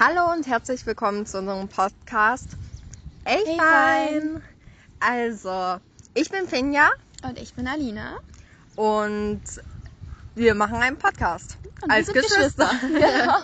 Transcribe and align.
Hallo 0.00 0.32
und 0.32 0.48
herzlich 0.48 0.84
willkommen 0.86 1.24
zu 1.24 1.38
unserem 1.38 1.68
Podcast 1.68 2.48
Ey 3.24 3.44
Ey, 3.46 3.56
Fein. 3.56 4.42
Also, 4.98 5.80
ich 6.14 6.30
bin 6.30 6.48
Finja 6.48 6.90
Und 7.22 7.38
ich 7.38 7.54
bin 7.54 7.68
Alina. 7.68 8.18
und 8.74 9.40
wir 10.34 10.56
machen 10.56 10.76
einen 10.78 10.96
Podcast. 10.96 11.58
Und 11.80 11.92
als 11.92 12.06
sind 12.06 12.16
Geschwister. 12.16 12.70
Genau. 12.80 13.38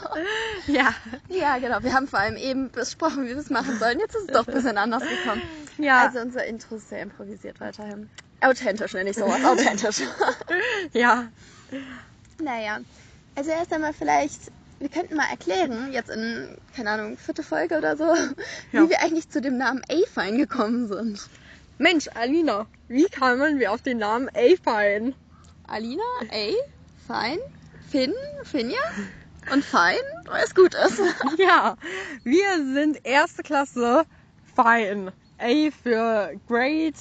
ja. 0.66 0.92
Ja, 1.28 1.58
genau. 1.58 1.84
Wir 1.84 1.93
haben 1.95 2.09
vor 2.09 2.18
allem 2.18 2.36
eben 2.36 2.73
besprochen, 2.73 3.27
wie 3.27 3.29
wir 3.29 3.39
es 3.39 3.51
machen 3.51 3.79
sollen. 3.79 4.01
Jetzt 4.01 4.17
ist 4.17 4.23
es 4.23 4.35
doch 4.35 4.48
ein 4.48 4.55
bisschen 4.55 4.77
anders 4.77 5.05
gekommen. 5.05 5.43
Ja. 5.79 6.07
Also 6.07 6.19
unser 6.19 6.45
Intro 6.46 6.75
ist 6.77 6.89
sehr 6.89 7.03
improvisiert 7.03 7.61
weiterhin. 7.61 8.11
Authentisch 8.41 8.93
nenne 8.93 9.11
ich 9.11 9.17
sowas. 9.17 9.45
Authentisch. 9.45 10.03
ja. 10.93 11.29
naja. 12.43 12.80
Also 13.37 13.51
erst 13.51 13.73
einmal 13.73 13.93
vielleicht, 13.93 14.51
wir 14.80 14.88
könnten 14.88 15.14
mal 15.14 15.30
erklären, 15.30 15.92
jetzt 15.92 16.10
in, 16.10 16.56
keine 16.74 16.90
Ahnung, 16.90 17.16
vierte 17.18 17.42
Folge 17.42 17.76
oder 17.79 17.96
so, 17.96 18.04
Ja. 18.72 18.82
wie 18.84 18.90
wir 18.90 19.00
eigentlich 19.02 19.29
zu 19.29 19.40
dem 19.40 19.57
Namen 19.58 19.82
A-Fine 19.88 20.38
gekommen 20.38 20.88
sind. 20.88 21.29
Mensch, 21.79 22.08
Alina, 22.14 22.66
wie 22.88 23.04
kamen 23.04 23.58
wir 23.58 23.72
auf 23.72 23.82
den 23.82 23.98
Namen 23.98 24.29
Fein? 24.62 25.14
Alina, 25.66 26.02
A, 26.30 26.52
Fine, 27.07 27.40
Finn, 27.90 28.12
Finja 28.44 28.79
und 29.52 29.64
Fein, 29.64 29.96
weil 30.26 30.44
es 30.44 30.54
gut 30.54 30.74
ist. 30.74 31.00
Ja, 31.38 31.76
wir 32.24 32.56
sind 32.74 33.00
erste 33.05 33.42
Klasse 33.42 34.05
Fein. 34.55 35.12
A 35.38 35.70
für 35.83 36.33
Great. 36.48 36.97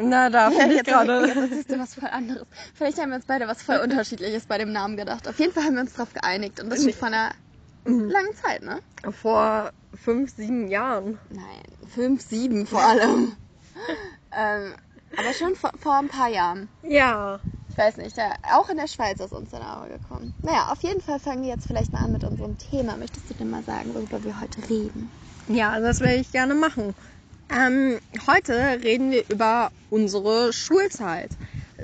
Na, 0.00 0.30
da 0.30 0.50
Ja, 0.50 0.58
finde 0.60 0.76
ich 0.76 0.82
gerade. 0.84 1.26
jetzt 1.50 1.70
du 1.70 1.78
was 1.78 1.94
voll 1.94 2.08
anderes. 2.08 2.46
Vielleicht 2.74 2.98
haben 2.98 3.10
wir 3.10 3.16
uns 3.16 3.26
beide 3.26 3.46
was 3.48 3.62
voll 3.62 3.78
unterschiedliches 3.78 4.46
bei 4.46 4.58
dem 4.58 4.72
Namen 4.72 4.96
gedacht. 4.96 5.28
Auf 5.28 5.38
jeden 5.38 5.52
Fall 5.52 5.64
haben 5.64 5.74
wir 5.74 5.82
uns 5.82 5.92
darauf 5.94 6.12
geeinigt 6.12 6.60
und 6.60 6.70
das 6.70 6.82
schon 6.82 6.92
vor 6.92 7.08
einer 7.08 7.30
Mhm. 7.86 8.08
langen 8.08 8.34
Zeit, 8.34 8.62
ne? 8.62 8.80
Vor 9.12 9.70
fünf, 9.94 10.34
sieben 10.34 10.68
Jahren. 10.68 11.18
Nein, 11.28 11.62
fünf, 11.94 12.22
sieben 12.22 12.66
vor 12.66 12.82
allem. 12.82 13.36
ähm, 14.32 14.74
aber 15.16 15.32
schon 15.34 15.54
vor, 15.54 15.70
vor 15.78 15.96
ein 15.98 16.08
paar 16.08 16.28
Jahren. 16.28 16.68
Ja. 16.82 17.40
Ich 17.70 17.76
weiß 17.76 17.98
nicht, 17.98 18.16
da, 18.16 18.32
auch 18.54 18.70
in 18.70 18.78
der 18.78 18.86
Schweiz 18.86 19.20
ist 19.20 19.32
uns 19.32 19.50
der 19.50 19.60
Name 19.60 19.88
gekommen. 19.88 20.32
Naja, 20.42 20.68
auf 20.70 20.82
jeden 20.82 21.00
Fall 21.02 21.18
fangen 21.18 21.42
wir 21.42 21.50
jetzt 21.50 21.66
vielleicht 21.66 21.92
mal 21.92 22.02
an 22.04 22.12
mit 22.12 22.24
unserem 22.24 22.56
Thema. 22.56 22.96
Möchtest 22.96 23.28
du 23.28 23.34
denn 23.34 23.50
mal 23.50 23.64
sagen, 23.64 23.94
worüber 23.94 24.22
wir 24.24 24.40
heute 24.40 24.62
reden? 24.70 25.10
Ja, 25.48 25.78
das 25.80 26.00
werde 26.00 26.14
ich 26.20 26.32
gerne 26.32 26.54
machen. 26.54 26.94
Ähm, 27.50 27.98
heute 28.26 28.54
reden 28.82 29.10
wir 29.10 29.24
über 29.28 29.70
unsere 29.90 30.52
Schulzeit. 30.52 31.30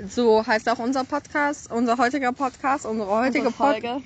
So 0.07 0.45
heißt 0.45 0.69
auch 0.69 0.79
unser 0.79 1.03
Podcast, 1.03 1.71
unser 1.71 1.97
heutiger 1.97 2.31
Podcast, 2.33 2.85
unsere 2.85 3.09
heutige 3.09 3.47
Unsere 3.47 3.53
Folge. 3.53 4.01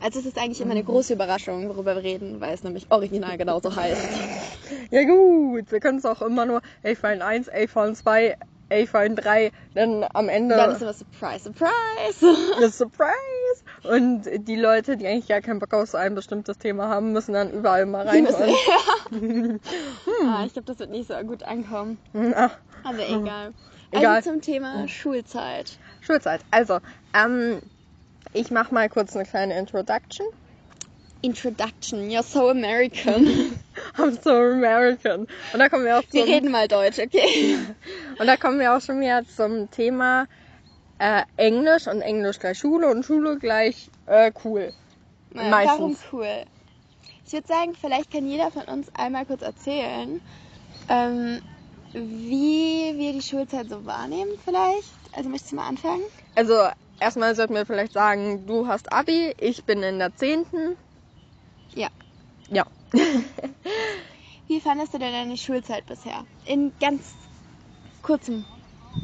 Also 0.00 0.18
es 0.18 0.26
ist 0.26 0.38
eigentlich 0.38 0.60
immer 0.60 0.72
eine 0.72 0.82
große 0.82 1.14
Überraschung, 1.14 1.68
worüber 1.68 1.94
wir 1.94 2.02
reden, 2.02 2.40
weil 2.40 2.52
es 2.54 2.64
nämlich 2.64 2.90
original 2.90 3.38
genauso 3.38 3.74
heißt. 3.74 4.02
Ja 4.90 5.04
gut, 5.04 5.70
wir 5.70 5.80
können 5.80 5.98
es 5.98 6.04
auch 6.04 6.22
immer 6.22 6.44
nur 6.44 6.60
A-Fine 6.82 7.24
1, 7.24 7.48
A-Fine 7.48 7.94
2, 7.94 8.36
A-Fine 8.70 9.14
3, 9.14 9.52
dann 9.74 10.04
am 10.12 10.28
Ende 10.28 10.56
Dann 10.56 10.72
ist 10.72 10.82
immer 10.82 10.92
Surprise, 10.92 11.44
Surprise. 11.44 12.56
eine 12.56 12.70
Surprise. 12.70 13.12
Und 13.84 14.22
die 14.46 14.56
Leute, 14.56 14.96
die 14.96 15.06
eigentlich 15.06 15.28
gar 15.28 15.40
keinen 15.40 15.58
Bock 15.58 15.74
auf 15.74 15.88
so 15.90 15.98
ein 15.98 16.14
bestimmtes 16.14 16.56
Thema 16.58 16.88
haben, 16.88 17.12
müssen 17.12 17.32
dann 17.34 17.50
überall 17.50 17.84
mal 17.86 18.06
Die 18.14 18.22
müssen- 18.22 18.36
reinhören. 19.12 19.60
ah, 20.28 20.44
ich 20.46 20.52
glaube, 20.52 20.66
das 20.66 20.78
wird 20.78 20.90
nicht 20.90 21.08
so 21.08 21.14
gut 21.26 21.42
ankommen. 21.42 21.98
Na, 22.12 22.50
Aber 22.84 22.98
egal. 23.08 23.52
Egal. 23.90 24.16
Also 24.16 24.30
zum 24.30 24.40
Thema 24.40 24.86
Schulzeit. 24.88 25.78
Schulzeit. 26.00 26.40
Also, 26.50 26.78
ähm, 27.12 27.60
ich 28.32 28.50
mache 28.50 28.72
mal 28.72 28.88
kurz 28.88 29.14
eine 29.16 29.24
kleine 29.26 29.58
Introduction. 29.58 30.26
Introduction, 31.24 32.08
you're 32.10 32.22
so 32.24 32.48
American. 32.50 33.26
I'm 33.96 34.18
so 34.22 34.30
American. 34.30 35.28
Und 35.52 35.58
da 35.58 35.68
kommen 35.68 35.84
wir 35.84 35.98
auch 35.98 36.02
Wir 36.10 36.24
zum, 36.24 36.32
reden 36.32 36.50
mal 36.50 36.66
Deutsch, 36.66 36.98
okay? 36.98 37.58
und 38.18 38.26
da 38.26 38.36
kommen 38.36 38.58
wir 38.58 38.76
auch 38.76 38.80
schon 38.80 39.00
wieder 39.00 39.22
zum 39.36 39.70
Thema 39.70 40.26
äh, 41.02 41.24
Englisch 41.36 41.88
und 41.88 42.00
Englisch 42.00 42.38
gleich 42.38 42.58
Schule 42.58 42.88
und 42.88 43.04
Schule 43.04 43.36
gleich 43.36 43.90
äh, 44.06 44.30
cool. 44.44 44.72
Naja, 45.32 45.50
Meistens. 45.50 45.78
Warum 45.80 45.96
cool? 46.12 46.44
Ich 47.26 47.32
würde 47.32 47.48
sagen, 47.48 47.74
vielleicht 47.74 48.12
kann 48.12 48.28
jeder 48.28 48.52
von 48.52 48.62
uns 48.64 48.88
einmal 48.94 49.26
kurz 49.26 49.42
erzählen, 49.42 50.20
ähm, 50.88 51.42
wie 51.92 52.94
wir 52.96 53.12
die 53.14 53.22
Schulzeit 53.22 53.68
so 53.68 53.84
wahrnehmen 53.84 54.30
vielleicht. 54.44 54.94
Also 55.12 55.28
möchtest 55.28 55.52
du 55.52 55.56
mal 55.56 55.66
anfangen? 55.66 56.02
Also 56.36 56.54
erstmal 57.00 57.34
sollten 57.34 57.54
wir 57.54 57.66
vielleicht 57.66 57.94
sagen, 57.94 58.46
du 58.46 58.68
hast 58.68 58.92
Abi, 58.92 59.34
ich 59.40 59.64
bin 59.64 59.82
in 59.82 59.98
der 59.98 60.14
10. 60.14 60.46
Ja. 61.74 61.88
Ja. 62.48 62.64
Wie 64.46 64.60
fandest 64.60 64.94
du 64.94 64.98
denn 64.98 65.12
deine 65.12 65.36
Schulzeit 65.36 65.84
bisher? 65.86 66.24
In 66.44 66.72
ganz 66.78 67.14
kurzem, 68.02 68.44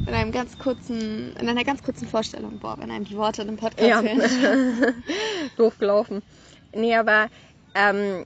in 0.05 0.13
einem 0.13 0.31
ganz 0.31 0.57
kurzen, 0.57 1.35
in 1.39 1.49
einer 1.49 1.63
ganz 1.63 1.83
kurzen 1.83 2.07
Vorstellung. 2.07 2.59
Boah, 2.59 2.77
wenn 2.79 2.91
einem 2.91 3.05
die 3.05 3.17
Worte 3.17 3.43
im 3.43 3.57
Podcast 3.57 3.87
Ja. 3.87 4.01
fehlen. 4.01 5.03
Doof 5.57 5.77
gelaufen. 5.77 6.21
Nee, 6.73 6.95
aber 6.95 7.27
ähm, 7.75 8.23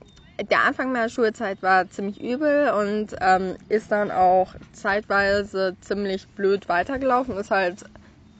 der 0.50 0.60
Anfang 0.60 0.92
meiner 0.92 1.08
Schulzeit 1.08 1.62
war 1.62 1.88
ziemlich 1.90 2.20
übel 2.20 2.70
und 2.70 3.14
ähm, 3.20 3.56
ist 3.68 3.92
dann 3.92 4.10
auch 4.10 4.54
zeitweise 4.72 5.76
ziemlich 5.80 6.26
blöd 6.28 6.68
weitergelaufen. 6.68 7.36
Ist 7.36 7.50
halt 7.50 7.84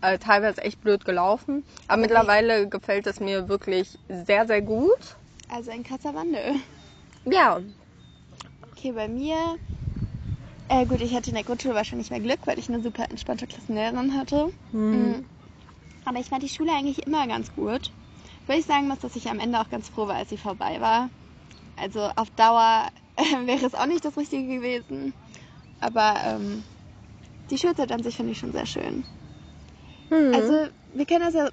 äh, 0.00 0.18
teilweise 0.18 0.62
echt 0.62 0.80
blöd 0.80 1.04
gelaufen. 1.04 1.64
Aber 1.86 2.02
Okay. 2.02 2.02
mittlerweile 2.02 2.68
gefällt 2.68 3.06
es 3.06 3.20
mir 3.20 3.48
wirklich 3.48 3.98
sehr, 4.08 4.46
sehr 4.46 4.62
gut. 4.62 5.16
Also 5.48 5.70
ein 5.70 5.84
krasser 5.84 6.14
Wandel. 6.14 6.56
Ja. 7.26 7.60
Okay, 8.72 8.92
bei 8.92 9.08
mir. 9.08 9.36
Äh, 10.68 10.86
gut, 10.86 11.00
ich 11.00 11.14
hatte 11.14 11.30
in 11.30 11.34
der 11.36 11.44
Grundschule 11.44 11.74
wahrscheinlich 11.74 12.10
mehr 12.10 12.20
Glück, 12.20 12.46
weil 12.46 12.58
ich 12.58 12.68
eine 12.68 12.82
super 12.82 13.10
entspannte 13.10 13.46
Klassenlehrerin 13.46 14.16
hatte. 14.16 14.52
Mhm. 14.72 15.26
Aber 16.04 16.18
ich 16.18 16.28
fand 16.28 16.42
die 16.42 16.48
Schule 16.48 16.72
eigentlich 16.72 17.06
immer 17.06 17.26
ganz 17.26 17.52
gut. 17.54 17.92
Weil 18.46 18.60
ich 18.60 18.66
sagen 18.66 18.88
muss, 18.88 18.98
dass 18.98 19.16
ich 19.16 19.28
am 19.28 19.38
Ende 19.40 19.60
auch 19.60 19.68
ganz 19.70 19.88
froh 19.88 20.06
war, 20.06 20.16
als 20.16 20.28
sie 20.28 20.36
vorbei 20.36 20.80
war. 20.80 21.10
Also 21.76 22.10
auf 22.16 22.30
Dauer 22.30 22.88
äh, 23.16 23.22
wäre 23.46 23.64
es 23.64 23.74
auch 23.74 23.86
nicht 23.86 24.04
das 24.04 24.16
Richtige 24.16 24.46
gewesen. 24.46 25.14
Aber 25.80 26.14
ähm, 26.24 26.64
die 27.50 27.58
Schulzeit 27.58 27.92
an 27.92 28.02
sich 28.02 28.16
finde 28.16 28.32
ich 28.32 28.38
schon 28.38 28.52
sehr 28.52 28.66
schön. 28.66 29.04
Hm. 30.08 30.34
Also 30.34 30.68
wir 30.94 31.06
können 31.06 31.20
das 31.20 31.34
ja. 31.34 31.50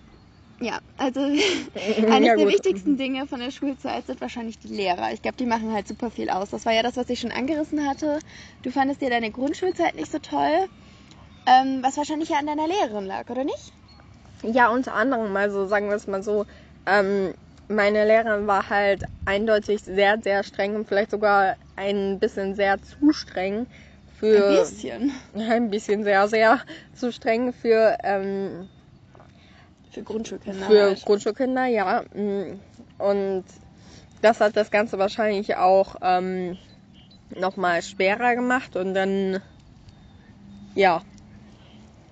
Ja, 0.61 0.79
also 0.97 1.19
eines 2.11 2.27
Ja, 2.27 2.35
der 2.35 2.47
wichtigsten 2.47 2.95
Dinge 2.95 3.25
von 3.25 3.39
der 3.39 3.49
Schulzeit 3.49 4.05
sind 4.05 4.22
wahrscheinlich 4.22 4.59
die 4.59 4.67
Lehrer. 4.67 5.11
Ich 5.11 5.23
glaube, 5.23 5.38
die 5.38 5.47
machen 5.47 5.73
halt 5.73 5.88
super 5.88 6.11
viel 6.11 6.29
aus. 6.29 6.51
Das 6.51 6.66
war 6.67 6.73
ja 6.73 6.83
das, 6.83 6.97
was 6.97 7.09
ich 7.09 7.19
schon 7.19 7.31
angerissen 7.31 7.88
hatte. 7.88 8.19
Du 8.61 8.69
fandest 8.69 9.01
dir 9.01 9.09
deine 9.09 9.31
Grundschulzeit 9.31 9.95
nicht 9.95 10.11
so 10.11 10.19
toll, 10.19 10.67
ähm, 11.47 11.79
was 11.81 11.97
wahrscheinlich 11.97 12.29
ja 12.29 12.38
an 12.38 12.45
deiner 12.45 12.67
Lehrerin 12.67 13.05
lag, 13.05 13.27
oder 13.29 13.44
nicht? 13.44 13.73
Ja, 14.44 14.69
unter 14.69 14.94
anderem, 14.94 15.35
also 15.35 15.66
sagen 15.66 15.89
wir 15.89 15.95
es 15.95 16.05
mal 16.07 16.21
so, 16.21 16.45
ähm, 16.85 17.33
meine 17.67 18.05
Lehrerin 18.05 18.45
war 18.45 18.69
halt 18.69 19.05
eindeutig 19.25 19.81
sehr, 19.81 20.19
sehr 20.21 20.44
streng 20.44 20.75
und 20.75 20.88
vielleicht 20.88 21.11
sogar 21.11 21.55
ein 21.75 22.19
bisschen 22.19 22.53
sehr 22.53 22.79
zu 22.81 23.13
streng 23.13 23.66
für. 24.19 24.35
Ein 24.35 24.59
bisschen. 24.59 25.11
Ein 25.33 25.69
bisschen 25.71 26.03
sehr, 26.03 26.27
sehr 26.27 26.59
zu 26.94 27.11
streng 27.11 27.51
für, 27.53 27.97
ähm, 28.03 28.69
Für 29.91 30.03
Grundschulkinder. 30.03 30.66
für 30.66 30.84
halt. 30.84 31.06
Grundschulkinder, 31.06 31.66
ja. 31.66 32.03
mm. 32.13 32.59
Und 32.97 33.44
das 34.22 34.40
hat 34.40 34.56
das 34.56 34.72
Ganze 34.72 34.97
wahrscheinlich 34.97 35.56
auch 35.57 35.96
ähm, 36.02 36.57
nochmal 37.35 37.81
schwerer 37.81 38.35
gemacht 38.35 38.75
und 38.75 38.94
dann, 38.94 39.41
ja. 40.75 41.01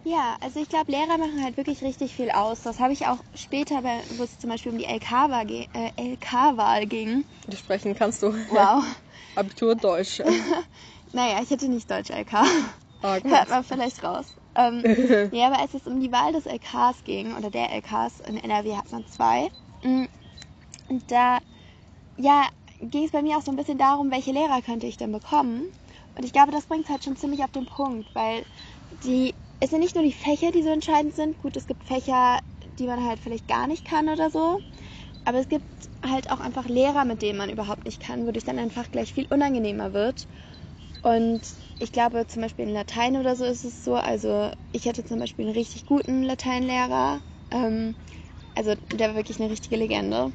Ja, 0.04 0.38
also 0.42 0.60
ich 0.60 0.70
glaube, 0.70 0.92
Lehrer 0.92 1.18
machen 1.18 1.44
halt 1.44 1.58
wirklich 1.58 1.84
richtig 1.84 2.16
viel 2.16 2.32
aus. 2.32 2.62
Das 2.64 2.80
habe 2.80 2.94
ich 2.94 3.06
auch 3.06 3.20
später, 3.36 3.84
wo 4.18 4.24
es 4.24 4.40
zum 4.40 4.50
Beispiel 4.50 4.72
um 4.72 4.78
die 4.78 4.86
LK-Wahl 4.86 5.46
ge 5.46 5.68
äh, 5.74 6.14
LK-Wahl 6.14 6.86
ging. 6.88 7.26
Sprechen 7.56 7.96
kannst 7.96 8.24
du. 8.24 8.34
Wow. 8.50 8.84
Abitur 9.36 9.76
Deutsch. 9.76 10.22
naja, 11.14 11.42
ich 11.44 11.52
hatte 11.52 11.68
nicht 11.70 11.90
Deutsch-LK. 11.90 12.34
Ah, 13.02 13.20
gut. 13.20 13.32
Hört 13.32 13.50
man 13.50 13.64
vielleicht 13.64 14.04
raus. 14.04 14.26
Ähm, 14.60 14.84
ja, 15.32 15.48
aber 15.48 15.60
als 15.60 15.74
es 15.74 15.88
um 15.88 16.00
die 16.00 16.12
Wahl 16.12 16.34
des 16.34 16.46
LKs 16.46 17.04
ging, 17.06 17.36
oder 17.36 17.50
der 17.50 17.72
LKs, 17.72 18.20
in 18.20 18.38
NRW 18.38 18.76
hat 18.76 18.92
man 18.92 19.06
zwei, 19.08 19.50
mm, 19.84 20.06
und 20.90 21.12
da, 21.12 21.40
ja, 22.18 22.48
ging 22.80 23.06
es 23.06 23.12
bei 23.12 23.22
mir 23.22 23.38
auch 23.38 23.42
so 23.42 23.52
ein 23.52 23.56
bisschen 23.58 23.78
darum, 23.78 24.12
welche 24.12 24.32
Lehrer 24.32 24.62
könnte 24.62 24.88
ich 24.88 24.98
denn 24.98 25.12
bekommen. 25.12 25.66
Und 26.16 26.26
ich 26.26 26.34
glaube, 26.34 26.52
das 26.52 26.66
bringt 26.66 26.86
es 26.86 26.90
halt 26.90 27.04
schon 27.04 27.16
ziemlich 27.16 27.44
auf 27.44 27.52
den 27.52 27.66
Punkt, 27.66 28.10
weil 28.14 28.46
die, 29.04 29.36
es 29.60 29.70
sind 29.70 29.80
nicht 29.80 29.96
nur 29.96 30.04
die 30.04 30.14
Fächer, 30.14 30.52
die 30.52 30.64
so 30.64 30.70
entscheidend 30.70 31.16
sind. 31.16 31.38
Gut, 31.38 31.56
es 31.56 31.68
gibt 31.68 31.84
Fächer, 31.84 32.40
die 32.80 32.88
man 32.88 33.06
halt 33.06 33.20
vielleicht 33.20 33.48
gar 33.48 33.68
nicht 33.68 33.86
kann 33.86 34.10
oder 34.10 34.30
so. 34.30 34.62
Aber 35.26 35.38
es 35.40 35.48
gibt 35.48 35.66
halt 36.04 36.32
auch 36.32 36.40
einfach 36.40 36.66
Lehrer, 36.66 37.06
mit 37.06 37.22
denen 37.22 37.38
man 37.38 37.50
überhaupt 37.50 37.86
nicht 37.86 38.02
kann, 38.02 38.26
wodurch 38.26 38.46
dann 38.46 38.60
einfach 38.60 38.90
gleich 38.90 39.14
viel 39.14 39.28
unangenehmer 39.30 39.94
wird. 39.94 40.28
Und 41.02 41.42
ich 41.80 41.92
glaube, 41.92 42.28
zum 42.28 42.42
Beispiel 42.42 42.68
in 42.68 42.74
Latein 42.74 43.18
oder 43.18 43.36
so 43.36 43.46
ist 43.46 43.64
es 43.64 43.84
so. 43.84 43.96
Also 43.96 44.52
ich 44.72 44.88
hatte 44.88 45.04
zum 45.04 45.20
Beispiel 45.20 45.46
einen 45.46 45.56
richtig 45.56 45.86
guten 45.86 46.24
Lateinlehrer. 46.24 47.22
Ähm, 47.52 47.96
also 48.56 48.76
der 48.92 49.10
war 49.10 49.16
wirklich 49.16 49.40
eine 49.40 49.50
richtige 49.50 49.78
Legende. 49.78 50.34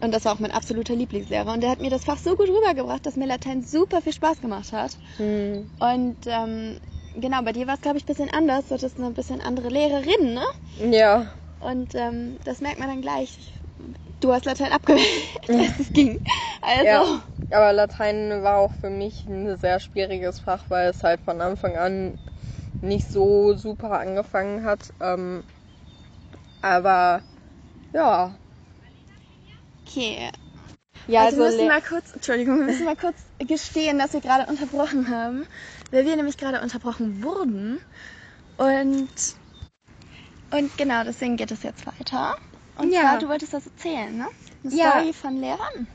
Und 0.00 0.12
das 0.12 0.24
war 0.24 0.32
auch 0.32 0.40
mein 0.40 0.50
absoluter 0.50 0.96
Lieblingslehrer. 0.96 1.52
Und 1.52 1.60
der 1.60 1.70
hat 1.70 1.80
mir 1.80 1.90
das 1.90 2.04
Fach 2.04 2.18
so 2.18 2.34
gut 2.34 2.48
rübergebracht, 2.48 3.06
dass 3.06 3.14
mir 3.14 3.26
Latein 3.26 3.62
super 3.62 4.02
viel 4.02 4.12
Spaß 4.12 4.40
gemacht 4.40 4.72
hat. 4.72 4.98
Hm. 5.16 5.70
Und 5.78 6.16
ähm, 6.26 6.80
genau, 7.14 7.42
bei 7.42 7.52
dir 7.52 7.68
war 7.68 7.74
es, 7.74 7.80
glaube 7.80 7.98
ich, 7.98 8.04
ein 8.04 8.06
bisschen 8.06 8.30
anders. 8.30 8.66
Du 8.66 8.74
hattest 8.74 8.98
eine 8.98 9.12
bisschen 9.12 9.40
andere 9.40 9.68
Lehrerin, 9.68 10.34
ne? 10.34 10.44
Ja. 10.90 11.30
Und 11.60 11.94
ähm, 11.94 12.38
das 12.44 12.60
merkt 12.60 12.80
man 12.80 12.88
dann 12.88 13.02
gleich. 13.02 13.38
Du 14.22 14.32
hast 14.32 14.46
Latein 14.46 14.72
abgewählt, 14.72 15.06
als 15.50 15.78
es 15.80 15.92
ging. 15.92 16.20
Also, 16.62 16.86
Ja. 16.86 17.22
Aber 17.50 17.72
Latein 17.72 18.42
war 18.42 18.58
auch 18.58 18.72
für 18.72 18.90
mich 18.90 19.26
ein 19.26 19.58
sehr 19.58 19.78
schwieriges 19.80 20.40
Fach, 20.40 20.64
weil 20.70 20.88
es 20.90 21.04
halt 21.04 21.20
von 21.20 21.40
Anfang 21.40 21.76
an 21.76 22.18
nicht 22.80 23.10
so 23.10 23.54
super 23.56 24.00
angefangen 24.00 24.64
hat. 24.64 24.94
Ähm, 25.00 25.44
aber 26.62 27.22
ja. 27.92 28.38
okay. 29.86 30.30
Ja, 31.06 31.24
also 31.24 31.38
wir 31.38 31.44
müssen 31.44 31.66
mal 31.66 31.82
kurz, 31.82 32.12
Entschuldigung, 32.12 32.58
wir 32.60 32.66
müssen 32.66 32.84
mal 32.84 32.96
kurz 32.96 33.26
gestehen, 33.38 33.98
dass 33.98 34.12
wir 34.14 34.20
gerade 34.20 34.50
unterbrochen 34.50 35.08
haben, 35.10 35.46
weil 35.90 36.04
wir 36.06 36.16
nämlich 36.16 36.36
gerade 36.38 36.60
unterbrochen 36.62 37.22
wurden. 37.24 37.80
Und, 38.56 39.10
und 40.50 40.76
genau, 40.76 41.02
deswegen 41.04 41.36
geht 41.36 41.50
es 41.50 41.62
jetzt 41.64 41.86
weiter. 41.86 42.36
Und 42.78 42.92
Ja. 42.92 43.00
zwar, 43.02 43.18
du 43.18 43.28
wolltest 43.28 43.52
das 43.52 43.66
erzählen, 43.66 44.16
ne? 44.16 44.28
Eine 44.64 44.74
Ja. 44.74 44.90
Story 44.90 45.12
von 45.12 45.36
Lehrern. 45.36 45.88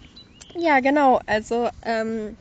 Ja, 0.55 0.79
genau. 0.79 1.19
Also 1.25 1.69
ähm, 1.83 2.37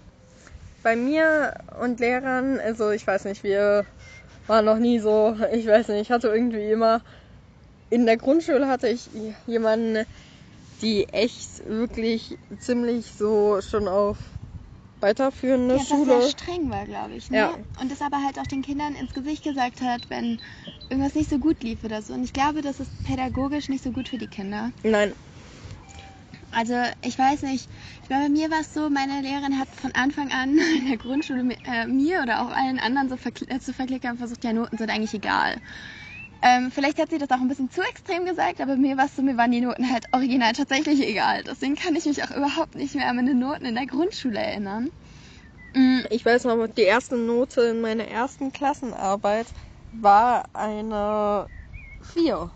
bei 0.82 0.96
mir 0.96 1.54
und 1.80 2.00
Lehrern, 2.00 2.60
also 2.60 2.90
ich 2.90 3.06
weiß 3.06 3.24
nicht, 3.24 3.42
wir 3.42 3.86
waren 4.46 4.64
noch 4.64 4.78
nie 4.78 4.98
so, 5.00 5.36
ich 5.52 5.66
weiß 5.66 5.88
nicht, 5.88 6.02
ich 6.02 6.10
hatte 6.10 6.28
irgendwie 6.28 6.70
immer, 6.70 7.02
in 7.90 8.06
der 8.06 8.16
Grundschule 8.16 8.68
hatte 8.68 8.88
ich 8.88 9.10
jemanden, 9.46 10.06
die 10.82 11.08
echt 11.10 11.66
wirklich 11.66 12.38
ziemlich 12.58 13.06
so 13.12 13.60
schon 13.60 13.88
auf 13.88 14.35
weiterführende 15.00 15.76
Ja, 15.76 15.80
was 15.80 15.88
Schule. 15.88 16.20
sehr 16.22 16.30
streng 16.30 16.70
war, 16.70 16.84
glaube 16.84 17.14
ich. 17.14 17.30
Ne? 17.30 17.38
Ja. 17.38 17.54
Und 17.80 17.90
das 17.90 18.00
aber 18.00 18.22
halt 18.24 18.38
auch 18.38 18.46
den 18.46 18.62
Kindern 18.62 18.94
ins 18.94 19.12
Gesicht 19.14 19.44
gesagt 19.44 19.80
hat, 19.82 20.08
wenn 20.08 20.38
irgendwas 20.88 21.14
nicht 21.14 21.30
so 21.30 21.38
gut 21.38 21.62
lief 21.62 21.84
oder 21.84 22.02
so. 22.02 22.12
Und 22.14 22.24
ich 22.24 22.32
glaube, 22.32 22.62
das 22.62 22.80
ist 22.80 22.90
pädagogisch 23.04 23.68
nicht 23.68 23.82
so 23.84 23.92
gut 23.92 24.08
für 24.08 24.18
die 24.18 24.28
Kinder. 24.28 24.70
Nein, 24.82 25.14
Also 26.52 26.74
ich 27.02 27.18
weiß 27.18 27.42
nicht, 27.42 27.68
ich 28.02 28.08
meine, 28.08 28.24
bei 28.24 28.30
mir 28.30 28.50
war 28.50 28.60
es 28.60 28.72
so, 28.72 28.88
meine 28.88 29.20
Lehrerin 29.20 29.58
hat 29.58 29.68
von 29.74 29.92
Anfang 29.92 30.30
an 30.32 30.56
in 30.78 30.86
der 30.88 30.96
Grundschule 30.96 31.42
mi- 31.42 31.58
äh, 31.64 31.86
mir 31.86 32.22
oder 32.22 32.42
auch 32.42 32.50
allen 32.50 32.78
anderen 32.78 33.08
so 33.08 33.16
verkl 33.16 33.46
äh, 33.48 33.58
zu 33.60 33.72
verklickern 33.74 34.16
versucht, 34.16 34.44
ja, 34.44 34.52
Noten 34.52 34.78
sind 34.78 34.90
eigentlich 34.90 35.12
egal. 35.14 35.56
Ähm, 36.42 36.70
vielleicht 36.70 36.98
hat 36.98 37.10
sie 37.10 37.18
das 37.18 37.30
auch 37.30 37.40
ein 37.40 37.48
bisschen 37.48 37.70
zu 37.70 37.80
extrem 37.82 38.24
gesagt, 38.24 38.60
aber 38.60 38.76
mir 38.76 38.96
war 38.96 39.06
es 39.06 39.16
so, 39.16 39.22
mir 39.22 39.36
waren 39.36 39.50
die 39.50 39.60
Noten 39.60 39.90
halt 39.90 40.04
original 40.12 40.52
tatsächlich 40.52 41.00
egal. 41.06 41.42
Deswegen 41.44 41.74
kann 41.76 41.96
ich 41.96 42.04
mich 42.04 42.22
auch 42.22 42.30
überhaupt 42.30 42.74
nicht 42.74 42.94
mehr 42.94 43.08
an 43.08 43.16
meine 43.16 43.34
Noten 43.34 43.64
in 43.64 43.74
der 43.74 43.86
Grundschule 43.86 44.38
erinnern. 44.38 44.90
Mm, 45.74 46.00
ich 46.10 46.24
weiß 46.24 46.44
noch, 46.44 46.66
die 46.68 46.82
erste 46.82 47.16
Note 47.16 47.62
in 47.62 47.80
meiner 47.80 48.06
ersten 48.06 48.52
Klassenarbeit 48.52 49.52
war 49.92 50.44
eine 50.52 51.48
4. 52.00 52.50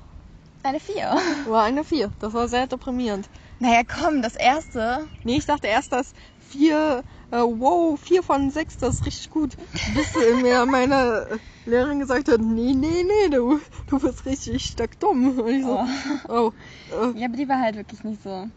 Eine 0.63 0.79
4. 0.81 1.17
War 1.47 1.65
eine 1.65 1.85
4. 1.85 2.13
Das 2.19 2.35
war 2.35 2.47
sehr 2.49 2.67
deprimierend. 2.67 3.29
Naja, 3.59 3.81
komm, 3.87 4.21
das 4.23 4.37
erste. 4.37 5.09
Nee, 5.25 5.39
ich 5.39 5.47
dachte 5.47 5.69
erst, 5.69 5.93
dass 5.93 6.13
vier, 6.39 7.03
äh, 7.31 7.37
wow, 7.37 7.99
vier 7.99 8.23
von 8.23 8.51
sechs, 8.51 8.77
das 8.79 8.97
ist 8.97 9.07
richtig 9.07 9.31
gut. 9.31 9.57
Bis 9.95 10.15
mir 10.43 10.67
meine 10.71 11.41
Lehrerin 11.67 12.01
gesagt 12.01 12.29
hat, 12.29 12.41
nee, 12.41 12.75
nee, 12.75 13.05
nee, 13.05 13.29
du, 13.31 13.61
du 13.87 13.99
bist 13.99 14.27
richtig 14.27 14.65
stark 14.67 14.99
dumm. 14.99 15.39
Und 15.39 15.49
ich 15.49 15.65
so, 15.65 15.87
oh, 16.29 16.53
äh, 16.91 17.19
Ja, 17.19 17.27
aber 17.27 17.37
die 17.37 17.49
war 17.49 17.61
halt 17.61 17.77
wirklich 17.77 18.03
nicht 18.05 18.23
so. 18.23 18.49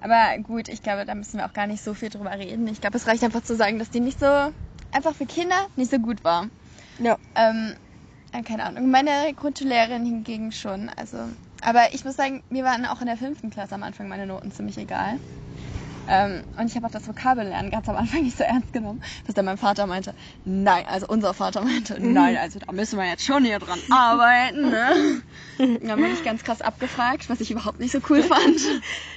Aber 0.00 0.38
gut, 0.42 0.68
ich 0.68 0.82
glaube, 0.82 1.04
da 1.04 1.14
müssen 1.14 1.38
wir 1.38 1.46
auch 1.46 1.52
gar 1.52 1.66
nicht 1.66 1.82
so 1.82 1.92
viel 1.92 2.08
drüber 2.08 2.30
reden. 2.30 2.68
Ich 2.68 2.80
glaube, 2.80 2.96
es 2.96 3.06
reicht 3.06 3.24
einfach 3.24 3.42
zu 3.42 3.56
sagen, 3.56 3.78
dass 3.78 3.90
die 3.90 4.00
nicht 4.00 4.20
so, 4.20 4.26
einfach 4.92 5.14
für 5.14 5.26
Kinder 5.26 5.56
nicht 5.76 5.90
so 5.90 5.98
gut 5.98 6.22
war. 6.24 6.46
ja. 6.98 7.18
Ähm, 7.34 7.74
äh, 8.32 8.42
keine 8.42 8.64
Ahnung. 8.64 8.90
Meine 8.90 9.34
Grundschullehrerin 9.34 10.04
hingegen 10.04 10.52
schon. 10.52 10.90
Also, 10.96 11.18
aber 11.62 11.92
ich 11.94 12.04
muss 12.04 12.16
sagen, 12.16 12.42
mir 12.50 12.64
waren 12.64 12.86
auch 12.86 13.00
in 13.00 13.06
der 13.06 13.16
fünften 13.16 13.50
Klasse 13.50 13.74
am 13.74 13.82
Anfang 13.82 14.08
meine 14.08 14.26
Noten 14.26 14.52
ziemlich 14.52 14.78
egal. 14.78 15.18
Ähm, 16.08 16.42
und 16.58 16.66
ich 16.66 16.74
habe 16.76 16.86
auch 16.86 16.90
das 16.90 17.06
Vokabellernen 17.06 17.70
ganz 17.70 17.88
am 17.88 17.96
Anfang 17.96 18.22
nicht 18.22 18.36
so 18.38 18.44
ernst 18.44 18.72
genommen, 18.72 19.00
bis 19.26 19.34
dann 19.34 19.44
mein 19.44 19.58
Vater 19.58 19.86
meinte, 19.86 20.14
nein, 20.44 20.84
also 20.86 21.06
unser 21.06 21.34
Vater 21.34 21.60
meinte, 21.62 21.96
nein, 22.00 22.36
also 22.38 22.58
da 22.58 22.72
müssen 22.72 22.98
wir 22.98 23.06
jetzt 23.06 23.24
schon 23.24 23.44
hier 23.44 23.58
dran 23.58 23.78
arbeiten, 23.90 24.70
ne? 24.70 25.22
Und 25.58 25.86
dann 25.88 26.00
bin 26.00 26.12
ich 26.12 26.24
ganz 26.24 26.44
krass 26.44 26.62
abgefragt, 26.62 27.28
was 27.28 27.40
ich 27.40 27.50
überhaupt 27.50 27.80
nicht 27.80 27.92
so 27.92 27.98
cool 28.08 28.22
fand. 28.22 28.60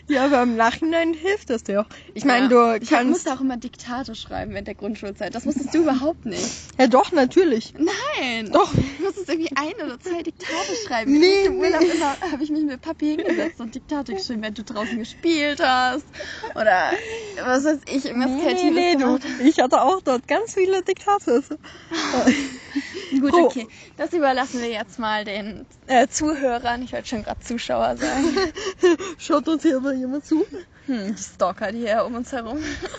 ja, 0.07 0.25
aber 0.25 0.41
im 0.43 0.55
Nachhinein 0.55 1.13
hilft 1.13 1.49
das 1.49 1.63
dir 1.63 1.81
auch. 1.81 1.85
Ich 2.13 2.25
meine, 2.25 2.43
Ja. 2.53 2.77
du 2.77 2.83
Ich 2.83 2.89
kannst... 2.89 3.09
musste 3.11 3.33
auch 3.33 3.41
immer 3.41 3.57
Diktate 3.57 4.15
schreiben 4.15 4.51
während 4.51 4.67
der 4.67 4.75
Grundschulzeit. 4.75 5.33
Das 5.35 5.45
musstest 5.45 5.73
du 5.73 5.79
überhaupt 5.83 6.25
nicht. 6.25 6.49
Ja, 6.79 6.87
doch, 6.87 7.11
natürlich. 7.11 7.73
Nein. 7.77 8.51
Doch. 8.51 8.71
Du 8.73 9.03
musstest 9.05 9.29
irgendwie 9.29 9.51
ein 9.55 9.73
oder 9.85 9.99
zwei 9.99 10.23
Diktate 10.23 10.75
schreiben. 10.87 11.11
Nee, 11.19 11.45
Im 11.45 11.59
Urlaub 11.59 11.81
nee. 11.81 11.87
immer 11.95 12.15
habe 12.31 12.43
ich 12.43 12.49
mich 12.49 12.63
mit 12.63 12.81
Papi 12.81 13.15
hingesetzt 13.17 13.59
und 13.61 13.75
Diktate 13.75 14.13
geschrieben, 14.15 14.41
wenn 14.41 14.53
du 14.55 14.63
draußen 14.63 14.97
gespielt 14.97 15.59
hast. 15.63 16.05
Oder 16.55 16.80
was 17.45 17.63
weiß 17.65 17.79
ich, 17.87 18.05
irgendwas 18.05 18.29
Nee, 18.31 18.41
Kreatives 18.43 18.75
nee, 18.75 18.93
du. 18.93 18.99
gemacht. 18.99 19.21
Ich 19.43 19.59
hatte 19.59 19.81
auch 19.81 20.01
dort 20.01 20.27
ganz 20.27 20.53
viele 20.53 20.81
Diktate. 20.83 21.43
Gut, 23.19 23.33
Oh. 23.33 23.45
okay. 23.45 23.67
Das 23.97 24.13
überlassen 24.13 24.61
wir 24.61 24.69
jetzt 24.69 24.97
mal 24.99 25.25
den 25.25 25.65
äh, 25.87 26.07
Zuhörern. 26.07 26.81
Ich 26.83 26.93
wollte 26.93 27.07
schon 27.09 27.23
gerade 27.23 27.41
Zuschauer 27.41 27.97
sagen. 27.97 28.35
Schaut 29.17 29.47
uns 29.47 29.63
hier 29.63 29.77
aber 29.77 29.93
jemand 29.93 30.25
zu? 30.25 30.45
Hm, 30.85 31.15
die 31.15 31.21
Stalker, 31.21 31.71
die 31.71 31.79
hier 31.79 32.05
um 32.05 32.15
uns 32.15 32.31
herum. 32.31 32.57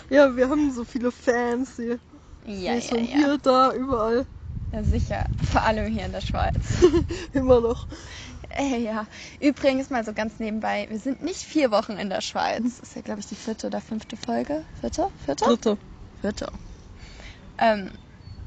Ja, 0.09 0.35
wir 0.35 0.49
haben 0.49 0.71
so 0.71 0.83
viele 0.83 1.11
Fans 1.11 1.71
hier. 1.77 1.97
Ja, 2.45 2.73
ja, 2.75 2.81
so 2.81 2.95
ja. 2.95 3.01
hier, 3.03 3.37
da, 3.41 3.73
überall. 3.73 4.25
ja. 4.71 4.83
Sicher. 4.83 5.25
Vor 5.51 5.63
allem 5.63 5.87
hier 5.91 6.05
in 6.05 6.11
der 6.11 6.21
Schweiz. 6.21 6.53
Immer 7.33 7.59
noch. 7.61 7.87
Äh, 8.55 8.77
ja, 8.77 9.07
übrigens 9.39 9.89
mal 9.89 10.03
so 10.05 10.13
ganz 10.13 10.39
nebenbei, 10.39 10.85
wir 10.89 10.99
sind 10.99 11.23
nicht 11.23 11.41
vier 11.41 11.71
Wochen 11.71 11.93
in 11.93 12.09
der 12.09 12.21
Schweiz. 12.21 12.61
Das 12.63 12.79
ist 12.79 12.95
ja, 12.95 13.01
glaube 13.01 13.19
ich, 13.19 13.25
die 13.27 13.35
vierte 13.35 13.67
oder 13.67 13.81
fünfte 13.81 14.15
Folge. 14.17 14.63
Vierte? 14.79 15.09
Vierte? 15.25 15.45
Dritte. 15.45 15.77
Vierte. 16.21 16.47
Ähm, 17.57 17.91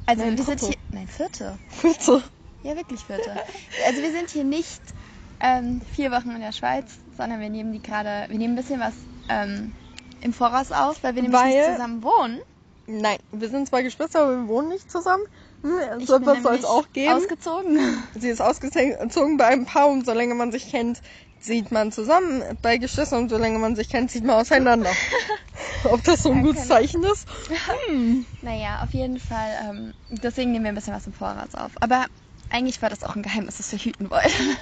also 0.07 0.23
Nein, 0.25 0.37
wir 0.39 0.45
sind 0.45 0.61
dritte. 0.61 0.67
hier. 0.73 0.77
Nein, 0.93 1.09
vierte. 1.09 1.59
Vierte. 1.69 2.23
Ja, 2.63 2.77
wirklich 2.77 3.01
vierte. 3.01 3.31
Also 3.87 4.03
wir 4.03 4.13
sind 4.13 4.31
hier 4.31 4.45
nicht 4.45 4.81
ähm, 5.41 5.81
vier 5.93 6.11
Wochen 6.11 6.31
in 6.31 6.41
der 6.41 6.53
Schweiz, 6.53 6.99
sondern 7.17 7.41
wir 7.41 7.51
nehmen 7.51 7.73
die 7.73 7.83
gerade, 7.83 8.27
wir 8.29 8.39
nehmen 8.39 8.55
ein 8.55 8.57
bisschen 8.57 8.81
was 8.81 8.95
ähm, 9.29 9.73
im 10.21 10.33
Voraus 10.33 10.73
auf, 10.73 11.03
weil 11.03 11.15
wir 11.15 11.23
nämlich 11.23 11.41
Weil- 11.41 11.55
nicht 11.57 11.73
zusammen 11.73 12.03
wohnen. 12.03 12.41
Nein, 12.89 13.19
wir 13.33 13.49
sind 13.49 13.67
zwei 13.69 13.83
Geschwister, 13.83 14.21
aber 14.23 14.37
wir 14.43 14.47
wohnen 14.49 14.69
nicht 14.69 14.89
zusammen. 14.91 15.25
Hm, 15.67 16.07
So 16.07 16.17
etwas 16.17 16.43
soll 16.43 16.55
es 16.57 16.65
auch 16.65 16.87
geben. 16.93 17.13
ausgezogen. 17.15 18.03
Sie 18.15 18.29
ist 18.29 18.41
ausgezogen 18.41 19.37
bei 19.37 19.47
einem 19.47 19.67
Paar 19.67 19.89
und 19.89 20.07
solange 20.07 20.35
man 20.35 20.53
sich 20.53 20.71
kennt, 20.71 21.01
zieht 21.41 21.71
man 21.73 21.93
zusammen. 21.93 22.43
Bei 22.63 22.77
Geschwistern 22.79 23.25
und 23.25 23.29
solange 23.29 23.59
man 23.59 23.77
sich 23.77 23.89
kennt, 23.89 24.11
zieht 24.11 24.25
man 24.25 24.37
auseinander. 24.41 24.91
Ob 25.85 26.03
das 26.05 26.23
so 26.23 26.31
ein 26.31 26.39
Ja, 26.39 26.43
gutes 26.43 26.67
Zeichen 26.69 27.03
ist? 27.05 27.27
Hm. 27.89 28.27
Naja, 28.43 28.83
auf 28.85 28.93
jeden 28.95 29.19
Fall. 29.19 29.51
Ähm, 29.69 29.95
deswegen 30.09 30.53
nehmen 30.53 30.65
wir 30.65 30.73
ein 30.73 30.75
bisschen 30.77 30.95
was 30.95 31.07
im 31.07 31.13
Voraus 31.13 31.55
auf. 31.55 31.73
Aber 31.81 32.07
eigentlich 32.51 32.81
war 32.81 32.91
das 32.91 33.03
auch 33.03 33.17
ein 33.17 33.23
Geheimnis, 33.23 33.57
das 33.57 33.73
wir 33.73 33.79
hüten 33.81 34.09
wollten. 34.09 34.57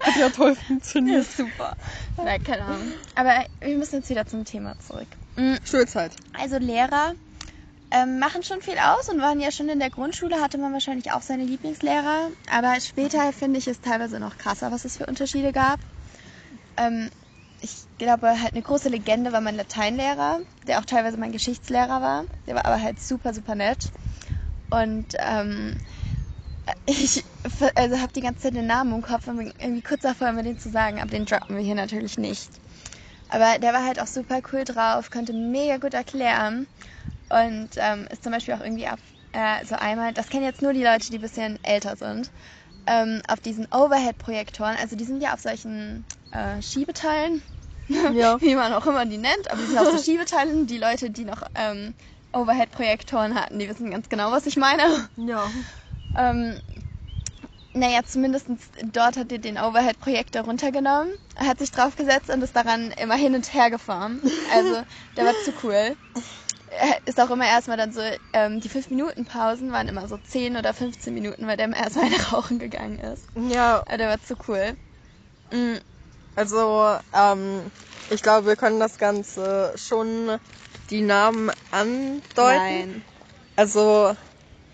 Hat 0.00 0.16
ja 0.18 0.28
toll 0.28 0.54
funktioniert. 0.54 1.26
super. 1.26 1.74
Na, 2.18 2.38
keine 2.38 2.64
Ahnung. 2.64 2.92
Aber 3.14 3.46
wir 3.60 3.76
müssen 3.78 3.96
jetzt 3.96 4.10
wieder 4.10 4.26
zum 4.26 4.44
Thema 4.44 4.78
zurück. 4.78 5.08
Mm, 5.36 5.54
Schulzeit. 5.64 6.14
Also 6.38 6.58
Lehrer 6.58 7.14
ähm, 7.90 8.18
machen 8.18 8.42
schon 8.42 8.60
viel 8.60 8.78
aus 8.78 9.08
und 9.08 9.20
waren 9.20 9.40
ja 9.40 9.52
schon 9.52 9.68
in 9.68 9.78
der 9.78 9.90
Grundschule, 9.90 10.40
hatte 10.40 10.58
man 10.58 10.72
wahrscheinlich 10.72 11.12
auch 11.12 11.22
seine 11.22 11.44
Lieblingslehrer. 11.44 12.30
Aber 12.50 12.80
später 12.80 13.32
finde 13.32 13.58
ich 13.58 13.68
es 13.68 13.80
teilweise 13.80 14.18
noch 14.18 14.36
krasser, 14.38 14.72
was 14.72 14.84
es 14.84 14.96
für 14.96 15.06
Unterschiede 15.06 15.52
gab. 15.52 15.78
Ähm, 16.76 17.10
ich 17.60 17.86
glaube, 17.98 18.40
halt 18.40 18.52
eine 18.52 18.62
große 18.62 18.88
Legende 18.88 19.32
war 19.32 19.40
mein 19.40 19.56
Lateinlehrer, 19.56 20.40
der 20.66 20.78
auch 20.78 20.84
teilweise 20.84 21.16
mein 21.16 21.32
Geschichtslehrer 21.32 22.02
war. 22.02 22.24
Der 22.46 22.56
war 22.56 22.66
aber 22.66 22.82
halt 22.82 23.00
super, 23.00 23.32
super 23.32 23.54
nett. 23.54 23.90
Und 24.70 25.14
ähm, 25.18 25.76
ich 26.86 27.24
also 27.76 28.00
habe 28.00 28.12
die 28.12 28.20
ganze 28.20 28.42
Zeit 28.42 28.56
den 28.56 28.66
Namen 28.66 28.92
im 28.92 29.02
Kopf 29.02 29.28
und 29.28 29.36
bin 29.36 29.52
irgendwie 29.58 29.82
kurz 29.82 30.02
davor, 30.02 30.32
mir 30.32 30.42
den 30.42 30.58
zu 30.58 30.70
sagen, 30.70 31.00
aber 31.00 31.10
den 31.10 31.24
droppen 31.24 31.56
wir 31.56 31.62
hier 31.62 31.76
natürlich 31.76 32.18
nicht. 32.18 32.50
Aber 33.28 33.58
der 33.58 33.72
war 33.72 33.84
halt 33.84 34.00
auch 34.00 34.06
super 34.06 34.40
cool 34.52 34.64
drauf, 34.64 35.10
konnte 35.10 35.32
mega 35.32 35.78
gut 35.78 35.94
erklären 35.94 36.66
und 37.30 37.70
ähm, 37.76 38.06
ist 38.10 38.22
zum 38.22 38.32
Beispiel 38.32 38.54
auch 38.54 38.60
irgendwie 38.60 38.88
auf 38.88 39.00
äh, 39.32 39.64
so 39.64 39.74
einmal, 39.74 40.12
das 40.12 40.28
kennen 40.28 40.44
jetzt 40.44 40.62
nur 40.62 40.72
die 40.72 40.82
Leute, 40.84 41.10
die 41.10 41.18
ein 41.18 41.22
bisschen 41.22 41.58
älter 41.62 41.96
sind, 41.96 42.30
ähm, 42.86 43.20
auf 43.28 43.40
diesen 43.40 43.66
Overhead-Projektoren, 43.72 44.76
also 44.80 44.96
die 44.96 45.04
sind 45.04 45.20
ja 45.22 45.34
auf 45.34 45.40
solchen 45.40 46.04
äh, 46.30 46.62
Schiebeteilen, 46.62 47.42
Ja. 47.88 48.40
wie 48.40 48.54
man 48.54 48.72
auch 48.72 48.86
immer 48.86 49.04
die 49.06 49.18
nennt, 49.18 49.50
aber 49.50 49.60
die 49.60 49.66
sind 49.66 49.78
auf 49.78 49.90
so 49.90 49.98
Schiebeteilen, 50.02 50.66
die 50.66 50.78
Leute, 50.78 51.10
die 51.10 51.24
noch 51.24 51.42
ähm, 51.54 51.94
Overhead-Projektoren 52.32 53.34
hatten, 53.34 53.58
die 53.58 53.68
wissen 53.68 53.90
ganz 53.90 54.08
genau, 54.08 54.30
was 54.32 54.46
ich 54.46 54.56
meine. 54.56 55.08
Ja. 55.16 55.50
Ähm, 56.14 56.60
naja, 57.72 58.00
zumindest 58.04 58.46
dort 58.92 59.16
hat 59.18 59.30
er 59.32 59.38
den 59.38 59.58
Overhead-Projektor 59.58 60.42
runtergenommen, 60.42 61.12
hat 61.36 61.58
sich 61.58 61.70
draufgesetzt 61.70 62.30
und 62.30 62.42
ist 62.42 62.56
daran 62.56 62.90
immer 62.92 63.16
hin 63.16 63.34
und 63.34 63.52
her 63.52 63.70
gefahren. 63.70 64.20
Also, 64.54 64.82
der 65.16 65.26
war 65.26 65.34
zu 65.44 65.52
cool. 65.62 65.96
Er 66.78 66.98
Ist 67.06 67.20
auch 67.20 67.30
immer 67.30 67.46
erstmal 67.46 67.76
dann 67.76 67.92
so, 67.92 68.00
ähm, 68.32 68.60
die 68.60 68.68
5-Minuten-Pausen 68.68 69.72
waren 69.72 69.88
immer 69.88 70.08
so 70.08 70.18
10 70.18 70.56
oder 70.56 70.74
15 70.74 71.14
Minuten, 71.14 71.46
weil 71.46 71.56
der 71.56 71.66
immer 71.66 71.76
erstmal 71.76 72.08
rauchen 72.32 72.58
gegangen 72.58 72.98
ist. 72.98 73.26
Ja, 73.34 73.82
Aber 73.86 73.96
der 73.98 74.08
war 74.08 74.20
zu 74.20 74.36
cool. 74.48 74.76
Mm, 75.52 75.76
also 76.34 76.98
ähm, 77.12 77.70
ich 78.10 78.22
glaube, 78.22 78.46
wir 78.46 78.56
können 78.56 78.80
das 78.80 78.98
Ganze 78.98 79.72
schon 79.76 80.38
die 80.90 81.02
Namen 81.02 81.50
andeuten. 81.70 82.22
Nein. 82.36 83.04
Also 83.56 84.14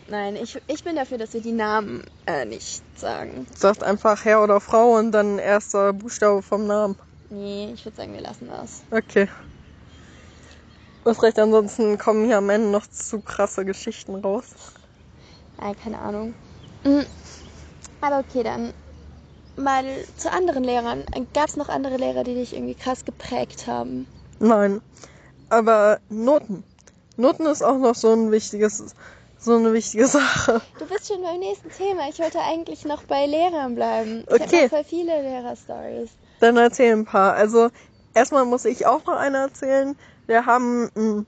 Nein, 0.08 0.36
ich, 0.36 0.60
ich 0.66 0.82
bin 0.84 0.96
dafür, 0.96 1.18
dass 1.18 1.32
wir 1.32 1.40
die 1.40 1.52
Namen 1.52 2.04
äh, 2.26 2.44
nicht 2.44 2.82
sagen. 2.98 3.46
sagt 3.54 3.82
einfach 3.82 4.24
Herr 4.24 4.42
oder 4.42 4.60
Frau 4.60 4.96
und 4.96 5.12
dann 5.12 5.38
erster 5.38 5.92
Buchstabe 5.92 6.42
vom 6.42 6.66
Namen. 6.66 6.96
Nee, 7.30 7.70
ich 7.72 7.84
würde 7.84 7.96
sagen, 7.96 8.12
wir 8.12 8.20
lassen 8.20 8.48
das. 8.48 8.84
Okay. 8.90 9.28
Was 11.04 11.22
recht, 11.22 11.38
ansonsten 11.38 11.98
kommen 11.98 12.26
hier 12.26 12.38
am 12.38 12.50
Ende 12.50 12.68
noch 12.68 12.86
zu 12.86 13.20
krasse 13.20 13.64
Geschichten 13.64 14.14
raus. 14.16 14.44
Ja, 15.60 15.72
keine 15.74 15.98
Ahnung. 15.98 16.34
Mm, 16.84 17.02
Aber 18.00 18.20
okay, 18.20 18.42
dann 18.42 18.72
mal 19.56 19.84
zu 20.16 20.30
anderen 20.30 20.64
Lehrern. 20.64 21.04
Gab 21.34 21.48
es 21.48 21.56
noch 21.56 21.68
andere 21.68 21.96
Lehrer, 21.96 22.24
die 22.24 22.34
dich 22.34 22.54
irgendwie 22.54 22.74
krass 22.74 23.04
geprägt 23.04 23.66
haben? 23.66 24.06
Nein. 24.38 24.80
Aber 25.50 26.00
Noten. 26.08 26.64
Noten 27.16 27.46
ist 27.46 27.62
auch 27.62 27.78
noch 27.78 27.94
so 27.94 28.12
ein 28.12 28.30
wichtiges, 28.30 28.94
so 29.38 29.56
eine 29.56 29.72
wichtige 29.72 30.06
Sache. 30.08 30.62
Du 30.78 30.86
bist 30.86 31.08
schon 31.08 31.22
beim 31.22 31.38
nächsten 31.38 31.70
Thema. 31.70 32.08
Ich 32.08 32.18
wollte 32.18 32.40
eigentlich 32.40 32.84
noch 32.84 33.02
bei 33.04 33.26
Lehrern 33.26 33.74
bleiben. 33.74 34.24
Ich 34.28 34.40
Okay. 34.40 34.62
habe 34.62 34.68
voll 34.68 34.84
viele 34.84 35.20
Lehrer-Stories. 35.20 36.10
Dann 36.40 36.56
erzähl 36.56 36.92
ein 36.92 37.04
paar. 37.04 37.34
Also 37.34 37.70
erstmal 38.14 38.44
muss 38.44 38.64
ich 38.64 38.86
auch 38.86 39.04
noch 39.04 39.16
eine 39.16 39.38
erzählen. 39.38 39.96
Wir 40.26 40.46
haben 40.46 40.90
mh, 40.94 41.24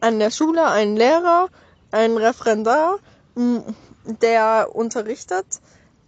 an 0.00 0.18
der 0.18 0.30
Schule 0.30 0.66
einen 0.66 0.96
Lehrer, 0.96 1.48
einen 1.90 2.16
Referendar, 2.16 2.96
mh, 3.34 3.62
der 4.04 4.70
unterrichtet. 4.74 5.46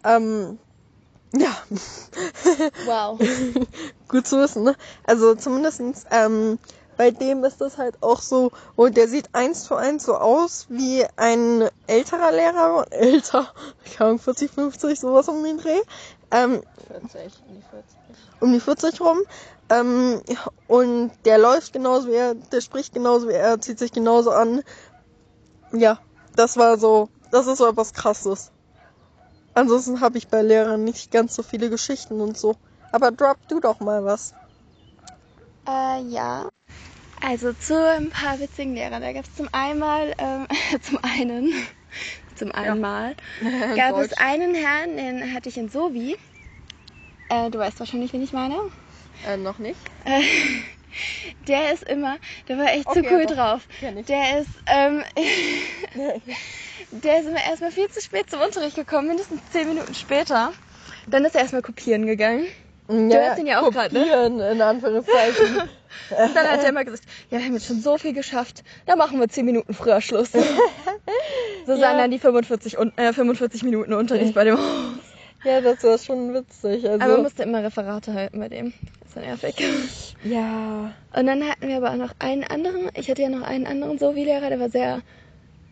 Ähm, 0.05 0.59
ja, 1.37 1.51
Wow. 2.85 3.19
gut 4.09 4.27
zu 4.27 4.39
wissen, 4.41 4.63
ne? 4.63 4.75
Also 5.05 5.35
zumindestens 5.35 6.05
ähm, 6.11 6.59
bei 6.97 7.11
dem 7.11 7.45
ist 7.45 7.61
das 7.61 7.77
halt 7.77 8.03
auch 8.03 8.23
so, 8.23 8.53
oh, 8.77 8.89
der 8.89 9.09
sieht 9.09 9.29
eins 9.35 9.65
zu 9.65 9.75
eins 9.75 10.05
so 10.05 10.17
aus 10.17 10.67
wie 10.69 11.05
ein 11.17 11.69
älterer 11.87 12.33
Lehrer, 12.33 12.87
älter, 12.91 13.53
keine 13.97 14.11
Ahnung, 14.11 14.19
40, 14.19 14.51
50, 14.51 15.01
sowas 15.01 15.29
um 15.29 15.43
den 15.43 15.59
Dreh. 15.59 15.81
Ähm, 16.31 16.63
40, 16.89 17.33
um 17.49 17.55
die 17.55 17.63
40. 17.71 17.97
um 18.41 18.53
die 18.53 18.61
40 18.61 19.01
rum. 19.01 19.19
Ähm, 19.69 20.23
und 20.67 21.13
der 21.25 21.39
läuft 21.39 21.73
genauso 21.73 22.09
wie 22.09 22.15
er, 22.15 22.35
der 22.35 22.61
spricht 22.61 22.95
genauso 22.95 23.29
wie 23.29 23.33
er, 23.33 23.61
zieht 23.61 23.79
sich 23.79 23.93
genauso 23.93 24.31
an. 24.31 24.63
Ja, 25.73 25.99
das 26.35 26.57
war 26.57 26.79
so, 26.79 27.09
das 27.31 27.47
ist 27.47 27.59
so 27.59 27.67
etwas 27.69 27.93
krasses. 27.93 28.53
Ansonsten 29.55 30.01
habe 30.01 30.19
ich 30.19 30.29
bei 30.29 30.43
Lehrern 30.43 30.85
nicht 30.85 31.11
ganz 31.11 31.35
so 31.35 31.43
viele 31.43 31.71
Geschichten 31.71 32.21
und 32.21 32.37
so. 32.37 32.57
Aber 32.93 33.11
drop 33.11 33.39
du 33.49 33.59
doch 33.61 33.81
mal 33.81 34.05
was. 34.05 34.35
Äh, 35.67 36.03
ja. 36.03 36.49
Also 37.21 37.53
zu 37.55 37.75
ein 37.75 38.11
paar 38.11 38.39
witzigen 38.39 38.75
Lehrern. 38.75 39.03
Da 39.03 39.13
gab 39.13 39.25
es 39.25 39.35
zum 39.35 39.49
einmal, 39.53 40.15
ähm, 40.19 40.47
zum 40.83 40.99
einen, 41.03 41.53
zum 42.37 42.53
einmal, 42.53 43.17
gab 43.77 43.97
es 43.97 44.13
einen 44.13 44.55
Herrn, 44.55 44.97
den 44.97 45.35
hatte 45.35 45.49
ich 45.49 45.57
in 45.57 45.69
Sovi. 45.69 46.17
Äh, 47.29 47.51
du 47.51 47.59
weißt 47.59 47.81
wahrscheinlich, 47.81 48.13
wen 48.13 48.23
ich 48.23 48.33
meine. 48.33 48.57
Äh, 49.25 49.37
noch 49.37 49.59
nicht. 49.59 49.79
Äh, 50.05 50.23
der 51.49 51.73
ist 51.73 51.83
immer, 51.85 52.17
der 52.49 52.59
war 52.59 52.67
echt 52.73 52.87
Okay, 52.87 53.03
zu 53.07 53.15
cool 53.15 53.27
drauf. 53.27 53.67
Der 53.81 54.41
ist, 54.41 54.49
ähm, 54.67 55.03
der 56.91 57.21
ist 57.21 57.27
immer 57.27 57.45
erstmal 57.45 57.71
viel 57.71 57.89
zu 57.89 58.01
spät 58.01 58.31
zum 58.31 58.41
Unterricht 58.41 58.77
gekommen, 58.77 59.09
mindestens 59.09 59.41
zehn 59.53 59.69
Minuten 59.69 59.95
später. 59.95 60.53
Dann 61.07 61.25
ist 61.25 61.35
er 61.35 61.43
erstmal 61.43 61.63
kopieren 61.63 62.07
gegangen. 62.07 62.47
Ja, 62.89 63.31
hast 63.31 63.39
ihn 63.41 63.47
ja 63.49 63.61
auch 63.61 63.73
grad, 63.73 63.93
ne? 63.93 64.01
kopieren, 64.01 64.39
in 64.41 64.61
Anführungszeichen. 64.63 65.57
Und 65.57 65.69
dann 66.35 66.49
hat 66.49 66.63
er 66.63 66.69
immer 66.69 66.85
gesagt, 66.85 67.03
ja, 67.31 67.39
wir 67.39 67.45
haben 67.45 67.55
jetzt 67.55 67.67
schon 67.67 67.81
so 67.81 67.99
viel 67.99 68.13
geschafft, 68.13 68.63
da 68.87 68.95
machen 68.95 69.19
wir 69.19 69.29
10 69.29 69.45
Minuten 69.45 69.75
früher 69.75 70.01
Schluss. 70.01 70.31
So 71.67 71.73
sahen 71.73 71.81
Ja. 71.81 71.99
dann 71.99 72.13
die 72.13 72.21
45, 72.21 72.79
un 72.79 72.93
äh, 72.97 73.13
45 73.13 73.65
Minuten 73.65 73.93
Unterricht 73.93 74.35
bei 74.35 74.45
dem. 74.45 74.57
ja, 75.43 75.61
das 75.61 75.83
war 75.83 75.99
schon 75.99 76.33
witzig. 76.33 76.89
Also, 76.89 77.03
Aber 77.05 77.15
man 77.15 77.23
musste 77.23 77.43
immer 77.43 77.61
Referate 77.65 78.15
halten 78.15 78.39
bei 78.39 78.49
dem. 78.49 78.73
War 79.17 79.23
nervig. 79.23 79.55
ja. 80.25 80.93
Und 81.15 81.27
dann 81.27 81.43
hatten 81.49 81.69
wir 81.69 81.79
aber 81.79 81.91
auch 81.93 81.97
noch 81.97 82.13
einen 82.19 82.45
anderen, 82.45 82.91
ich 82.95 83.09
hatte 83.11 83.23
ja 83.23 83.29
noch 83.31 83.43
einen 83.43 83.67
anderen 83.67 83.99
Sovi-Lehrer, 83.99 84.49
der 84.51 84.61
war 84.61 84.69
sehr 84.71 85.01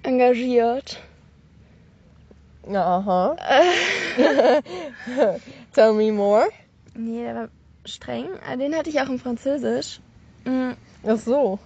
engagiert. 0.02 0.98
Aha. 2.72 3.36
Tell 5.74 5.92
me 5.92 6.10
more. 6.12 6.48
Nee, 6.94 7.22
der 7.22 7.34
war 7.34 7.48
streng. 7.84 8.28
Ah, 8.48 8.56
Den 8.56 8.74
hatte 8.74 8.88
ich 8.88 9.00
auch 9.00 9.08
im 9.10 9.18
Französisch. 9.18 10.00
Mm, 10.44 10.70
Ach 11.06 11.18
so. 11.18 11.58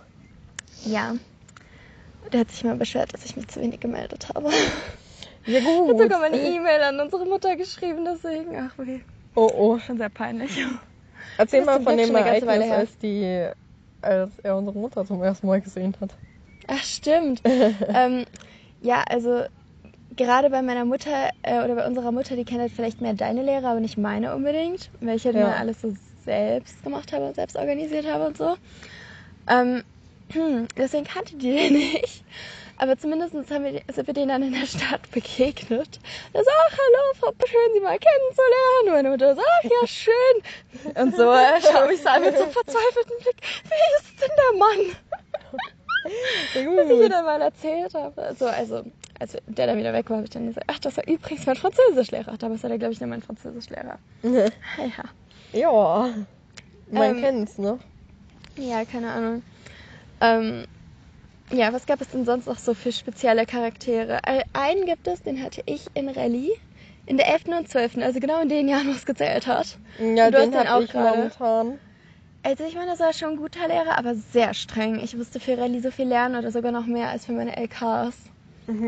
ja. 0.84 1.14
Der 2.32 2.40
hat 2.40 2.50
sich 2.50 2.64
mal 2.64 2.74
beschwert, 2.76 3.14
dass 3.14 3.24
ich 3.24 3.36
mich 3.36 3.46
zu 3.48 3.60
wenig 3.60 3.78
gemeldet 3.80 4.28
habe. 4.34 4.50
Ja 5.46 5.58
Ich 5.60 5.64
gut. 5.64 5.88
habe 5.90 6.02
sogar 6.02 6.18
mal 6.18 6.26
eine 6.32 6.36
E-Mail 6.42 6.82
an 6.82 7.00
unsere 7.00 7.24
Mutter 7.24 7.54
geschrieben, 7.56 8.04
deswegen. 8.04 8.54
Ach 8.58 8.76
weh. 8.78 9.00
Oh 9.36 9.48
oh. 9.56 9.78
Schon 9.78 9.96
sehr 9.98 10.08
peinlich. 10.10 10.50
Erzähl 11.38 11.64
mal 11.64 11.80
von 11.80 11.96
dem 11.96 12.14
Ereignis, 12.14 12.70
als 12.70 12.98
die, 12.98 13.48
als 14.02 14.38
er 14.40 14.56
unsere 14.56 14.78
Mutter 14.78 15.04
zum 15.06 15.22
ersten 15.22 15.46
Mal 15.46 15.60
gesehen 15.60 15.94
hat. 16.00 16.14
Ach, 16.66 16.82
stimmt. 16.82 17.40
ähm, 17.46 18.24
ja, 18.82 19.02
also 19.08 19.44
gerade 20.16 20.50
bei 20.50 20.62
meiner 20.62 20.84
Mutter 20.84 21.30
äh, 21.42 21.62
oder 21.64 21.74
bei 21.74 21.86
unserer 21.86 22.12
Mutter, 22.12 22.36
die 22.36 22.44
kennt 22.44 22.60
halt 22.60 22.72
vielleicht 22.72 23.00
mehr 23.00 23.14
deine 23.14 23.42
Lehre, 23.42 23.68
aber 23.68 23.80
nicht 23.80 23.96
meine 23.96 24.34
unbedingt, 24.34 24.90
weil 25.00 25.16
ich 25.16 25.24
halt 25.24 25.36
Ja. 25.36 25.42
immer 25.48 25.56
alles 25.56 25.80
so 25.80 25.92
selbst 26.24 26.82
gemacht 26.82 27.12
habe 27.12 27.26
und 27.26 27.34
selbst 27.36 27.56
organisiert 27.56 28.06
habe 28.06 28.26
und 28.26 28.36
so. 28.36 28.56
Ähm, 29.48 29.82
deswegen 30.76 31.04
kannte 31.04 31.36
die 31.36 31.52
den 31.56 31.72
nicht. 31.74 32.24
Aber 32.80 32.96
zumindest 32.96 33.34
haben 33.34 33.64
wir, 33.64 33.80
sind 33.92 34.06
wir 34.06 34.14
denen 34.14 34.28
dann 34.28 34.42
in 34.42 34.52
der 34.52 34.66
Stadt 34.66 35.10
begegnet. 35.10 35.98
Er 36.32 36.44
so, 36.44 36.50
ach, 36.68 36.72
hallo, 36.78 37.14
Frau, 37.18 37.32
schön, 37.44 37.74
Sie 37.74 37.80
mal 37.80 37.98
kennenzulernen. 37.98 38.86
Und 38.86 38.92
meine 38.92 39.10
Mutter 39.10 39.34
so, 39.34 39.42
ach, 39.42 39.64
ja, 39.64 39.86
schön. 39.86 40.94
Und 40.94 41.16
so 41.16 41.32
äh, 41.32 41.60
schaue 41.72 41.92
ich 41.92 42.00
so 42.00 42.08
an 42.08 42.22
mit 42.22 42.36
so 42.36 42.44
einem 42.44 42.52
verzweifelten 42.52 43.16
Blick. 43.20 43.36
Wie 43.64 43.98
ist 43.98 44.20
denn 44.20 44.30
der 44.36 44.58
Mann? 44.58 44.96
Was 46.04 46.54
ich 46.54 46.90
ihr 46.90 47.02
gut. 47.02 47.12
dann 47.12 47.24
mal 47.24 47.40
erzählt 47.42 47.92
habe. 47.94 48.34
So, 48.38 48.46
also, 48.46 48.84
als 49.18 49.36
der 49.46 49.66
dann 49.66 49.78
wieder 49.78 49.92
weg 49.92 50.08
war, 50.08 50.18
habe 50.18 50.26
ich 50.26 50.30
dann 50.30 50.46
gesagt, 50.46 50.66
ach, 50.70 50.78
das 50.78 50.96
war 50.96 51.06
übrigens 51.08 51.46
mein 51.46 51.56
Französischlehrer. 51.56 52.36
Damals 52.38 52.62
war 52.62 52.68
der, 52.68 52.78
glaube 52.78 52.94
ich, 52.94 53.00
noch 53.00 53.08
mein 53.08 53.22
Französischlehrer. 53.22 53.98
Ja. 54.22 54.48
ja. 55.52 56.14
Man 56.90 57.16
Ähm, 57.16 57.20
kennt's, 57.20 57.58
ne? 57.58 57.78
Ja, 58.56 58.84
keine 58.84 59.10
Ahnung. 59.12 59.42
Ähm, 60.20 60.64
ja, 61.52 61.72
was 61.72 61.86
gab 61.86 62.00
es 62.00 62.08
denn 62.08 62.24
sonst 62.24 62.46
noch 62.46 62.58
so 62.58 62.74
für 62.74 62.92
spezielle 62.92 63.46
Charaktere? 63.46 64.18
Äh, 64.26 64.42
Einen 64.52 64.84
gibt 64.86 65.06
es, 65.06 65.22
den 65.22 65.42
hatte 65.42 65.62
ich 65.66 65.86
in 65.94 66.08
Rallye. 66.08 66.52
In 67.06 67.16
der 67.16 67.28
11. 67.28 67.46
und 67.48 67.68
12., 67.70 67.96
also 67.98 68.20
genau 68.20 68.42
in 68.42 68.48
den 68.50 68.68
Jahren, 68.68 68.86
wo 68.88 68.92
es 68.92 69.06
gezählt 69.06 69.46
hat. 69.46 69.78
Ja, 69.98 70.26
Und 70.26 70.32
du 70.34 70.38
hast 70.38 70.44
den 70.44 70.50
den 70.52 70.60
hab 70.68 70.76
auch 70.76 70.80
ich 70.82 70.90
gerade. 70.90 71.16
momentan. 71.16 71.78
Also 72.42 72.64
ich 72.64 72.74
meine, 72.74 72.90
das 72.90 73.00
war 73.00 73.12
schon 73.12 73.30
ein 73.30 73.36
guter 73.36 73.66
Lehrer, 73.66 73.96
aber 73.98 74.14
sehr 74.14 74.52
streng. 74.54 75.00
Ich 75.02 75.16
musste 75.16 75.40
für 75.40 75.56
Rallye 75.58 75.80
so 75.80 75.90
viel 75.90 76.06
lernen 76.06 76.36
oder 76.36 76.52
sogar 76.52 76.70
noch 76.70 76.86
mehr 76.86 77.08
als 77.08 77.26
für 77.26 77.32
meine 77.32 77.56
LKs. 77.56 78.14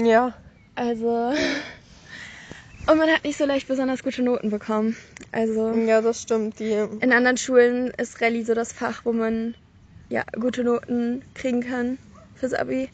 Ja. 0.02 0.34
Also. 0.74 1.32
Und 2.86 2.98
man 2.98 3.08
hat 3.10 3.24
nicht 3.24 3.36
so 3.38 3.44
leicht 3.44 3.68
besonders 3.68 4.02
gute 4.02 4.22
Noten 4.22 4.50
bekommen. 4.50 4.96
Also. 5.32 5.70
Ja, 5.72 6.00
das 6.00 6.22
stimmt. 6.22 6.58
Die, 6.58 6.72
In 6.72 7.12
anderen 7.12 7.36
Schulen 7.36 7.90
ist 7.96 8.20
Rallye 8.20 8.42
so 8.42 8.54
das 8.54 8.72
Fach, 8.72 9.04
wo 9.04 9.12
man 9.12 9.54
ja 10.10 10.24
gute 10.38 10.62
Noten 10.64 11.22
kriegen 11.34 11.60
kann 11.62 11.98
fürs 12.40 12.54
Abi. 12.54 12.88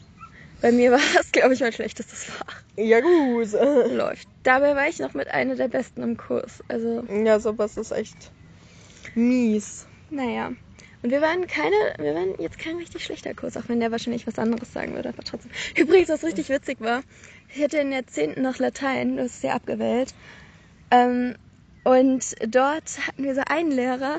Bei 0.61 0.71
mir 0.71 0.91
war 0.91 0.99
das, 1.15 1.31
glaube 1.31 1.53
ich, 1.53 1.59
mein 1.61 1.73
schlechtestes 1.73 2.25
Fach. 2.25 2.61
ja, 2.75 2.99
gut. 2.99 3.51
Läuft. 3.91 4.27
Dabei 4.43 4.75
war 4.75 4.87
ich 4.87 4.99
noch 4.99 5.13
mit 5.13 5.27
einer 5.29 5.55
der 5.55 5.67
Besten 5.67 6.03
im 6.03 6.17
Kurs. 6.17 6.63
Also, 6.67 7.03
Ja, 7.23 7.39
sowas 7.39 7.77
ist 7.77 7.91
echt 7.91 8.31
mies. 9.15 9.87
naja. 10.09 10.51
Und 11.03 11.11
wir 11.11 11.21
waren 11.21 11.45
keine, 11.45 11.75
wir 11.99 12.15
waren 12.15 12.33
jetzt 12.39 12.57
kein 12.57 12.75
richtig 12.77 13.05
schlechter 13.05 13.35
Kurs, 13.35 13.55
auch 13.55 13.67
wenn 13.67 13.79
der 13.79 13.91
wahrscheinlich 13.91 14.25
was 14.25 14.39
anderes 14.39 14.73
sagen 14.73 14.95
würde, 14.95 15.09
aber 15.09 15.23
trotzdem. 15.23 15.51
Übrigens, 15.77 16.09
was 16.09 16.23
richtig 16.23 16.49
witzig 16.49 16.81
war, 16.81 17.03
ich 17.55 17.63
hatte 17.63 17.77
in 17.77 17.91
der 17.91 18.07
10. 18.07 18.41
noch 18.41 18.57
Latein, 18.57 19.19
hast 19.19 19.35
es 19.37 19.41
ja 19.43 19.53
abgewählt. 19.53 20.15
Ähm, 20.89 21.35
und 21.83 22.35
dort 22.47 23.07
hatten 23.07 23.23
wir 23.23 23.35
so 23.35 23.41
einen 23.47 23.71
Lehrer, 23.71 24.17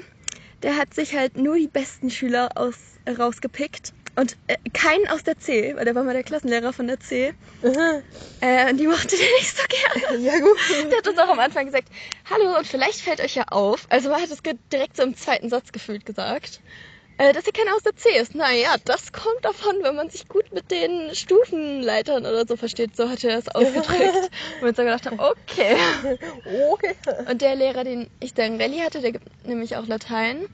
der 0.62 0.76
hat 0.76 0.94
sich 0.94 1.16
halt 1.16 1.36
nur 1.36 1.56
die 1.56 1.66
besten 1.66 2.10
Schüler 2.10 2.50
aus, 2.54 2.76
rausgepickt 3.08 3.92
und 4.18 4.36
äh, 4.48 4.56
keinen 4.72 5.06
aus 5.08 5.22
der 5.22 5.38
C, 5.38 5.76
weil 5.76 5.84
der 5.84 5.94
war 5.94 6.02
mal 6.02 6.12
der 6.12 6.24
Klassenlehrer 6.24 6.72
von 6.72 6.88
der 6.88 6.98
C. 6.98 7.34
Äh, 8.40 8.70
und 8.70 8.76
die 8.78 8.88
mochte 8.88 9.16
den 9.16 9.32
nicht 9.38 9.56
so 9.56 9.62
gerne. 9.68 10.24
Ja, 10.24 10.38
gut. 10.40 10.58
Der 10.90 10.98
hat 10.98 11.08
uns 11.08 11.18
auch 11.18 11.28
am 11.28 11.38
Anfang 11.38 11.66
gesagt, 11.66 11.88
hallo, 12.28 12.58
und 12.58 12.66
vielleicht 12.66 13.00
fällt 13.00 13.20
euch 13.20 13.36
ja 13.36 13.44
auf, 13.44 13.86
also 13.90 14.10
man 14.10 14.20
hat 14.20 14.30
es 14.30 14.42
direkt 14.72 14.96
so 14.96 15.04
im 15.04 15.16
zweiten 15.16 15.48
Satz 15.48 15.70
gefühlt 15.70 16.04
gesagt, 16.04 16.60
äh, 17.18 17.32
dass 17.32 17.44
hier 17.44 17.52
keiner 17.52 17.76
aus 17.76 17.84
der 17.84 17.94
C 17.94 18.08
ist. 18.10 18.34
Naja, 18.34 18.74
das 18.84 19.12
kommt 19.12 19.44
davon, 19.44 19.76
wenn 19.82 19.94
man 19.94 20.10
sich 20.10 20.26
gut 20.28 20.52
mit 20.52 20.70
den 20.72 21.14
Stufenleitern 21.14 22.26
oder 22.26 22.44
so 22.44 22.56
versteht. 22.56 22.96
So 22.96 23.08
hat 23.08 23.22
er 23.22 23.36
das 23.36 23.54
ausgedrückt. 23.54 24.30
Und 24.60 24.62
wir 24.62 24.68
uns 24.68 24.76
so 24.76 24.82
gedacht 24.82 25.06
haben, 25.06 25.20
okay. 25.20 25.76
Okay. 26.72 26.94
Und 27.28 27.40
der 27.40 27.54
Lehrer, 27.54 27.84
den 27.84 28.10
ich 28.20 28.34
da 28.34 28.44
in 28.44 28.60
Rallye 28.60 28.82
hatte, 28.82 29.00
der 29.00 29.12
gibt 29.12 29.46
nämlich 29.46 29.76
auch 29.76 29.86
Latein, 29.86 30.46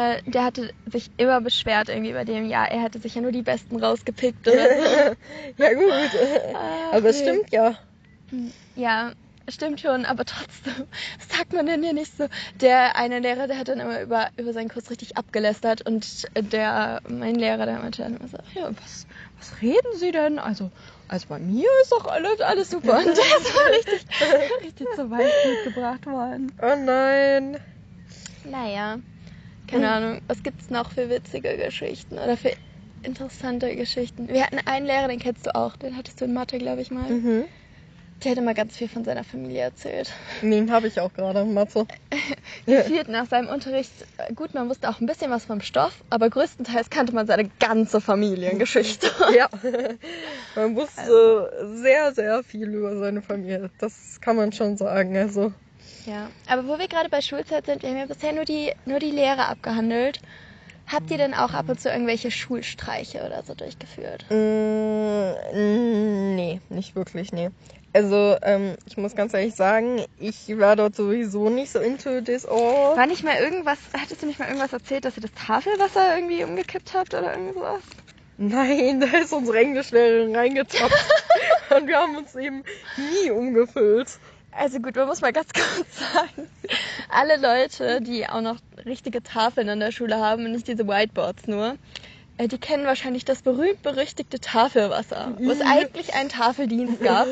äh, 0.00 0.22
der 0.24 0.44
hatte 0.44 0.72
sich 0.86 1.10
immer 1.18 1.40
beschwert 1.42 1.90
irgendwie 1.90 2.12
bei 2.12 2.24
dem, 2.24 2.46
ja, 2.46 2.64
er 2.64 2.82
hätte 2.82 2.98
sich 2.98 3.14
ja 3.14 3.20
nur 3.20 3.32
die 3.32 3.42
Besten 3.42 3.82
rausgepickt 3.82 4.48
oder 4.48 4.64
so. 4.64 5.16
Ja, 5.58 5.74
gut. 5.74 5.92
Ach, 6.54 6.94
Aber 6.94 7.08
es 7.10 7.20
nee. 7.20 7.22
stimmt 7.28 7.52
ja. 7.52 7.74
Ja, 8.76 9.12
stimmt 9.48 9.80
schon, 9.80 10.06
aber 10.06 10.24
trotzdem, 10.24 10.86
was 11.18 11.28
sagt 11.36 11.52
man 11.52 11.66
denn 11.66 11.82
hier 11.82 11.92
nicht 11.92 12.16
so? 12.16 12.28
Der 12.60 12.96
eine 12.96 13.18
Lehrer, 13.18 13.46
der 13.46 13.58
hat 13.58 13.68
dann 13.68 13.80
immer 13.80 14.00
über, 14.00 14.28
über 14.38 14.52
seinen 14.52 14.70
Kurs 14.70 14.88
richtig 14.90 15.16
abgelästert 15.18 15.86
und 15.86 16.28
der, 16.34 17.02
mein 17.08 17.34
Lehrer, 17.34 17.66
der 17.66 17.80
meinte 17.80 18.02
dann 18.02 18.16
immer 18.16 18.28
so, 18.28 18.38
ja, 18.54 18.70
was, 18.70 19.06
was 19.38 19.60
reden 19.60 19.98
Sie 19.98 20.12
denn? 20.12 20.38
Also, 20.38 20.70
also 21.08 21.26
bei 21.28 21.38
mir 21.40 21.68
ist 21.82 21.92
doch 21.92 22.06
alles, 22.06 22.40
alles 22.40 22.70
super. 22.70 22.98
Und 22.98 23.04
der 23.06 23.12
ist 23.12 23.54
mal 23.54 23.72
richtig, 23.74 24.06
richtig 24.64 24.86
zur 24.94 25.10
Weißblut 25.10 25.64
gebracht 25.64 26.06
worden. 26.06 26.52
Oh 26.62 26.76
nein. 26.76 27.58
Naja, 28.44 28.98
keine 29.70 29.90
Ahnung, 29.90 30.20
was 30.26 30.42
gibt's 30.42 30.70
noch 30.70 30.92
für 30.92 31.08
witzige 31.10 31.56
Geschichten 31.56 32.14
oder 32.14 32.36
für 32.36 32.52
interessante 33.02 33.74
Geschichten? 33.76 34.28
Wir 34.28 34.44
hatten 34.44 34.60
einen 34.64 34.86
Lehrer, 34.86 35.08
den 35.08 35.18
kennst 35.18 35.46
du 35.46 35.54
auch, 35.54 35.76
den 35.76 35.96
hattest 35.96 36.20
du 36.20 36.26
in 36.26 36.34
Mathe, 36.34 36.58
glaube 36.58 36.82
ich 36.82 36.90
mal. 36.90 37.08
Mhm. 37.10 37.44
Der 38.22 38.32
hat 38.32 38.38
immer 38.38 38.52
ganz 38.52 38.76
viel 38.76 38.88
von 38.88 39.02
seiner 39.02 39.24
Familie 39.24 39.62
erzählt. 39.62 40.12
Den 40.42 40.70
habe 40.70 40.88
ich 40.88 41.00
auch 41.00 41.10
gerade, 41.14 41.42
Mathe. 41.46 41.86
Gefühlt 42.66 43.08
nach 43.08 43.26
seinem 43.26 43.48
Unterricht, 43.48 43.92
äh, 44.18 44.34
gut, 44.34 44.52
man 44.52 44.68
wusste 44.68 44.90
auch 44.90 45.00
ein 45.00 45.06
bisschen 45.06 45.30
was 45.30 45.46
vom 45.46 45.62
Stoff, 45.62 46.04
aber 46.10 46.28
größtenteils 46.28 46.90
kannte 46.90 47.14
man 47.14 47.26
seine 47.26 47.50
ganze 47.58 48.00
Familiengeschichte. 48.00 49.10
Ja. 49.34 49.48
Man 50.56 50.74
wusste 50.74 51.76
sehr, 51.82 52.12
sehr 52.12 52.42
viel 52.42 52.68
über 52.74 52.98
seine 52.98 53.22
Familie. 53.22 53.70
Das 53.78 54.20
kann 54.20 54.34
man 54.34 54.50
schon 54.52 54.76
sagen. 54.76 55.16
Also. 55.16 55.52
Ja, 56.10 56.28
aber 56.48 56.66
wo 56.66 56.80
wir 56.80 56.88
gerade 56.88 57.08
bei 57.08 57.20
Schulzeit 57.20 57.66
sind, 57.66 57.82
wir 57.82 57.90
haben 57.90 57.98
ja 57.98 58.06
bisher 58.06 58.32
nur 58.32 58.44
die, 58.44 58.72
nur 58.84 58.98
die 58.98 59.12
Lehre 59.12 59.46
abgehandelt. 59.46 60.18
Habt 60.88 61.08
ihr 61.12 61.18
denn 61.18 61.34
auch 61.34 61.52
ab 61.52 61.68
und 61.68 61.80
zu 61.80 61.88
irgendwelche 61.88 62.32
Schulstreiche 62.32 63.24
oder 63.24 63.44
so 63.44 63.54
durchgeführt? 63.54 64.24
Mm, 64.28 66.34
nee, 66.34 66.60
nicht 66.68 66.96
wirklich, 66.96 67.30
nee. 67.30 67.50
Also, 67.92 68.36
ähm, 68.42 68.74
ich 68.86 68.96
muss 68.96 69.14
ganz 69.14 69.34
ehrlich 69.34 69.54
sagen, 69.54 70.04
ich 70.18 70.58
war 70.58 70.74
dort 70.74 70.96
sowieso 70.96 71.48
nicht 71.48 71.70
so 71.70 71.78
into 71.78 72.22
this 72.22 72.44
all. 72.44 72.96
War 72.96 73.06
nicht 73.06 73.22
mal 73.22 73.36
irgendwas, 73.36 73.78
hattest 73.96 74.22
du 74.22 74.26
nicht 74.26 74.40
mal 74.40 74.48
irgendwas 74.48 74.72
erzählt, 74.72 75.04
dass 75.04 75.16
ihr 75.16 75.22
das 75.22 75.34
Tafelwasser 75.34 76.16
irgendwie 76.16 76.42
umgekippt 76.42 76.92
habt 76.92 77.14
oder 77.14 77.34
irgendwie 77.34 77.54
sowas? 77.54 77.82
Nein, 78.36 79.00
da 79.00 79.18
ist 79.18 79.32
unsere 79.32 79.60
Englischlehrerin 79.60 80.34
reingetappt. 80.34 80.92
und 81.76 81.86
wir 81.86 81.98
haben 81.98 82.16
uns 82.16 82.34
eben 82.34 82.64
nie 82.96 83.30
umgefüllt. 83.30 84.18
Also 84.52 84.80
gut, 84.80 84.96
man 84.96 85.06
muss 85.06 85.20
mal 85.20 85.32
ganz 85.32 85.48
kurz 85.52 85.98
sagen, 85.98 86.48
alle 87.08 87.36
Leute, 87.36 88.00
die 88.00 88.26
auch 88.28 88.40
noch 88.40 88.56
richtige 88.84 89.22
Tafeln 89.22 89.68
an 89.68 89.80
der 89.80 89.92
Schule 89.92 90.16
haben 90.16 90.44
und 90.44 90.52
nicht 90.52 90.68
diese 90.68 90.86
Whiteboards 90.86 91.46
nur, 91.46 91.76
äh, 92.38 92.48
die 92.48 92.58
kennen 92.58 92.86
wahrscheinlich 92.86 93.24
das 93.24 93.42
berühmt-berüchtigte 93.42 94.40
Tafelwasser, 94.40 95.34
wo 95.38 95.50
es 95.50 95.60
eigentlich 95.66 96.14
einen 96.14 96.28
Tafeldienst 96.28 97.00
gab, 97.00 97.26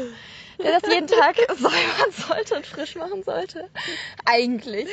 der 0.63 0.79
das 0.81 0.93
jeden 0.93 1.07
Tag 1.07 1.37
säubern 1.49 2.13
sollte 2.13 2.57
und 2.57 2.67
frisch 2.67 2.95
machen 2.97 3.23
sollte. 3.23 3.69
Eigentlich. 4.25 4.89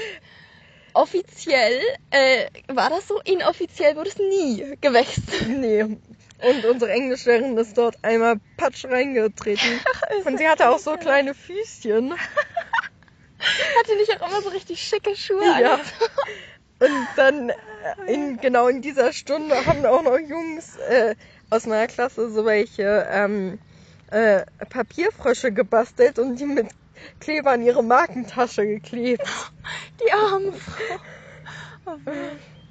Offiziell 0.94 1.82
äh, 2.12 2.46
war 2.68 2.90
das 2.90 3.10
so, 3.10 3.20
inoffiziell 3.26 3.98
wurde 3.98 4.10
es 4.10 4.18
nie 4.18 4.78
gewechselt. 4.80 5.50
Nee. 5.50 5.98
Und 6.42 6.66
unsere 6.66 6.92
Englischlehrerin 6.92 7.58
ist 7.58 7.78
dort 7.78 7.96
einmal 8.04 8.38
patsch 8.58 8.86
reingetreten. 8.86 9.80
Und 10.26 10.38
sie 10.38 10.48
hatte 10.48 10.70
auch 10.70 10.80
so 10.80 10.96
kleine 10.98 11.34
Füßchen. 11.34 12.14
Hat 13.38 13.88
die 13.88 13.96
nicht 13.96 14.22
auch 14.22 14.30
immer 14.30 14.42
so 14.42 14.50
richtig 14.50 14.82
schicke 14.82 15.16
Schuhe 15.16 15.44
Ja. 15.60 15.80
Und 16.80 17.08
dann 17.16 17.50
äh, 17.50 17.56
in, 18.08 18.38
genau 18.38 18.68
in 18.68 18.82
dieser 18.82 19.14
Stunde 19.14 19.66
haben 19.66 19.86
auch 19.86 20.02
noch 20.02 20.18
Jungs 20.18 20.76
äh, 20.90 21.16
aus 21.50 21.66
meiner 21.66 21.88
Klasse 21.88 22.30
so 22.32 22.44
welche 22.46 23.08
ähm, 23.10 23.60
äh, 24.12 24.44
Papierfrösche 24.70 25.54
gebastelt 25.54 26.20
und 26.20 26.38
die 26.38 26.46
mit 26.46 26.68
Kleber 27.20 27.52
an 27.52 27.62
ihre 27.62 27.84
Markentasche 27.84 28.66
geklebt. 28.66 29.28
Die 30.02 30.12
arme 30.12 30.52
Frau. 30.54 31.00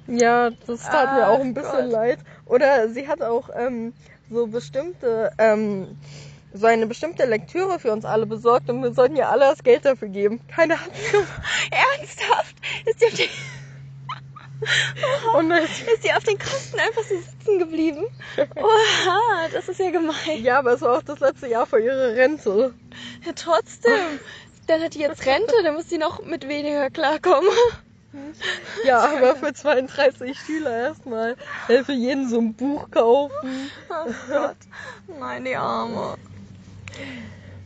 Ja, 0.07 0.51
das 0.67 0.83
tat 0.83 1.13
mir 1.13 1.25
Ach 1.25 1.29
auch 1.29 1.39
ein 1.41 1.53
bisschen 1.53 1.85
Gott. 1.85 1.91
leid. 1.91 2.19
Oder 2.45 2.89
sie 2.89 3.07
hat 3.07 3.21
auch 3.21 3.49
ähm, 3.55 3.93
so 4.29 4.47
bestimmte, 4.47 5.31
ähm, 5.37 5.97
so 6.53 6.67
eine 6.67 6.87
bestimmte 6.87 7.25
Lektüre 7.25 7.79
für 7.79 7.91
uns 7.91 8.05
alle 8.05 8.25
besorgt 8.25 8.69
und 8.69 8.81
wir 8.81 8.93
sollten 8.93 9.15
ihr 9.15 9.29
alle 9.29 9.45
das 9.45 9.63
Geld 9.63 9.85
dafür 9.85 10.07
geben. 10.07 10.39
Hat's 10.55 10.67
gemacht. 11.11 11.29
Ernsthaft? 11.71 12.55
Ist 12.85 13.01
die 13.01 13.05
auf 13.05 13.13
den, 13.15 13.29
Und 15.35 15.51
es, 15.51 15.81
ist 15.81 16.03
die 16.03 16.13
auf 16.13 16.23
den 16.23 16.37
Kosten 16.37 16.79
einfach 16.79 17.03
so 17.03 17.15
sitzen 17.15 17.59
geblieben? 17.59 18.05
Oha, 18.55 19.47
das 19.51 19.67
ist 19.67 19.79
ja 19.79 19.91
gemein. 19.91 20.43
ja, 20.43 20.59
aber 20.59 20.73
es 20.73 20.81
war 20.81 20.97
auch 20.97 21.03
das 21.03 21.19
letzte 21.19 21.47
Jahr 21.47 21.65
vor 21.65 21.79
ihrer 21.79 22.15
Rente. 22.15 22.73
Ja, 23.25 23.31
trotzdem. 23.35 24.19
Dann 24.67 24.81
hat 24.81 24.95
die 24.95 24.99
jetzt 24.99 25.25
Rente, 25.25 25.53
dann 25.63 25.75
muss 25.75 25.87
die 25.87 25.97
noch 25.97 26.23
mit 26.23 26.47
weniger 26.47 26.89
klarkommen. 26.89 27.49
Ja, 28.83 28.99
aber 28.99 29.35
für 29.35 29.53
32 29.53 30.37
Schüler 30.37 30.77
erstmal 30.77 31.35
für 31.67 31.93
jeden 31.93 32.29
so 32.29 32.39
ein 32.39 32.53
Buch 32.53 32.89
kaufen. 32.91 33.71
Oh 33.89 34.11
Gott. 34.27 34.57
Nein, 35.19 35.45
die 35.45 35.55
Arme. 35.55 36.15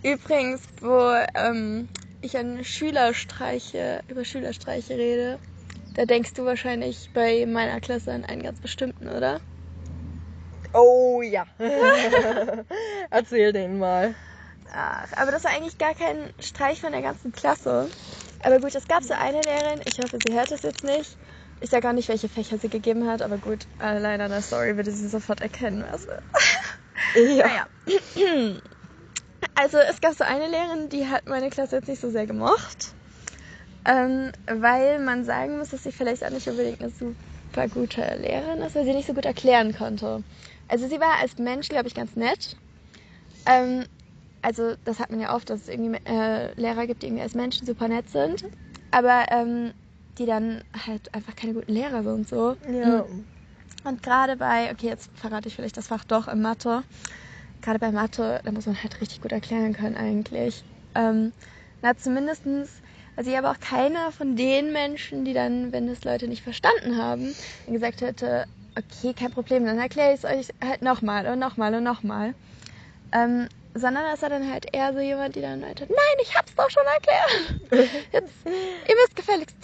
Übrigens, 0.03 0.62
wo 0.81 1.13
ähm, 1.35 1.89
ich 2.21 2.38
an 2.38 2.63
Schülerstreiche, 2.63 4.01
über 4.07 4.23
Schülerstreiche 4.23 4.97
rede, 4.97 5.39
da 5.95 6.05
denkst 6.05 6.33
du 6.33 6.45
wahrscheinlich 6.45 7.09
bei 7.13 7.45
meiner 7.45 7.79
Klasse 7.81 8.13
an 8.13 8.23
einen 8.25 8.43
ganz 8.43 8.59
bestimmten, 8.59 9.09
oder? 9.09 9.41
Oh 10.73 11.21
ja. 11.21 11.45
Erzähl 13.09 13.51
den 13.51 13.79
mal. 13.79 14.15
Ach, 14.73 15.07
aber 15.15 15.31
das 15.31 15.43
war 15.43 15.51
eigentlich 15.51 15.77
gar 15.77 15.95
kein 15.95 16.31
Streich 16.39 16.79
von 16.79 16.91
der 16.91 17.01
ganzen 17.01 17.31
Klasse. 17.31 17.89
Aber 18.43 18.60
gut, 18.60 18.73
es 18.75 18.88
gab 18.88 19.04
so 19.04 19.13
eine 19.13 19.41
Lehrerin, 19.41 19.82
ich 19.86 19.99
hoffe, 19.99 20.17
sie 20.25 20.34
hört 20.34 20.52
das 20.52 20.62
jetzt 20.62 20.84
nicht. 20.84 21.17
Ich 21.60 21.69
sag 21.69 21.84
auch 21.86 21.91
nicht, 21.91 22.08
welche 22.08 22.30
Fächer 22.30 22.58
sie 22.58 22.69
gegeben 22.69 23.08
hat, 23.08 23.21
aber 23.21 23.38
gut, 23.38 23.67
allein 23.80 24.21
an 24.21 24.32
der 24.32 24.41
Story 24.41 24.78
würde 24.78 24.91
sie 24.91 25.10
sofort 25.10 25.41
erkennen, 25.41 25.86
was. 25.89 26.06
Ja. 26.06 26.15
Naja. 28.15 28.60
Also 29.56 29.78
es 29.78 29.99
gab 30.02 30.13
so 30.13 30.23
eine 30.23 30.47
Lehrerin, 30.47 30.89
die 30.89 31.08
hat 31.08 31.28
meine 31.28 31.49
Klasse 31.49 31.78
jetzt 31.78 31.88
nicht 31.88 32.02
so 32.02 32.10
sehr 32.10 32.28
gemocht. 32.28 32.93
Ähm, 33.86 34.32
weil 34.45 34.99
man 34.99 35.23
sagen 35.23 35.58
muss, 35.58 35.69
dass 35.69 35.84
sie 35.84 35.91
vielleicht 35.91 36.23
auch 36.23 36.30
nicht 36.30 36.47
unbedingt 36.47 36.82
eine 36.82 36.91
super 36.91 37.67
gute 37.69 38.02
Lehrerin 38.17 38.62
ist, 38.62 38.75
weil 38.75 38.86
sie 38.86 38.93
nicht 38.93 39.08
so 39.08 39.13
gut 39.13 39.25
erklären 39.25 39.73
konnte. 39.75 40.23
Also 40.67 40.88
sie 40.88 40.99
war 40.99 41.19
als 41.19 41.38
Mensch, 41.38 41.69
glaube 41.69 41.88
ich, 41.88 41.95
ganz 41.95 42.15
nett. 42.15 42.58
Ähm, 43.45 43.86
also 44.41 44.75
das 44.84 44.99
hat 44.99 45.10
man 45.12 45.19
ja 45.19 45.36
oft, 45.36 45.49
dass 45.49 45.62
es 45.62 45.67
irgendwie 45.67 45.99
äh, 46.06 46.54
Lehrer 46.60 46.88
gibt, 46.88 47.02
die 47.02 47.08
irgendwie 47.08 47.23
als 47.23 47.36
Menschen 47.36 47.67
super 47.67 47.88
nett 47.88 48.10
sind, 48.10 48.43
aber 48.91 49.25
ähm, 49.32 49.73
die 50.17 50.25
dann 50.25 50.63
halt 50.86 51.13
einfach 51.13 51.36
keine 51.36 51.54
guten 51.54 51.71
Lehrer 51.71 52.04
sind 52.04 52.28
so. 52.28 52.56
Ja. 52.71 53.06
Und 53.84 54.04
gerade 54.04 54.36
bei, 54.36 54.71
okay, 54.71 54.88
jetzt 54.88 55.10
verrate 55.13 55.47
ich 55.47 55.56
vielleicht 55.56 55.78
das 55.78 55.88
Fach 55.88 56.04
doch 56.04 56.28
in 56.28 56.41
Mathe. 56.41 56.84
Gerade 57.62 57.80
bei 57.80 57.91
Mathe, 57.91 58.41
da 58.43 58.52
muss 58.52 58.65
man 58.65 58.82
halt 58.82 58.99
richtig 59.02 59.21
gut 59.21 59.32
erklären 59.32 59.73
können 59.73 59.95
eigentlich. 59.95 60.63
Ähm, 60.95 61.34
na, 61.82 61.95
zumindestens, 61.95 62.82
also 63.15 63.32
ich 63.32 63.38
aber 63.38 63.52
auch 63.52 63.60
keiner 63.60 64.12
von 64.12 64.36
den 64.36 64.73
Menschen, 64.73 65.23
die 65.23 65.34
dann, 65.34 65.71
wenn 65.71 65.88
es 65.88 66.04
Leute 66.04 66.28
nicht 66.28 66.43
verstanden 66.43 66.97
haben, 66.97 67.34
gesagt 67.67 68.02
hätte, 68.02 68.45
okay, 68.78 69.13
kein 69.13 69.32
Problem, 69.32 69.65
dann 69.65 69.78
erkläre 69.78 70.13
ich 70.13 70.23
es 70.23 70.25
euch 70.25 70.49
halt 70.63 70.82
nochmal 70.82 71.28
und 71.28 71.39
nochmal 71.39 71.73
und 71.75 71.84
nochmal. 71.84 72.34
Ähm, 73.12 73.47
sondern 73.79 74.03
das 74.03 74.21
war 74.21 74.29
dann 74.29 74.51
halt 74.51 74.73
eher 74.73 74.93
so 74.93 74.99
jemand, 74.99 75.35
die 75.35 75.41
dann 75.41 75.59
meinte, 75.59 75.85
nein, 75.85 76.17
ich 76.21 76.35
hab's 76.35 76.53
doch 76.55 76.69
schon 76.69 76.83
erklärt. 76.85 77.61
Jetzt, 78.11 78.33
ihr 78.45 78.95
müsst 78.95 79.15
gefälligst 79.15 79.55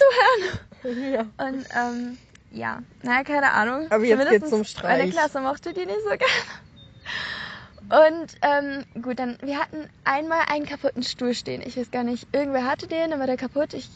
zuhören. 0.84 1.14
ja. 1.14 1.46
Und 1.46 1.66
ähm, 1.76 2.18
ja, 2.52 2.80
naja, 3.04 3.24
keine 3.24 3.52
Ahnung. 3.52 3.88
Aber 3.92 4.04
jetzt 4.04 4.30
geht's 4.30 4.50
zum 4.50 4.64
Streich. 4.64 5.00
Meine 5.00 5.12
Klasse 5.12 5.42
mochte 5.42 5.74
die 5.74 5.86
nicht 5.86 6.00
so 6.04 6.10
gerne. 6.10 6.32
Und 7.90 8.28
ähm, 8.42 9.02
gut, 9.02 9.20
dann, 9.20 9.38
wir 9.42 9.60
hatten 9.60 9.90
einmal 10.06 10.40
einen 10.48 10.66
kaputten 10.66 11.04
Stuhl 11.04 11.34
stehen. 11.34 11.62
Ich 11.66 11.78
weiß 11.78 11.92
gar 11.92 12.04
nicht, 12.04 12.28
irgendwer 12.32 12.66
hatte 12.66 12.88
den, 12.88 13.12
dann 13.12 13.20
war 13.20 13.28
der 13.28 13.38
kaputt. 13.38 13.74
Ich 13.74 13.90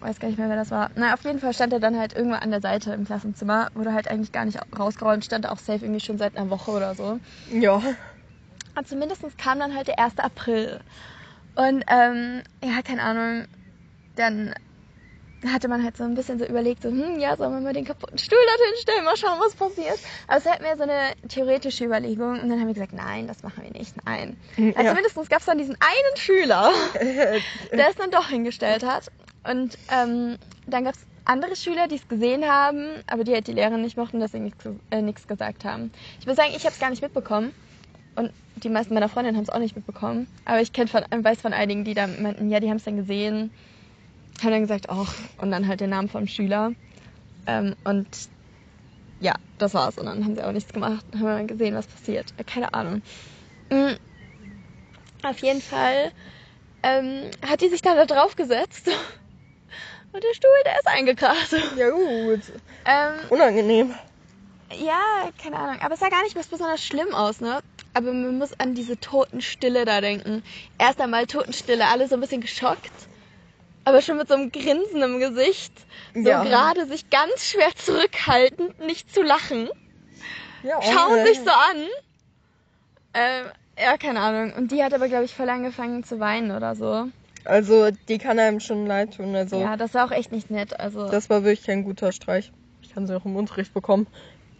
weiß 0.00 0.18
gar 0.20 0.28
nicht 0.28 0.38
mehr, 0.38 0.48
wer 0.48 0.56
das 0.56 0.70
war. 0.70 0.90
Na, 0.94 1.12
auf 1.12 1.24
jeden 1.24 1.40
Fall 1.40 1.52
stand 1.52 1.72
er 1.72 1.80
dann 1.80 1.98
halt 1.98 2.14
irgendwo 2.14 2.36
an 2.36 2.50
der 2.50 2.60
Seite 2.60 2.92
im 2.92 3.04
Klassenzimmer, 3.04 3.68
wurde 3.74 3.92
halt 3.92 4.08
eigentlich 4.08 4.32
gar 4.32 4.44
nicht 4.44 4.58
rausgeräumt, 4.78 5.24
stand 5.24 5.48
auch 5.48 5.58
safe 5.58 5.84
irgendwie 5.84 6.00
schon 6.00 6.18
seit 6.18 6.36
einer 6.36 6.48
Woche 6.50 6.70
oder 6.70 6.94
so. 6.94 7.18
Ja. 7.52 7.82
Und 8.78 8.86
zumindest 8.86 9.22
kam 9.38 9.58
dann 9.58 9.74
halt 9.74 9.88
der 9.88 9.98
1. 9.98 10.18
April. 10.18 10.80
Und 11.56 11.84
ähm, 11.88 12.42
ja, 12.62 12.80
keine 12.82 13.02
Ahnung, 13.02 13.46
dann 14.14 14.54
hatte 15.46 15.68
man 15.68 15.82
halt 15.82 15.96
so 15.96 16.04
ein 16.04 16.14
bisschen 16.14 16.38
so 16.38 16.44
überlegt, 16.44 16.82
so, 16.82 16.88
hm, 16.88 17.18
ja, 17.18 17.36
sollen 17.36 17.52
wir 17.52 17.60
mal 17.60 17.72
den 17.72 17.84
kaputten 17.84 18.18
Stuhl 18.18 18.38
dorthin 18.38 18.76
stellen, 18.80 19.04
mal 19.04 19.16
schauen, 19.16 19.38
was 19.40 19.54
passiert. 19.54 19.98
Aber 20.26 20.38
es 20.38 20.44
war 20.44 20.52
halt 20.52 20.62
mehr 20.62 20.76
so 20.76 20.84
eine 20.84 21.12
theoretische 21.28 21.84
Überlegung. 21.84 22.40
Und 22.40 22.48
dann 22.48 22.60
haben 22.60 22.68
wir 22.68 22.74
gesagt, 22.74 22.92
nein, 22.92 23.26
das 23.26 23.42
machen 23.42 23.64
wir 23.64 23.70
nicht, 23.70 23.94
nein. 24.04 24.36
Ja. 24.56 24.72
Also 24.76 24.90
zumindest 24.90 25.30
gab 25.30 25.40
es 25.40 25.46
dann 25.46 25.58
diesen 25.58 25.76
einen 25.80 26.16
Schüler, 26.16 26.72
der 27.72 27.88
es 27.88 27.96
dann 27.96 28.10
doch 28.12 28.28
hingestellt 28.28 28.84
hat. 28.84 29.10
Und 29.44 29.76
ähm, 29.92 30.36
dann 30.66 30.84
gab 30.84 30.94
es 30.94 31.00
andere 31.24 31.56
Schüler, 31.56 31.88
die 31.88 31.96
es 31.96 32.08
gesehen 32.08 32.48
haben, 32.48 32.88
aber 33.06 33.24
die 33.24 33.32
halt 33.34 33.46
die 33.48 33.52
Lehrerin 33.52 33.82
nicht 33.82 33.96
mochten, 33.96 34.20
deswegen 34.20 34.44
nichts 34.44 34.64
äh, 34.90 35.02
nichts 35.02 35.26
gesagt 35.26 35.64
haben. 35.64 35.92
Ich 36.20 36.26
muss 36.26 36.36
sagen, 36.36 36.50
ich 36.54 36.64
habe 36.64 36.72
es 36.72 36.80
gar 36.80 36.90
nicht 36.90 37.02
mitbekommen. 37.02 37.52
Und 38.18 38.32
die 38.56 38.68
meisten 38.68 38.94
meiner 38.94 39.08
Freundinnen 39.08 39.36
haben 39.36 39.44
es 39.44 39.50
auch 39.50 39.60
nicht 39.60 39.76
mitbekommen. 39.76 40.26
Aber 40.44 40.60
ich 40.60 40.72
kenn 40.72 40.88
von, 40.88 41.04
weiß 41.10 41.40
von 41.40 41.52
einigen, 41.52 41.84
die 41.84 41.94
da 41.94 42.08
meinten, 42.08 42.50
ja, 42.50 42.58
die 42.58 42.68
haben 42.68 42.78
es 42.78 42.84
dann 42.84 42.96
gesehen, 42.96 43.52
haben 44.42 44.50
dann 44.50 44.62
gesagt, 44.62 44.90
ach, 44.90 45.14
und 45.38 45.52
dann 45.52 45.68
halt 45.68 45.80
den 45.80 45.90
Namen 45.90 46.08
vom 46.08 46.26
Schüler. 46.26 46.72
Ähm, 47.46 47.76
und 47.84 48.08
ja, 49.20 49.34
das 49.58 49.72
war's. 49.72 49.98
Und 49.98 50.06
dann 50.06 50.24
haben 50.24 50.34
sie 50.34 50.42
auch 50.42 50.50
nichts 50.50 50.72
gemacht, 50.72 51.04
haben 51.14 51.22
wir 51.22 51.36
dann 51.36 51.46
gesehen, 51.46 51.76
was 51.76 51.86
passiert. 51.86 52.34
Äh, 52.38 52.44
Keine 52.44 52.74
Ahnung. 52.74 53.02
Mm. 53.70 53.92
Auf 55.22 55.38
jeden 55.38 55.62
Fall 55.62 56.10
ähm, 56.82 57.30
hat 57.48 57.60
die 57.60 57.68
sich 57.68 57.82
dann 57.82 57.96
da 57.96 58.06
drauf 58.06 58.34
gesetzt. 58.34 58.88
Und 60.12 60.24
der 60.24 60.34
Stuhl, 60.34 60.50
der 60.64 60.78
ist 60.78 60.86
eingekracht. 60.88 61.54
Ja, 61.76 61.90
gut. 61.90 62.40
Ähm, 62.84 63.14
Unangenehm. 63.28 63.94
ja, 64.72 65.28
keine 65.40 65.56
Ahnung. 65.56 65.80
Aber 65.82 65.94
es 65.94 66.00
sah 66.00 66.08
gar 66.08 66.22
nicht 66.24 66.34
was 66.34 66.48
besonders 66.48 66.82
schlimm 66.84 67.14
aus, 67.14 67.40
ne? 67.40 67.60
Aber 67.94 68.12
man 68.12 68.38
muss 68.38 68.58
an 68.58 68.74
diese 68.74 68.98
Totenstille 68.98 69.84
da 69.84 70.00
denken. 70.00 70.42
Erst 70.78 71.00
einmal 71.00 71.26
Totenstille, 71.26 71.86
alle 71.86 72.06
so 72.08 72.14
ein 72.14 72.20
bisschen 72.20 72.40
geschockt. 72.40 72.92
Aber 73.84 74.02
schon 74.02 74.18
mit 74.18 74.28
so 74.28 74.34
einem 74.34 74.52
Grinsen 74.52 75.02
im 75.02 75.18
Gesicht. 75.18 75.72
So 76.14 76.20
Ja. 76.28 76.44
gerade 76.44 76.86
sich 76.86 77.08
ganz 77.10 77.46
schwer 77.46 77.74
zurückhaltend, 77.74 78.78
nicht 78.80 79.12
zu 79.12 79.22
lachen. 79.22 79.68
Ja, 80.62 80.80
Schauen 80.82 81.24
sich 81.26 81.38
so 81.40 81.50
an. 81.50 81.86
Ähm, 83.14 83.46
ja, 83.78 83.96
keine 83.96 84.20
Ahnung. 84.20 84.52
Und 84.54 84.72
die 84.72 84.82
hat 84.82 84.92
aber, 84.92 85.08
glaube 85.08 85.24
ich, 85.24 85.34
voll 85.34 85.48
angefangen 85.48 86.04
zu 86.04 86.20
weinen 86.20 86.50
oder 86.50 86.74
so. 86.74 87.08
Also, 87.44 87.90
die 88.08 88.18
kann 88.18 88.38
einem 88.38 88.60
schon 88.60 88.86
leid 88.86 89.16
tun. 89.16 89.34
Also, 89.34 89.60
Ja, 89.60 89.76
das 89.76 89.94
war 89.94 90.06
auch 90.06 90.10
echt 90.10 90.32
nicht 90.32 90.50
nett. 90.50 90.78
Also, 90.78 91.08
das 91.08 91.30
war 91.30 91.44
wirklich 91.44 91.64
kein 91.64 91.84
guter 91.84 92.12
Streich. 92.12 92.52
Ich 92.82 92.92
kann 92.92 93.06
sie 93.06 93.16
auch 93.16 93.24
im 93.24 93.36
Unterricht 93.36 93.72
bekommen. 93.72 94.06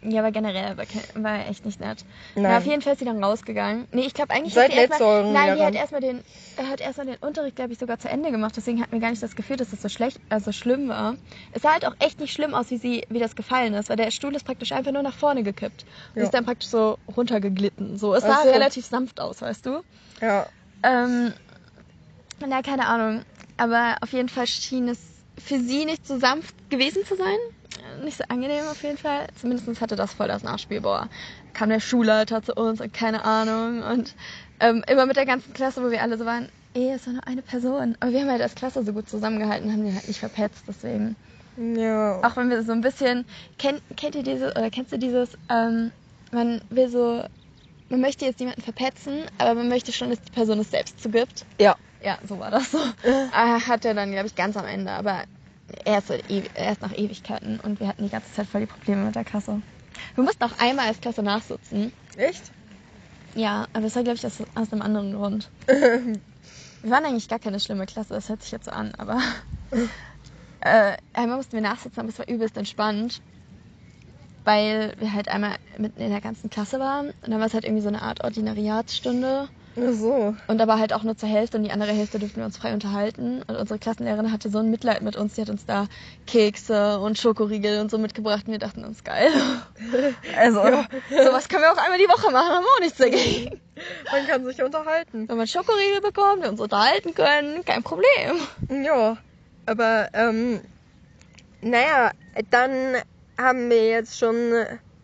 Ja, 0.01 0.21
aber 0.21 0.31
generell 0.31 0.77
war, 0.77 0.85
war 1.15 1.47
echt 1.47 1.65
nicht 1.65 1.79
nett. 1.79 2.05
Nein. 2.35 2.43
Na, 2.43 2.57
auf 2.57 2.65
jeden 2.65 2.81
Fall 2.81 2.93
ist 2.93 2.99
sie 2.99 3.05
dann 3.05 3.23
rausgegangen. 3.23 3.87
Nee, 3.91 4.03
ich 4.05 4.13
glaube 4.13 4.33
eigentlich 4.33 4.55
hat 4.55 4.97
zu 4.97 5.03
euren 5.05 5.33
Nein, 5.33 5.57
die 5.57 5.63
hat 5.63 5.75
erstmal 5.75 6.01
den, 6.01 6.23
er 6.55 6.69
hat 6.69 6.79
erstmal 6.81 7.07
den 7.07 7.17
Unterricht, 7.17 7.55
glaube 7.55 7.73
ich, 7.73 7.79
sogar 7.79 7.99
zu 7.99 8.09
Ende 8.09 8.31
gemacht. 8.31 8.53
Deswegen 8.55 8.81
hatten 8.81 8.93
wir 8.93 8.99
gar 8.99 9.09
nicht 9.09 9.21
das 9.21 9.35
Gefühl, 9.35 9.57
dass 9.57 9.71
das 9.71 9.81
so 9.81 9.89
schlecht, 9.89 10.19
also 10.29 10.51
schlimm 10.51 10.87
war. 10.87 11.15
Es 11.51 11.63
sah 11.63 11.73
halt 11.73 11.85
auch 11.85 11.95
echt 11.99 12.19
nicht 12.19 12.31
schlimm 12.33 12.53
aus, 12.53 12.69
wie 12.71 12.77
sie, 12.77 13.05
wie 13.09 13.19
das 13.19 13.35
gefallen 13.35 13.73
ist, 13.73 13.89
weil 13.89 13.97
der 13.97 14.11
Stuhl 14.11 14.35
ist 14.35 14.45
praktisch 14.45 14.71
einfach 14.71 14.91
nur 14.91 15.03
nach 15.03 15.15
vorne 15.15 15.43
gekippt. 15.43 15.85
Und 16.15 16.21
Ja. 16.21 16.23
ist 16.23 16.33
dann 16.33 16.45
praktisch 16.45 16.69
so 16.69 16.97
runtergeglitten. 17.15 17.97
So, 17.97 18.15
es 18.15 18.23
sah 18.23 18.43
so. 18.43 18.49
relativ 18.49 18.85
sanft 18.85 19.19
aus, 19.19 19.41
weißt 19.41 19.65
du? 19.65 19.81
Ja. 20.21 20.47
Ähm, 20.83 21.33
na, 22.45 22.61
keine 22.61 22.87
Ahnung. 22.87 23.23
Aber 23.57 23.97
auf 24.01 24.13
jeden 24.13 24.29
Fall 24.29 24.47
schien 24.47 24.87
es 24.87 24.99
für 25.37 25.59
sie 25.59 25.85
nicht 25.85 26.07
so 26.07 26.17
sanft 26.17 26.69
gewesen 26.69 27.03
zu 27.05 27.15
sein. 27.15 27.37
Nicht 28.03 28.17
so 28.17 28.23
angenehm 28.29 28.65
auf 28.69 28.81
jeden 28.83 28.97
Fall. 28.97 29.27
Zumindest 29.39 29.81
hatte 29.81 29.95
das 29.95 30.13
voll 30.13 30.27
das 30.27 30.43
Nachspiel. 30.43 30.81
Boah, 30.81 31.09
kam 31.53 31.69
der 31.69 31.79
Schulleiter 31.79 32.41
zu 32.41 32.53
uns 32.53 32.81
und 32.81 32.93
keine 32.93 33.25
Ahnung. 33.25 33.83
Und 33.83 34.15
ähm, 34.59 34.83
immer 34.87 35.05
mit 35.05 35.17
der 35.17 35.25
ganzen 35.25 35.53
Klasse, 35.53 35.83
wo 35.83 35.91
wir 35.91 36.01
alle 36.01 36.17
so 36.17 36.25
waren, 36.25 36.49
ey, 36.73 36.91
es 36.91 37.05
war 37.05 37.13
nur 37.13 37.27
eine 37.27 37.41
Person. 37.41 37.95
Aber 37.99 38.11
wir 38.11 38.21
haben 38.21 38.29
halt 38.29 38.41
als 38.41 38.55
Klasse 38.55 38.83
so 38.83 38.93
gut 38.93 39.09
zusammengehalten, 39.09 39.71
haben 39.71 39.83
den 39.83 39.95
halt 39.95 40.07
nicht 40.07 40.19
verpetzt, 40.19 40.63
deswegen. 40.67 41.15
Ja. 41.57 42.21
Auch 42.23 42.37
wenn 42.37 42.49
wir 42.49 42.63
so 42.63 42.71
ein 42.71 42.81
bisschen, 42.81 43.25
kennt, 43.57 43.81
kennt 43.97 44.15
ihr 44.15 44.23
dieses, 44.23 44.55
oder 44.55 44.69
kennst 44.69 44.91
du 44.91 44.97
dieses, 44.97 45.37
ähm, 45.49 45.91
man 46.31 46.61
will 46.69 46.89
so, 46.89 47.23
man 47.89 48.01
möchte 48.01 48.25
jetzt 48.25 48.39
jemanden 48.39 48.61
verpetzen, 48.61 49.23
aber 49.37 49.55
man 49.55 49.67
möchte 49.67 49.91
schon, 49.91 50.09
dass 50.09 50.21
die 50.21 50.31
Person 50.31 50.59
es 50.59 50.71
selbst 50.71 51.01
zugibt. 51.01 51.45
Ja. 51.59 51.75
Ja, 52.01 52.17
so 52.25 52.39
war 52.39 52.49
das 52.49 52.71
so. 52.71 52.77
Äh, 53.03 53.31
hat 53.33 53.83
er 53.83 53.93
dann, 53.93 54.11
glaube 54.11 54.27
ich, 54.27 54.35
ganz 54.35 54.55
am 54.55 54.65
Ende, 54.65 54.91
aber 54.91 55.23
erst, 55.85 56.13
erst 56.55 56.81
nach 56.81 56.97
Ewigkeiten 56.97 57.59
und 57.59 57.79
wir 57.79 57.87
hatten 57.87 58.03
die 58.03 58.09
ganze 58.09 58.31
Zeit 58.33 58.47
voll 58.47 58.61
die 58.61 58.67
Probleme 58.67 59.05
mit 59.05 59.15
der 59.15 59.23
Klasse. 59.23 59.61
Wir 60.15 60.23
mussten 60.23 60.43
auch 60.43 60.59
einmal 60.59 60.87
als 60.87 61.01
Klasse 61.01 61.23
nachsitzen. 61.23 61.91
Echt? 62.15 62.51
Ja, 63.35 63.67
aber 63.73 63.83
das 63.83 63.95
war, 63.95 64.03
glaube 64.03 64.17
ich, 64.17 64.25
aus, 64.25 64.41
aus 64.55 64.71
einem 64.71 64.81
anderen 64.81 65.13
Grund. 65.13 65.49
Wir 66.81 66.91
waren 66.91 67.03
eigentlich 67.03 67.27
gar 67.27 67.39
keine 67.39 67.59
schlimme 67.59 67.85
Klasse, 67.85 68.13
das 68.13 68.29
hört 68.29 68.41
sich 68.41 68.51
jetzt 68.53 68.65
so 68.65 68.71
an, 68.71 68.93
aber 68.97 69.21
äh, 70.61 70.95
einmal 71.11 71.35
mussten 71.35 71.53
wir 71.53 71.61
nachsitzen, 71.61 71.99
aber 71.99 72.07
es 72.07 72.17
war 72.17 72.29
übelst 72.29 72.55
entspannt, 72.55 73.21
weil 74.45 74.93
wir 74.97 75.11
halt 75.11 75.27
einmal 75.27 75.57
mitten 75.77 76.01
in 76.01 76.09
der 76.09 76.21
ganzen 76.21 76.49
Klasse 76.49 76.79
waren 76.79 77.09
und 77.09 77.31
dann 77.31 77.39
war 77.39 77.47
es 77.47 77.53
halt 77.53 77.65
irgendwie 77.65 77.81
so 77.81 77.89
eine 77.89 78.01
Art 78.01 78.23
Ordinariatsstunde 78.23 79.49
Ach 79.75 79.93
so. 79.93 80.35
und 80.47 80.61
aber 80.61 80.79
halt 80.79 80.93
auch 80.93 81.03
nur 81.03 81.15
zur 81.15 81.29
Hälfte 81.29 81.57
und 81.57 81.63
die 81.63 81.71
andere 81.71 81.91
Hälfte 81.91 82.19
durften 82.19 82.37
wir 82.37 82.45
uns 82.45 82.57
frei 82.57 82.73
unterhalten 82.73 83.43
und 83.47 83.55
unsere 83.55 83.79
Klassenlehrerin 83.79 84.31
hatte 84.31 84.49
so 84.49 84.59
ein 84.59 84.69
Mitleid 84.69 85.01
mit 85.01 85.15
uns, 85.15 85.35
die 85.35 85.41
hat 85.41 85.49
uns 85.49 85.65
da 85.65 85.87
Kekse 86.27 86.99
und 86.99 87.17
Schokoriegel 87.17 87.79
und 87.79 87.91
so 87.91 87.97
mitgebracht 87.97 88.43
und 88.47 88.51
wir 88.51 88.59
dachten 88.59 88.83
uns, 88.83 89.03
geil. 89.03 89.31
Also, 90.37 90.61
sowas 91.09 91.49
können 91.49 91.63
wir 91.63 91.71
auch 91.71 91.77
einmal 91.77 91.97
die 91.97 92.07
Woche 92.07 92.31
machen, 92.31 92.49
haben 92.49 92.63
wir 92.63 92.75
auch 92.75 92.79
nichts 92.81 92.97
dagegen. 92.97 93.59
Man 94.11 94.27
kann 94.27 94.45
sich 94.45 94.61
unterhalten. 94.61 95.27
Wenn 95.27 95.37
man 95.37 95.47
Schokoriegel 95.47 96.01
bekommt, 96.01 96.43
wir 96.43 96.49
uns 96.49 96.59
unterhalten 96.59 97.13
können, 97.13 97.63
kein 97.65 97.83
Problem. 97.83 98.83
Ja. 98.83 99.17
Aber, 99.65 100.09
ähm, 100.13 100.61
naja, 101.61 102.11
dann 102.49 102.95
haben 103.37 103.69
wir 103.69 103.87
jetzt 103.89 104.17
schon 104.17 104.35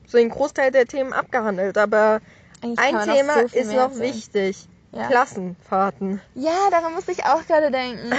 so 0.07 0.17
den 0.17 0.29
Großteil 0.29 0.71
der 0.71 0.85
Themen 0.85 1.13
abgehandelt. 1.13 1.77
Aber 1.77 2.21
ein 2.61 2.75
Thema 2.75 3.33
so 3.33 3.57
ist 3.57 3.71
noch 3.71 3.91
erzählen. 3.91 4.01
wichtig. 4.13 4.67
Ja. 4.91 5.07
Klassenfahrten. 5.07 6.21
Ja, 6.35 6.69
daran 6.71 6.93
musste 6.93 7.11
ich 7.11 7.25
auch 7.25 7.45
gerade 7.45 7.69
denken. 7.69 8.11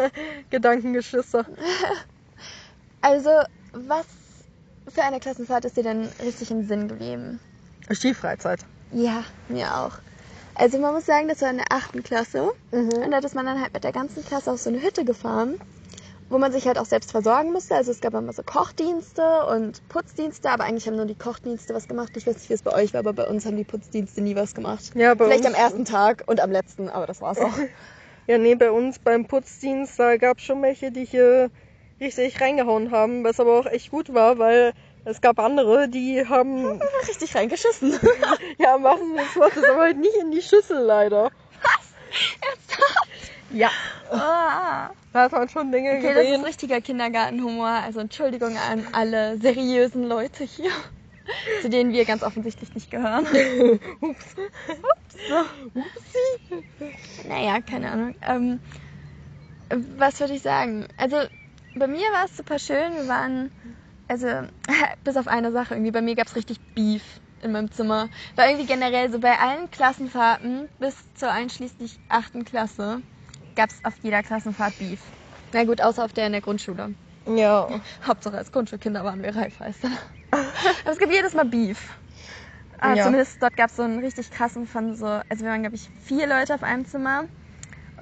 Gedankengeschüsse. 0.50 1.44
Also, 3.00 3.28
was 3.74 4.06
für 4.88 5.02
eine 5.02 5.20
Klassenfahrt 5.20 5.66
ist 5.66 5.76
dir 5.76 5.82
denn 5.82 6.08
richtig 6.22 6.50
im 6.50 6.66
Sinn 6.66 6.88
geblieben? 6.88 7.38
Skifreizeit. 7.92 8.60
Ja, 8.92 9.24
mir 9.50 9.76
auch. 9.76 9.92
Also 10.54 10.78
man 10.78 10.94
muss 10.94 11.04
sagen, 11.04 11.28
das 11.28 11.42
war 11.42 11.50
in 11.50 11.58
der 11.58 11.66
achten 11.68 12.02
Klasse. 12.02 12.52
Und 12.70 13.10
da 13.10 13.18
ist 13.18 13.34
man 13.34 13.44
dann 13.44 13.60
halt 13.60 13.74
mit 13.74 13.84
der 13.84 13.92
ganzen 13.92 14.24
Klasse 14.24 14.52
auf 14.52 14.58
so 14.60 14.70
eine 14.70 14.80
Hütte 14.80 15.04
gefahren, 15.04 15.60
wo 16.28 16.38
man 16.38 16.52
sich 16.52 16.66
halt 16.66 16.78
auch 16.78 16.86
selbst 16.86 17.10
versorgen 17.10 17.52
musste. 17.52 17.74
Also 17.74 17.90
es 17.90 18.00
gab 18.00 18.14
immer 18.14 18.32
so 18.32 18.42
Kochdienste 18.42 19.46
und 19.46 19.86
Putzdienste, 19.88 20.50
aber 20.50 20.64
eigentlich 20.64 20.86
haben 20.86 20.96
nur 20.96 21.06
die 21.06 21.14
Kochdienste 21.14 21.74
was 21.74 21.88
gemacht. 21.88 22.12
Ich 22.16 22.26
weiß 22.26 22.34
nicht, 22.34 22.48
wie 22.48 22.54
es 22.54 22.62
bei 22.62 22.72
euch 22.72 22.92
war, 22.94 23.00
aber 23.00 23.12
bei 23.12 23.26
uns 23.26 23.46
haben 23.46 23.56
die 23.56 23.64
Putzdienste 23.64 24.20
nie 24.20 24.36
was 24.36 24.54
gemacht. 24.54 24.92
Ja, 24.94 25.14
bei 25.14 25.26
Vielleicht 25.26 25.44
uns, 25.44 25.54
am 25.54 25.60
ersten 25.60 25.84
Tag 25.84 26.24
und 26.26 26.40
am 26.40 26.50
letzten, 26.50 26.88
aber 26.88 27.06
das 27.06 27.20
war's 27.20 27.38
auch. 27.38 27.52
Ja, 28.26 28.38
nee, 28.38 28.54
bei 28.54 28.70
uns 28.70 28.98
beim 28.98 29.26
Putzdienst, 29.26 29.98
da 29.98 30.16
gab 30.16 30.38
es 30.38 30.44
schon 30.44 30.62
welche, 30.62 30.90
die 30.90 31.04
hier 31.04 31.50
richtig 32.00 32.40
reingehauen 32.40 32.90
haben, 32.90 33.22
was 33.22 33.38
aber 33.38 33.58
auch 33.58 33.66
echt 33.66 33.90
gut 33.90 34.14
war, 34.14 34.38
weil 34.38 34.72
es 35.04 35.20
gab 35.20 35.38
andere, 35.38 35.88
die 35.88 36.26
haben, 36.26 36.80
Richtig 37.06 37.34
reingeschissen. 37.34 37.98
ja, 38.58 38.78
machen 38.78 39.16
das 39.16 39.56
es 39.56 39.64
aber 39.64 39.82
halt 39.82 39.98
nicht 39.98 40.16
in 40.16 40.30
die 40.30 40.40
Schüssel 40.40 40.78
leider. 40.78 41.30
Ernsthaft? 42.40 43.13
Ja. 43.54 43.70
Ah. 44.10 44.90
Da 45.12 45.22
hat 45.22 45.32
man 45.32 45.48
schon 45.48 45.70
Dinge 45.70 45.90
Okay, 45.90 46.02
das 46.02 46.10
ist 46.10 46.22
gesehen. 46.24 46.44
richtiger 46.44 46.80
Kindergartenhumor. 46.80 47.68
Also 47.68 48.00
Entschuldigung 48.00 48.56
an 48.56 48.86
alle 48.92 49.38
seriösen 49.38 50.08
Leute 50.08 50.42
hier, 50.44 50.72
zu 51.62 51.68
denen 51.70 51.92
wir 51.92 52.04
ganz 52.04 52.22
offensichtlich 52.24 52.74
nicht 52.74 52.90
gehören. 52.90 53.24
Ups. 54.00 54.34
Naja, 57.28 57.60
keine 57.60 57.92
Ahnung. 57.92 58.14
Ähm, 58.22 58.60
was 59.96 60.18
würde 60.18 60.34
ich 60.34 60.42
sagen? 60.42 60.88
Also, 60.96 61.16
bei 61.76 61.86
mir 61.86 62.06
war 62.12 62.24
es 62.24 62.36
super 62.36 62.58
schön. 62.58 62.94
Wir 62.94 63.08
waren, 63.08 63.52
also, 64.08 64.26
bis 65.04 65.16
auf 65.16 65.28
eine 65.28 65.52
Sache 65.52 65.74
irgendwie. 65.74 65.92
Bei 65.92 66.02
mir 66.02 66.16
gab 66.16 66.26
es 66.26 66.36
richtig 66.36 66.58
Beef 66.74 67.02
in 67.42 67.52
meinem 67.52 67.70
Zimmer. 67.70 68.08
War 68.34 68.48
irgendwie 68.48 68.66
generell 68.66 69.12
so 69.12 69.20
bei 69.20 69.38
allen 69.38 69.70
Klassenfahrten 69.70 70.68
bis 70.80 70.96
zur 71.14 71.30
einschließlich 71.30 72.00
achten 72.08 72.44
Klasse 72.44 73.00
gab 73.54 73.70
es 73.70 73.84
auf 73.84 73.94
jeder 74.02 74.22
Klassenfahrt 74.22 74.78
Beef. 74.78 75.00
Na 75.52 75.64
gut, 75.64 75.80
außer 75.80 76.04
auf 76.04 76.12
der 76.12 76.26
in 76.26 76.32
der 76.32 76.40
Grundschule. 76.40 76.94
Ja. 77.26 77.68
Hauptsache 78.06 78.36
als 78.36 78.52
Grundschulkinder 78.52 79.04
waren 79.04 79.22
wir 79.22 79.34
reif, 79.34 79.60
weißt 79.60 79.84
du. 79.84 79.88
Aber 80.30 80.44
es 80.92 80.98
gibt 80.98 81.12
jedes 81.12 81.34
Mal 81.34 81.44
Beef. 81.44 81.96
Ah, 82.78 82.94
Ja. 82.94 83.04
Zumindest 83.04 83.42
dort 83.42 83.56
gab 83.56 83.70
es 83.70 83.76
so 83.76 83.82
einen 83.82 84.00
richtig 84.00 84.30
krassen 84.30 84.66
von 84.66 84.94
so, 84.96 85.06
also 85.06 85.44
wir 85.44 85.50
waren 85.50 85.62
glaube 85.62 85.76
ich 85.76 85.88
vier 86.02 86.26
Leute 86.26 86.54
auf 86.54 86.62
einem 86.62 86.84
Zimmer 86.84 87.24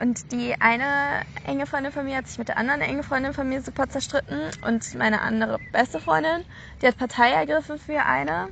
Und 0.01 0.33
die 0.33 0.55
eine 0.61 1.23
enge 1.47 1.67
Freundin 1.67 1.93
von 1.93 2.05
mir 2.05 2.17
hat 2.17 2.27
sich 2.27 2.39
mit 2.39 2.49
der 2.49 2.57
anderen 2.57 2.81
enge 2.81 3.03
Freundin 3.03 3.35
von 3.35 3.49
mir 3.49 3.61
super 3.63 3.89
zerstritten. 3.89 4.41
Und 4.67 4.95
meine 4.95 5.21
andere 5.21 5.59
beste 5.73 6.01
Freundin, 6.01 6.45
die 6.81 6.87
hat 6.87 6.97
Partei 6.97 7.31
ergriffen 7.31 7.79
für 7.79 8.05
eine. 8.05 8.49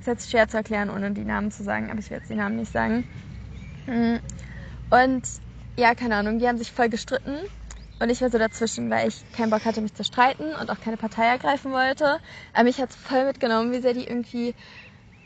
Ist 0.00 0.08
jetzt 0.08 0.30
schwer 0.30 0.48
zu 0.48 0.56
erklären, 0.56 0.90
ohne 0.90 1.12
die 1.12 1.24
Namen 1.24 1.52
zu 1.52 1.62
sagen, 1.62 1.90
aber 1.90 2.00
ich 2.00 2.10
werde 2.10 2.22
jetzt 2.22 2.30
die 2.30 2.34
Namen 2.34 2.56
nicht 2.56 2.72
sagen. 2.72 3.08
Mm. 3.86 4.16
Und 4.90 5.22
ja, 5.78 5.94
keine 5.94 6.16
Ahnung, 6.16 6.38
die 6.38 6.48
haben 6.48 6.58
sich 6.58 6.72
voll 6.72 6.88
gestritten. 6.88 7.36
Und 7.98 8.10
ich 8.10 8.20
war 8.20 8.30
so 8.30 8.38
dazwischen, 8.38 8.90
weil 8.90 9.08
ich 9.08 9.22
keinen 9.32 9.50
Bock 9.50 9.64
hatte, 9.64 9.80
mich 9.80 9.94
zu 9.94 10.02
streiten 10.02 10.54
und 10.54 10.70
auch 10.70 10.80
keine 10.80 10.96
Partei 10.96 11.24
ergreifen 11.26 11.72
wollte. 11.72 12.18
Aber 12.52 12.64
mich 12.64 12.80
hat 12.80 12.90
es 12.90 12.96
voll 12.96 13.24
mitgenommen, 13.24 13.72
wie 13.72 13.80
sehr 13.80 13.94
die 13.94 14.04
irgendwie, 14.04 14.54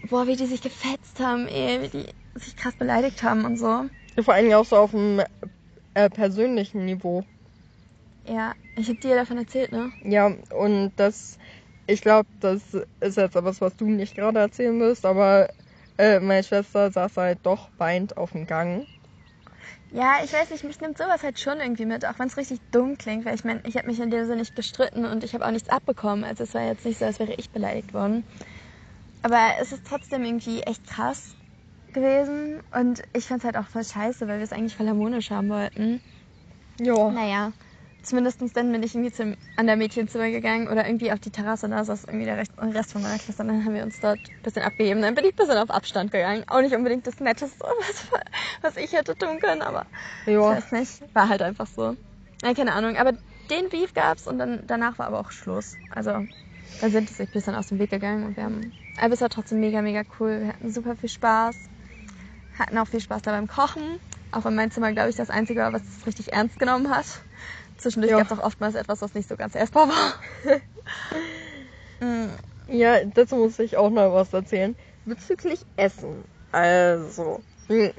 boah, 0.02 0.26
wie 0.26 0.36
die 0.36 0.46
sich 0.46 0.60
gefetzt 0.60 1.18
haben, 1.20 1.48
ey, 1.48 1.82
wie 1.82 1.88
die 1.88 2.06
sich 2.38 2.54
krass 2.54 2.74
beleidigt 2.74 3.22
haben 3.22 3.46
und 3.46 3.56
so. 3.56 3.86
Vor 4.20 4.34
allem 4.34 4.52
auch 4.52 4.64
so 4.66 4.76
auf 4.76 4.90
dem 4.90 5.22
äh, 5.94 6.10
persönlichen 6.10 6.84
Niveau. 6.84 7.24
Ja, 8.28 8.54
ich 8.76 8.88
habe 8.88 8.98
dir 8.98 9.16
davon 9.16 9.38
erzählt, 9.38 9.72
ne? 9.72 9.92
Ja, 10.04 10.26
und 10.54 10.92
das, 10.96 11.38
ich 11.86 12.02
glaube, 12.02 12.28
das 12.40 12.74
ist 12.74 13.16
jetzt 13.16 13.36
etwas, 13.36 13.60
was 13.62 13.76
du 13.76 13.86
nicht 13.86 14.14
gerade 14.14 14.40
erzählen 14.40 14.78
wirst, 14.80 15.06
aber 15.06 15.48
äh, 15.96 16.20
meine 16.20 16.44
Schwester 16.44 16.90
saß 16.90 17.16
halt 17.16 17.38
doch 17.44 17.70
weint 17.78 18.16
auf 18.18 18.32
dem 18.32 18.46
Gang. 18.46 18.86
Ja, 19.90 20.16
ich 20.24 20.32
weiß 20.32 20.50
nicht, 20.50 20.64
mich 20.64 20.80
nimmt 20.80 20.98
sowas 20.98 21.22
halt 21.22 21.38
schon 21.38 21.60
irgendwie 21.60 21.86
mit, 21.86 22.04
auch 22.04 22.18
wenn 22.18 22.26
es 22.26 22.36
richtig 22.36 22.58
dumm 22.70 22.98
klingt, 22.98 23.24
weil 23.24 23.34
ich 23.34 23.44
meine, 23.44 23.60
ich 23.64 23.76
habe 23.76 23.86
mich 23.86 24.00
in 24.00 24.10
dem 24.10 24.24
Sinne 24.24 24.38
nicht 24.38 24.56
gestritten 24.56 25.04
und 25.04 25.24
ich 25.24 25.32
habe 25.32 25.46
auch 25.46 25.50
nichts 25.50 25.68
abbekommen. 25.68 26.24
Also 26.24 26.44
es 26.44 26.54
war 26.54 26.62
jetzt 26.62 26.84
nicht 26.84 26.98
so, 26.98 27.04
als 27.04 27.18
wäre 27.18 27.34
ich 27.34 27.50
beleidigt 27.50 27.94
worden. 27.94 28.24
Aber 29.22 29.54
es 29.60 29.72
ist 29.72 29.86
trotzdem 29.86 30.24
irgendwie 30.24 30.62
echt 30.62 30.86
krass 30.86 31.36
gewesen 31.92 32.60
und 32.72 33.02
ich 33.12 33.26
fand 33.26 33.40
es 33.40 33.44
halt 33.44 33.56
auch 33.56 33.68
voll 33.68 33.84
scheiße, 33.84 34.28
weil 34.28 34.38
wir 34.38 34.44
es 34.44 34.52
eigentlich 34.52 34.76
voll 34.76 34.88
harmonisch 34.88 35.30
haben 35.30 35.48
wollten. 35.48 36.00
Ja. 36.78 37.10
Naja, 37.10 37.52
zumindest 38.06 38.40
dann 38.56 38.72
bin 38.72 38.82
ich 38.82 38.94
irgendwie 38.94 39.12
zum, 39.12 39.36
an 39.56 39.66
der 39.66 39.76
Mädchenzimmer 39.76 40.30
gegangen 40.30 40.68
oder 40.68 40.86
irgendwie 40.86 41.12
auf 41.12 41.18
die 41.18 41.30
Terrasse, 41.30 41.68
da 41.68 41.84
saß 41.84 42.04
irgendwie 42.04 42.24
der 42.26 42.36
Rest 42.36 42.92
von 42.92 43.02
meiner 43.02 43.18
Klasse 43.18 43.42
und 43.42 43.48
dann 43.48 43.64
haben 43.64 43.74
wir 43.74 43.82
uns 43.82 44.00
dort 44.00 44.18
ein 44.18 44.42
bisschen 44.42 44.62
abgegeben. 44.62 45.02
Dann 45.02 45.14
bin 45.14 45.24
ich 45.24 45.32
ein 45.32 45.36
bisschen 45.36 45.58
auf 45.58 45.70
Abstand 45.70 46.12
gegangen. 46.12 46.44
Auch 46.48 46.60
nicht 46.60 46.74
unbedingt 46.74 47.06
das 47.06 47.20
Netteste, 47.20 47.64
was, 47.80 48.06
was 48.62 48.76
ich 48.76 48.92
hätte 48.92 49.16
tun 49.16 49.38
können, 49.40 49.62
aber 49.62 49.86
Ja. 50.26 50.32
ich 50.32 50.38
weiß 50.56 50.72
nicht. 50.72 51.02
War 51.14 51.28
halt 51.28 51.42
einfach 51.42 51.66
so. 51.66 51.96
Ja, 52.42 52.54
keine 52.54 52.72
Ahnung, 52.72 52.96
aber 52.96 53.12
den 53.50 53.68
Beef 53.68 53.94
gab's 53.94 54.26
und 54.26 54.38
dann 54.38 54.62
danach 54.66 54.98
war 54.98 55.06
aber 55.06 55.20
auch 55.20 55.30
Schluss. 55.30 55.76
Also 55.90 56.26
dann 56.80 56.90
sind 56.92 57.08
sie 57.08 57.14
sich 57.14 57.28
ein 57.28 57.32
bisschen 57.32 57.54
aus 57.54 57.68
dem 57.68 57.78
Weg 57.78 57.90
gegangen 57.90 58.24
und 58.24 58.36
wir 58.36 58.44
haben. 58.44 58.72
Aber 58.98 59.14
es 59.14 59.20
war 59.20 59.28
trotzdem 59.28 59.60
mega, 59.60 59.82
mega 59.82 60.02
cool. 60.18 60.40
Wir 60.40 60.48
hatten 60.48 60.70
super 60.70 60.96
viel 60.96 61.08
Spaß. 61.08 61.68
Hatten 62.58 62.78
auch 62.78 62.86
viel 62.88 63.00
Spaß 63.00 63.22
da 63.22 63.32
beim 63.32 63.46
Kochen. 63.46 63.82
Auch 64.32 64.44
wenn 64.44 64.54
mein 64.54 64.70
Zimmer, 64.70 64.92
glaube 64.92 65.10
ich, 65.10 65.16
das 65.16 65.30
einzige 65.30 65.60
war, 65.60 65.72
was 65.72 65.82
es 65.98 66.06
richtig 66.06 66.32
ernst 66.32 66.58
genommen 66.58 66.90
hat. 66.90 67.22
Zwischendurch 67.78 68.12
Ja. 68.12 68.18
gab 68.18 68.30
es 68.30 68.38
auch 68.38 68.44
oftmals 68.44 68.74
etwas, 68.74 69.02
was 69.02 69.14
nicht 69.14 69.28
so 69.28 69.36
ganz 69.36 69.54
essbar 69.54 69.88
war. 69.88 70.14
Mm, 72.00 72.28
Ja, 72.68 73.02
dazu 73.04 73.36
muss 73.36 73.58
ich 73.58 73.76
auch 73.76 73.90
noch 73.90 74.12
was 74.12 74.32
erzählen. 74.32 74.76
Bezüglich 75.06 75.60
Essen. 75.76 76.24
Also, 76.52 77.40
hm, 77.68 77.92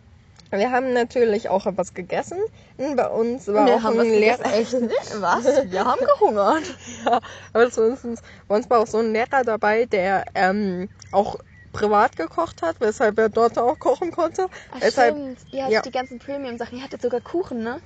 wir 0.51 0.71
haben 0.71 0.93
natürlich 0.93 1.49
auch 1.49 1.65
etwas 1.65 1.93
gegessen. 1.93 2.37
Hm, 2.77 2.95
Bei 2.95 3.07
uns 3.07 3.47
war 3.47 3.67
auch 3.67 3.83
ein 3.85 3.97
Lehrer. 3.97 4.45
Echt 4.53 4.73
nicht? 4.79 4.93
Was? 5.21 5.45
Wir 5.45 5.83
haben 5.85 5.99
gehungert. 6.05 6.63
Ja, 7.05 7.19
aber 7.53 7.71
zumindest 7.71 8.21
bei 8.47 8.55
uns 8.55 8.69
war 8.69 8.79
auch 8.79 8.87
so 8.87 8.99
ein 8.99 9.13
Lehrer 9.13 9.43
dabei, 9.43 9.85
der 9.85 10.25
ähm, 10.35 10.89
auch 11.11 11.37
privat 11.73 12.15
gekocht 12.15 12.61
hat, 12.61 12.77
weshalb 12.79 13.17
er 13.19 13.29
dort 13.29 13.57
auch 13.57 13.77
kochen 13.79 14.11
konnte. 14.11 14.47
Ach, 14.71 14.81
weshalb, 14.81 15.15
stimmt. 15.15 15.39
Ihr 15.51 15.63
hattet 15.63 15.73
ja. 15.73 15.81
die 15.81 15.91
ganzen 15.91 16.19
Premium-Sachen. 16.19 16.77
Ihr 16.77 16.83
hattet 16.83 17.01
sogar 17.01 17.21
Kuchen, 17.21 17.63
ne? 17.63 17.79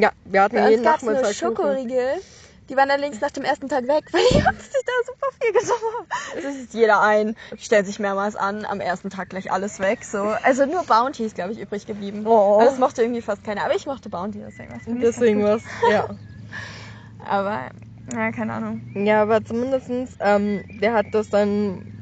Ja, 0.00 0.12
wir 0.24 0.42
hatten 0.42 0.56
Bei 0.56 0.70
jeden 0.70 0.82
Nachmittag 0.82 1.22
Kuchen. 1.22 1.34
Schokoriegel. 1.34 2.20
Die 2.68 2.76
waren 2.76 2.90
allerdings 2.90 3.20
nach 3.20 3.30
dem 3.30 3.44
ersten 3.44 3.68
Tag 3.68 3.86
weg, 3.86 4.04
weil 4.12 4.22
die 4.30 4.38
Jungs 4.38 4.64
sich 4.64 4.82
da 4.84 4.92
super 5.06 5.28
viel 5.40 5.52
genommen 5.52 5.94
haben. 5.98 6.42
Das 6.42 6.56
ist 6.56 6.74
jeder 6.74 7.00
ein, 7.00 7.36
stellt 7.58 7.86
sich 7.86 7.98
mehrmals 8.00 8.34
an, 8.34 8.64
am 8.64 8.80
ersten 8.80 9.08
Tag 9.08 9.30
gleich 9.30 9.52
alles 9.52 9.78
weg. 9.78 10.04
So. 10.04 10.34
Also 10.42 10.66
nur 10.66 10.82
Bounty 10.84 11.24
ist, 11.24 11.36
glaube 11.36 11.52
ich, 11.52 11.60
übrig 11.60 11.86
geblieben. 11.86 12.26
Oh. 12.26 12.56
Aber 12.56 12.64
das 12.64 12.78
mochte 12.78 13.02
irgendwie 13.02 13.22
fast 13.22 13.44
keiner. 13.44 13.64
Aber 13.64 13.74
ich 13.74 13.86
mochte 13.86 14.08
Bounty, 14.08 14.40
deswegen 14.44 14.72
was. 14.72 14.82
Deswegen 14.86 15.44
was, 15.44 15.62
ja. 15.90 16.08
Aber, 17.24 17.70
ja, 18.12 18.32
keine 18.32 18.52
Ahnung. 18.52 18.82
Ja, 18.94 19.22
aber 19.22 19.44
zumindestens, 19.44 20.16
ähm, 20.20 20.62
der 20.80 20.92
hat 20.92 21.06
das 21.10 21.28
dann, 21.28 21.92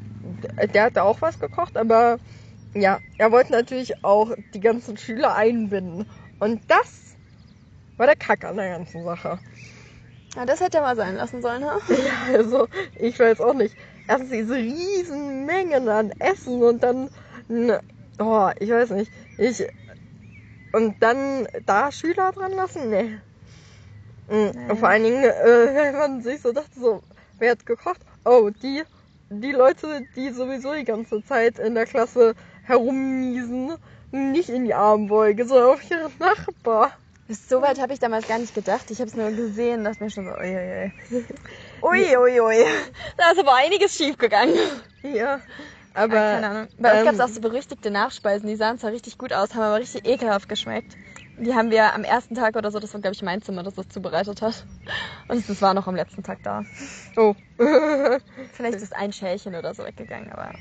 der 0.74 0.84
hatte 0.84 1.02
auch 1.02 1.22
was 1.22 1.38
gekocht, 1.40 1.78
aber 1.78 2.18
ja, 2.74 2.98
er 3.16 3.32
wollte 3.32 3.52
natürlich 3.52 4.04
auch 4.04 4.32
die 4.52 4.60
ganzen 4.60 4.98
Schüler 4.98 5.34
einbinden. 5.34 6.06
Und 6.40 6.60
das 6.68 7.03
war 7.96 8.06
der 8.06 8.16
Kack 8.16 8.44
an 8.44 8.56
der 8.56 8.70
ganzen 8.70 9.04
Sache. 9.04 9.38
Ja, 10.36 10.44
das 10.46 10.60
hätte 10.60 10.78
er 10.78 10.82
mal 10.82 10.96
sein 10.96 11.14
lassen 11.16 11.42
sollen, 11.42 11.64
ha? 11.64 11.78
Ja, 11.88 12.34
also, 12.34 12.68
ich 12.96 13.18
weiß 13.18 13.40
auch 13.40 13.54
nicht. 13.54 13.76
Erstens 14.08 14.30
diese 14.30 14.54
riesen 14.56 15.46
Mengen 15.46 15.88
an 15.88 16.12
Essen 16.18 16.62
und 16.62 16.82
dann, 16.82 17.08
n- 17.48 17.78
oh, 18.18 18.50
ich 18.58 18.70
weiß 18.70 18.90
nicht, 18.90 19.12
ich, 19.38 19.66
und 20.72 20.96
dann 21.00 21.46
da 21.66 21.92
Schüler 21.92 22.32
dran 22.32 22.52
lassen? 22.52 22.90
Nee. 22.90 23.18
Mhm. 24.28 24.52
Nee. 24.66 24.76
Vor 24.76 24.88
allen 24.88 25.04
Dingen, 25.04 25.24
äh, 25.24 25.34
wenn 25.74 25.94
man 25.94 26.22
sich 26.22 26.40
so 26.40 26.52
dachte, 26.52 26.78
so, 26.80 27.02
wer 27.38 27.52
hat 27.52 27.66
gekocht? 27.66 28.00
Oh, 28.24 28.50
die, 28.50 28.82
die 29.30 29.52
Leute, 29.52 30.06
die 30.16 30.30
sowieso 30.30 30.72
die 30.74 30.84
ganze 30.84 31.22
Zeit 31.22 31.58
in 31.58 31.74
der 31.74 31.86
Klasse 31.86 32.34
herummiesen, 32.62 33.72
nicht 34.10 34.48
in 34.48 34.64
die 34.64 34.74
Armbeuge, 34.74 35.46
sondern 35.46 35.70
auf 35.74 35.90
ihren 35.90 36.12
Nachbar. 36.18 36.92
So 37.28 37.62
weit 37.62 37.80
habe 37.80 37.92
ich 37.94 37.98
damals 37.98 38.26
gar 38.26 38.38
nicht 38.38 38.54
gedacht. 38.54 38.90
Ich 38.90 38.98
habe 39.00 39.08
es 39.08 39.16
nur 39.16 39.30
gesehen 39.30 39.78
und 39.78 39.84
dachte 39.84 40.04
mir 40.04 40.10
schon 40.10 40.26
so, 40.26 40.32
uiuiui. 40.32 40.92
Uiuiui. 41.82 42.40
Ui. 42.40 42.64
Da 43.16 43.30
ist 43.32 43.38
aber 43.40 43.54
einiges 43.54 43.96
schief 43.96 44.18
gegangen. 44.18 44.54
Ja, 45.02 45.40
aber. 45.94 46.14
Ja, 46.14 46.32
keine 46.34 46.48
Ahnung. 46.48 46.68
Bei 46.78 46.90
uns 46.90 47.00
ähm, 47.00 47.04
gab 47.06 47.14
es 47.14 47.20
auch 47.20 47.28
so 47.28 47.40
berüchtigte 47.40 47.90
Nachspeisen, 47.90 48.46
die 48.46 48.56
sahen 48.56 48.78
zwar 48.78 48.92
richtig 48.92 49.16
gut 49.16 49.32
aus, 49.32 49.54
haben 49.54 49.62
aber 49.62 49.78
richtig 49.78 50.06
ekelhaft 50.06 50.48
geschmeckt. 50.48 50.96
Die 51.38 51.54
haben 51.54 51.70
wir 51.70 51.94
am 51.94 52.04
ersten 52.04 52.34
Tag 52.34 52.56
oder 52.56 52.70
so, 52.70 52.78
das 52.78 52.92
war 52.94 53.00
glaube 53.00 53.14
ich 53.14 53.22
mein 53.22 53.42
Zimmer, 53.42 53.62
das 53.62 53.74
das 53.74 53.88
zubereitet 53.88 54.40
hat. 54.42 54.66
Und 55.28 55.48
das 55.48 55.62
war 55.62 55.74
noch 55.74 55.88
am 55.88 55.96
letzten 55.96 56.22
Tag 56.22 56.42
da. 56.42 56.64
Oh. 57.16 57.34
Vielleicht 58.52 58.80
ist 58.80 58.94
ein 58.94 59.12
Schälchen 59.12 59.54
oder 59.54 59.74
so 59.74 59.84
weggegangen, 59.84 60.30
aber 60.30 60.52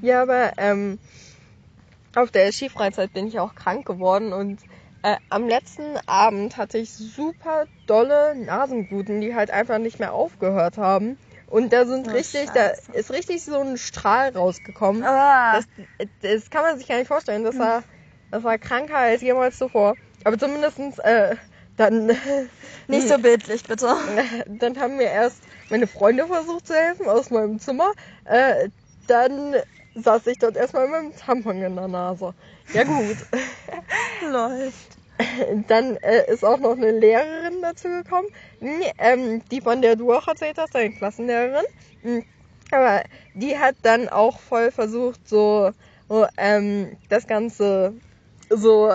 Ja, 0.00 0.22
aber 0.22 0.52
ähm, 0.56 0.98
auf 2.14 2.30
der 2.30 2.50
Skifreizeit 2.52 3.12
bin 3.12 3.28
ich 3.28 3.38
auch 3.38 3.54
krank 3.54 3.86
geworden 3.86 4.32
und 4.32 4.60
äh, 5.06 5.16
am 5.30 5.46
letzten 5.48 5.96
Abend 6.06 6.56
hatte 6.56 6.78
ich 6.78 6.90
super 6.92 7.66
dolle 7.86 8.34
Nasenbluten, 8.34 9.20
die 9.20 9.34
halt 9.34 9.50
einfach 9.52 9.78
nicht 9.78 9.98
mehr 10.00 10.12
aufgehört 10.12 10.78
haben. 10.78 11.16
Und 11.48 11.72
da 11.72 11.86
sind 11.86 12.08
Oh, 12.08 12.10
richtig, 12.10 12.50
da 12.50 12.70
Scheiße. 12.70 12.92
ist 12.92 13.12
richtig 13.12 13.44
so 13.44 13.60
ein 13.60 13.76
Strahl 13.78 14.30
rausgekommen. 14.30 15.04
ah, 15.04 15.54
Das, 15.56 15.66
das 16.22 16.50
kann 16.50 16.62
man 16.62 16.76
sich 16.78 16.88
gar 16.88 16.98
nicht 16.98 17.06
vorstellen. 17.06 17.44
Das 17.44 17.56
war, 17.56 17.84
das 18.32 18.42
war 18.42 18.58
kranker 18.58 18.96
als 18.98 19.22
jemals 19.22 19.56
zuvor. 19.58 19.94
Aber 20.24 20.36
zumindestens 20.38 20.98
äh, 20.98 21.36
dann, 21.76 22.06
nicht 22.88 23.06
so 23.06 23.16
bildlich, 23.18 23.62
bitte. 23.62 23.94
dann 24.48 24.76
haben 24.80 24.96
mir 24.96 25.04
erst 25.10 25.44
meine 25.70 25.86
Freunde 25.86 26.26
versucht 26.26 26.66
zu 26.66 26.74
helfen 26.74 27.08
aus 27.08 27.30
meinem 27.30 27.60
Zimmer. 27.60 27.92
Äh, 28.24 28.70
dann 29.06 29.54
saß 29.94 30.26
ich 30.26 30.38
dort 30.38 30.56
erstmal 30.56 30.88
mit 30.88 30.90
meinem 30.90 31.16
Tampon 31.16 31.62
in 31.62 31.76
der 31.76 31.86
Nase. 31.86 32.34
Ja 32.72 32.82
gut. 32.82 33.16
Läuft. 34.32 34.95
Dann 35.68 35.96
äh, 35.96 36.30
ist 36.30 36.44
auch 36.44 36.58
noch 36.58 36.72
eine 36.72 36.90
Lehrerin 36.90 37.62
dazu 37.62 37.88
gekommen, 37.88 38.28
Nee, 38.60 38.92
ähm, 38.98 39.42
die 39.50 39.60
von 39.60 39.82
der 39.82 39.96
du 39.96 40.12
auch 40.12 40.26
erzählt 40.28 40.58
hast, 40.58 40.74
deine 40.74 40.94
Klassenlehrerin. 40.94 41.64
Mm, 42.02 42.18
Aber 42.70 43.02
die 43.34 43.58
hat 43.58 43.76
dann 43.82 44.08
auch 44.08 44.40
voll 44.40 44.70
versucht, 44.70 45.28
so, 45.28 45.70
so 46.08 46.26
ähm, 46.36 46.96
das 47.08 47.26
Ganze 47.26 47.94
so 48.48 48.90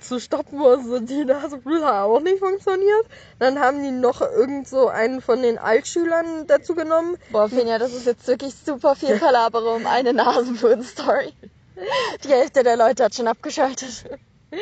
zu 0.00 0.18
stoppen, 0.18 0.58
wo 0.58 0.76
so 0.76 0.98
die 0.98 1.24
Nasenblüte 1.24 1.92
auch 1.92 2.20
nicht 2.20 2.38
funktioniert. 2.38 3.06
Dann 3.38 3.60
haben 3.60 3.82
die 3.82 3.90
noch 3.90 4.20
irgend 4.20 4.68
so 4.68 4.88
einen 4.88 5.20
von 5.20 5.42
den 5.42 5.58
Altschülern 5.58 6.46
dazu 6.46 6.74
genommen. 6.74 7.16
Boah, 7.30 7.48
Finja, 7.48 7.78
das 7.78 7.92
ist 7.92 8.06
jetzt 8.06 8.26
wirklich 8.26 8.54
super 8.54 8.96
viel 8.96 9.18
Palabere 9.18 9.74
um 9.74 9.86
eine 9.86 10.12
Nasenbluten-Story. 10.12 11.32
Die 12.24 12.28
Hälfte 12.28 12.62
der 12.62 12.76
Leute 12.76 13.04
hat 13.04 13.14
schon 13.14 13.28
abgeschaltet. 13.28 14.04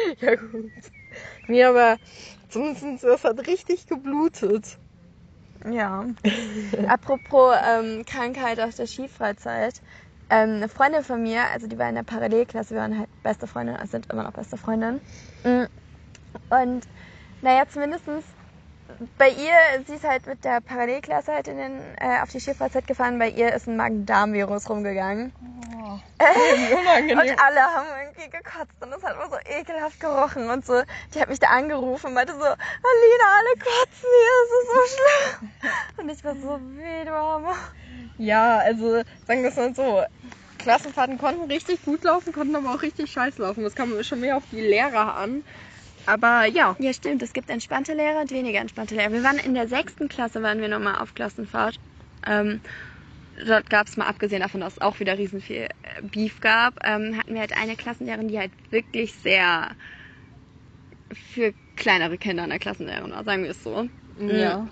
Ja 0.20 0.34
gut. 0.36 0.70
Nee, 1.48 1.64
aber 1.64 1.96
zumindest 2.48 3.04
das 3.04 3.24
hat 3.24 3.46
richtig 3.46 3.86
geblutet. 3.86 4.78
Ja. 5.70 6.04
Apropos 6.88 7.54
ähm, 7.66 8.04
Krankheit 8.04 8.60
aus 8.60 8.76
der 8.76 8.86
Skifreizeit. 8.86 9.80
Ähm, 10.30 10.56
eine 10.56 10.68
Freundin 10.68 11.04
von 11.04 11.22
mir, 11.22 11.42
also 11.52 11.66
die 11.66 11.78
war 11.78 11.88
in 11.88 11.94
der 11.94 12.04
Parallelklasse, 12.04 12.74
wir 12.74 12.80
waren 12.80 12.98
halt 12.98 13.08
beste 13.22 13.46
Freundinnen, 13.46 13.78
also 13.78 13.92
sind 13.92 14.10
immer 14.10 14.22
noch 14.22 14.32
beste 14.32 14.56
Freundinnen. 14.56 15.00
Mm. 15.44 15.64
Und 16.48 16.88
naja, 17.42 17.64
zumindestens 17.68 18.24
bei 19.18 19.28
ihr, 19.28 19.84
sie 19.86 19.94
ist 19.94 20.04
halt 20.04 20.26
mit 20.26 20.44
der 20.44 20.60
Parallelklasse 20.60 21.32
halt 21.32 21.48
in 21.48 21.56
den, 21.56 21.80
äh, 21.98 22.20
auf 22.22 22.30
die 22.30 22.40
Skifreizeit 22.40 22.86
gefahren, 22.86 23.18
bei 23.18 23.28
ihr 23.28 23.52
ist 23.52 23.68
ein 23.68 23.76
Magen-Darm-Virus 23.76 24.70
rumgegangen. 24.70 25.32
Unangenehm. 26.80 27.18
Und 27.18 27.44
alle 27.44 27.60
haben 27.60 27.86
irgendwie 28.04 28.30
gekotzt 28.30 28.76
und 28.80 28.92
es 28.92 29.02
hat 29.02 29.14
immer 29.16 29.28
so 29.28 29.36
ekelhaft 29.44 30.00
gerochen 30.00 30.50
und 30.50 30.64
so. 30.64 30.82
Die 31.14 31.20
hat 31.20 31.28
mich 31.28 31.40
da 31.40 31.48
angerufen 31.48 32.08
und 32.08 32.14
meinte 32.14 32.32
so, 32.32 32.44
Alina, 32.44 33.26
alle 33.38 33.54
kotzen 33.58 34.08
hier, 34.20 34.34
es 34.42 34.50
ist 34.58 34.68
so 34.72 34.80
schlimm. 34.96 35.50
Und 35.98 36.08
ich 36.10 36.24
war 36.24 36.34
so, 36.34 36.60
weh, 36.76 37.04
du 37.04 37.12
Arme. 37.12 37.54
Ja, 38.18 38.58
also 38.58 39.02
sagen 39.26 39.42
wir 39.42 39.48
es 39.48 39.56
mal 39.56 39.74
so. 39.74 40.02
Klassenfahrten 40.58 41.18
konnten 41.18 41.50
richtig 41.50 41.84
gut 41.84 42.04
laufen, 42.04 42.32
konnten 42.32 42.54
aber 42.54 42.74
auch 42.74 42.82
richtig 42.82 43.10
scheiß 43.10 43.38
laufen. 43.38 43.64
Das 43.64 43.74
kam 43.74 44.02
schon 44.04 44.20
mehr 44.20 44.36
auf 44.36 44.44
die 44.52 44.60
Lehrer 44.60 45.16
an. 45.16 45.42
Aber 46.06 46.46
ja. 46.46 46.76
Ja, 46.78 46.92
stimmt. 46.92 47.22
Es 47.22 47.32
gibt 47.32 47.50
entspannte 47.50 47.94
Lehrer 47.94 48.20
und 48.20 48.30
weniger 48.30 48.60
entspannte 48.60 48.94
Lehrer. 48.94 49.12
Wir 49.12 49.22
waren 49.22 49.38
in 49.38 49.54
der 49.54 49.68
sechsten 49.68 50.08
Klasse, 50.08 50.42
waren 50.42 50.60
wir 50.60 50.68
nochmal 50.68 50.96
auf 51.00 51.14
Klassenfahrt. 51.14 51.78
Ähm, 52.26 52.60
dort 53.46 53.70
gab 53.70 53.86
es 53.86 53.96
mal, 53.96 54.06
abgesehen 54.06 54.40
davon, 54.40 54.60
dass 54.60 54.74
es 54.74 54.80
auch 54.80 55.00
wieder 55.00 55.18
riesen 55.18 55.40
viel 55.40 55.62
äh, 55.62 55.68
Beef 56.02 56.40
gab, 56.40 56.86
ähm, 56.86 57.16
hatten 57.16 57.34
wir 57.34 57.40
halt 57.40 57.56
eine 57.56 57.76
Klassenlehrerin, 57.76 58.28
die 58.28 58.38
halt 58.38 58.52
wirklich 58.70 59.12
sehr 59.14 59.70
für 61.34 61.52
kleinere 61.76 62.18
Kinder 62.18 62.44
eine 62.44 62.58
Klassenlehrerin 62.58 63.12
war, 63.12 63.24
sagen 63.24 63.42
wir 63.42 63.50
es 63.50 63.62
so. 63.62 63.88
Ja. 64.18 64.68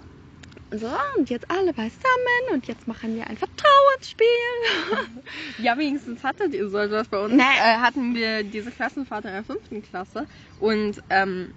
So, 0.73 0.88
und 1.16 1.29
jetzt 1.31 1.51
alle 1.51 1.73
beisammen 1.73 2.53
und 2.53 2.68
jetzt 2.68 2.87
machen 2.87 3.16
wir 3.16 3.27
ein 3.27 3.37
Vertrauensspiel. 3.37 4.27
Ja, 5.59 5.77
wenigstens 5.77 6.23
hattet 6.23 6.55
ihr 6.55 6.68
so 6.68 6.79
etwas 6.79 7.09
bei 7.09 7.18
uns. 7.18 7.35
Nee. 7.35 7.42
Äh, 7.42 7.79
hatten 7.79 8.14
wir 8.14 8.44
diese 8.44 8.70
Klassenfahrt 8.70 9.25
in 9.25 9.33
der 9.33 9.44
fünften 9.44 9.83
Klasse 9.83 10.27
und 10.61 11.03
ähm, 11.11 11.53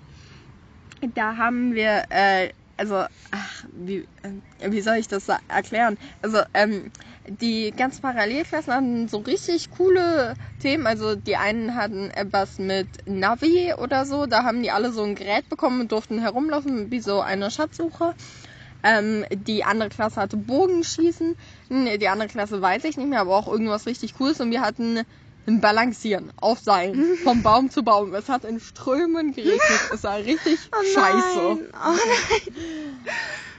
da 1.13 1.37
haben 1.37 1.73
wir, 1.75 2.05
äh, 2.09 2.49
also, 2.77 3.05
ach, 3.31 3.65
wie, 3.71 4.07
äh, 4.23 4.71
wie 4.71 4.81
soll 4.81 4.95
ich 4.97 5.07
das 5.07 5.27
erklären? 5.47 5.97
Also, 6.21 6.41
ähm, 6.53 6.91
die 7.27 7.71
ganzen 7.71 8.01
Parallelklassen 8.01 8.73
hatten 8.73 9.07
so 9.07 9.19
richtig 9.19 9.69
coole 9.69 10.33
Themen. 10.59 10.87
Also 10.87 11.15
die 11.15 11.35
einen 11.37 11.75
hatten 11.75 12.09
etwas 12.11 12.59
mit 12.59 12.87
Navi 13.05 13.73
oder 13.77 14.05
so. 14.05 14.25
Da 14.25 14.43
haben 14.43 14.63
die 14.63 14.71
alle 14.71 14.91
so 14.91 15.03
ein 15.03 15.15
Gerät 15.15 15.49
bekommen 15.49 15.81
und 15.81 15.91
durften 15.91 16.19
herumlaufen 16.19 16.91
wie 16.91 16.99
so 16.99 17.21
eine 17.21 17.51
Schatzsuche. 17.51 18.13
Ähm, 18.83 19.25
die 19.31 19.63
andere 19.63 19.89
Klasse 19.89 20.19
hatte 20.21 20.37
Bogenschießen. 20.37 21.35
Hm, 21.69 21.99
Die 21.99 22.07
andere 22.09 22.27
Klasse 22.27 22.61
weiß 22.61 22.83
ich 22.83 22.97
nicht 22.97 23.07
mehr, 23.09 23.21
aber 23.21 23.37
auch 23.37 23.47
irgendwas 23.47 23.85
richtig 23.85 24.13
Cooles. 24.13 24.41
Und 24.41 24.51
wir 24.51 24.61
hatten 24.61 25.03
ein 25.45 25.59
Balancieren 25.61 26.31
auf 26.37 26.59
Seilen 26.59 27.17
vom 27.17 27.41
Baum 27.43 27.69
zu 27.69 27.83
Baum. 27.83 28.13
Es 28.13 28.29
hat 28.29 28.45
in 28.45 28.59
Strömen 28.59 29.33
geregnet. 29.33 29.61
Es 29.93 30.03
war 30.03 30.17
richtig 30.17 30.59
scheiße. 30.93 31.39
Oh 31.39 31.55
nein. 31.55 32.55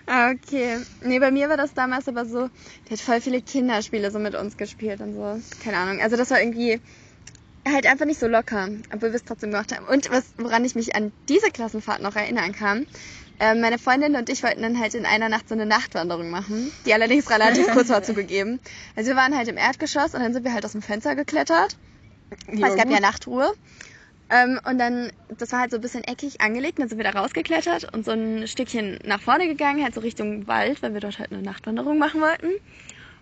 Ah, 0.06 0.30
Okay. 0.30 0.78
Nee, 1.02 1.18
bei 1.18 1.30
mir 1.30 1.48
war 1.48 1.56
das 1.56 1.72
damals 1.74 2.08
aber 2.08 2.26
so, 2.26 2.50
der 2.88 2.90
hat 2.92 3.00
voll 3.00 3.20
viele 3.20 3.40
Kinderspiele 3.40 4.10
so 4.10 4.18
mit 4.18 4.34
uns 4.34 4.56
gespielt 4.56 5.00
und 5.00 5.14
so. 5.14 5.40
Keine 5.62 5.78
Ahnung. 5.78 6.00
Also 6.02 6.16
das 6.16 6.30
war 6.30 6.40
irgendwie 6.40 6.80
halt 7.66 7.86
einfach 7.86 8.04
nicht 8.04 8.20
so 8.20 8.26
locker, 8.28 8.68
obwohl 8.92 9.10
wir 9.10 9.16
es 9.16 9.24
trotzdem 9.24 9.50
gemacht 9.50 9.74
haben. 9.74 9.86
Und 9.86 10.10
was, 10.10 10.24
woran 10.36 10.64
ich 10.66 10.74
mich 10.74 10.94
an 10.94 11.12
diese 11.28 11.50
Klassenfahrt 11.50 12.02
noch 12.02 12.16
erinnern 12.16 12.52
kann, 12.52 12.86
äh, 13.40 13.54
meine 13.54 13.78
Freundin 13.78 14.16
und 14.16 14.28
ich 14.28 14.42
wollten 14.42 14.62
dann 14.62 14.78
halt 14.78 14.94
in 14.94 15.06
einer 15.06 15.28
Nacht 15.28 15.48
so 15.48 15.54
eine 15.54 15.66
Nachtwanderung 15.66 16.30
machen, 16.30 16.72
die 16.86 16.94
allerdings 16.94 17.30
relativ 17.30 17.66
kurz 17.72 17.88
war 17.88 18.02
zugegeben. 18.04 18.60
Also 18.96 19.10
wir 19.10 19.16
waren 19.16 19.36
halt 19.36 19.48
im 19.48 19.56
Erdgeschoss 19.56 20.14
und 20.14 20.20
dann 20.20 20.32
sind 20.32 20.44
wir 20.44 20.52
halt 20.52 20.64
aus 20.64 20.72
dem 20.72 20.82
Fenster 20.82 21.14
geklettert. 21.16 21.76
Weil 22.46 22.70
es 22.70 22.76
gab 22.76 22.90
ja 22.90 23.00
Nachtruhe. 23.00 23.52
Ähm, 24.30 24.58
und 24.68 24.78
dann, 24.78 25.12
das 25.36 25.52
war 25.52 25.60
halt 25.60 25.70
so 25.70 25.76
ein 25.76 25.80
bisschen 25.80 26.02
eckig 26.04 26.40
angelegt, 26.40 26.78
dann 26.78 26.88
sind 26.88 26.98
wir 26.98 27.04
da 27.04 27.18
rausgeklettert 27.18 27.92
und 27.92 28.04
so 28.04 28.12
ein 28.12 28.46
Stückchen 28.46 28.98
nach 29.04 29.20
vorne 29.20 29.46
gegangen, 29.46 29.82
halt 29.82 29.94
so 29.94 30.00
Richtung 30.00 30.46
Wald, 30.46 30.82
weil 30.82 30.94
wir 30.94 31.00
dort 31.00 31.18
halt 31.18 31.30
eine 31.30 31.42
Nachtwanderung 31.42 31.98
machen 31.98 32.20
wollten. 32.20 32.48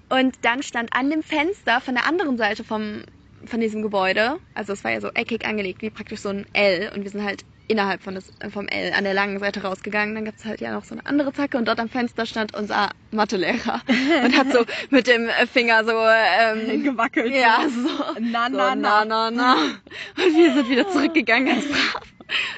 Und 0.09 0.37
dann 0.43 0.63
stand 0.63 0.95
an 0.95 1.11
dem 1.11 1.23
Fenster 1.23 1.81
von 1.81 1.95
der 1.95 2.07
anderen 2.07 2.37
Seite 2.37 2.63
vom, 2.63 3.03
von 3.47 3.61
diesem 3.61 3.83
Gebäude, 3.83 4.39
also 4.55 4.75
es 4.75 4.85
war 4.85 4.93
ja 4.93 5.01
so 5.01 5.09
eckig 5.09 5.45
angelegt, 5.45 5.83
wie 5.83 5.91
praktisch 5.91 6.21
so 6.21 6.29
ein 6.29 6.47
L 6.53 6.93
und 6.95 7.03
wir 7.03 7.11
sind 7.11 7.25
halt 7.25 7.45
innerhalb 7.69 8.03
von 8.03 8.15
des, 8.15 8.25
vom 8.53 8.69
L 8.69 8.93
an 8.93 9.05
der 9.05 9.15
langen 9.15 9.39
Seite 9.39 9.63
rausgegangen. 9.63 10.15
Dann 10.15 10.25
gab 10.25 10.35
es 10.37 10.45
halt 10.45 10.61
ja 10.61 10.73
noch 10.73 10.85
so 10.85 10.95
eine 10.95 11.07
andere 11.07 11.33
Zacke 11.33 11.57
und 11.59 11.67
dort 11.69 11.81
am 11.81 11.89
Fenster 11.89 12.27
stand 12.27 12.55
unser 12.55 12.91
Mathelehrer 13.11 13.81
und 14.25 14.37
hat 14.37 14.53
so 14.53 14.65
mit 14.91 15.07
dem 15.07 15.29
Finger 15.53 15.85
so 15.85 15.93
ähm, 15.97 16.83
gewackelt. 16.85 17.33
ja, 17.35 17.61
so. 17.69 17.89
Na, 18.21 18.47
So, 18.51 18.57
na, 18.57 18.75
na, 18.75 19.05
na. 19.05 19.05
na, 19.05 19.31
na. 19.31 19.55
Und 19.55 20.37
wir 20.37 20.55
sind 20.55 20.69
wieder 20.69 20.89
zurückgegangen, 20.91 21.47
ganz 21.47 21.67
brav. 21.67 22.03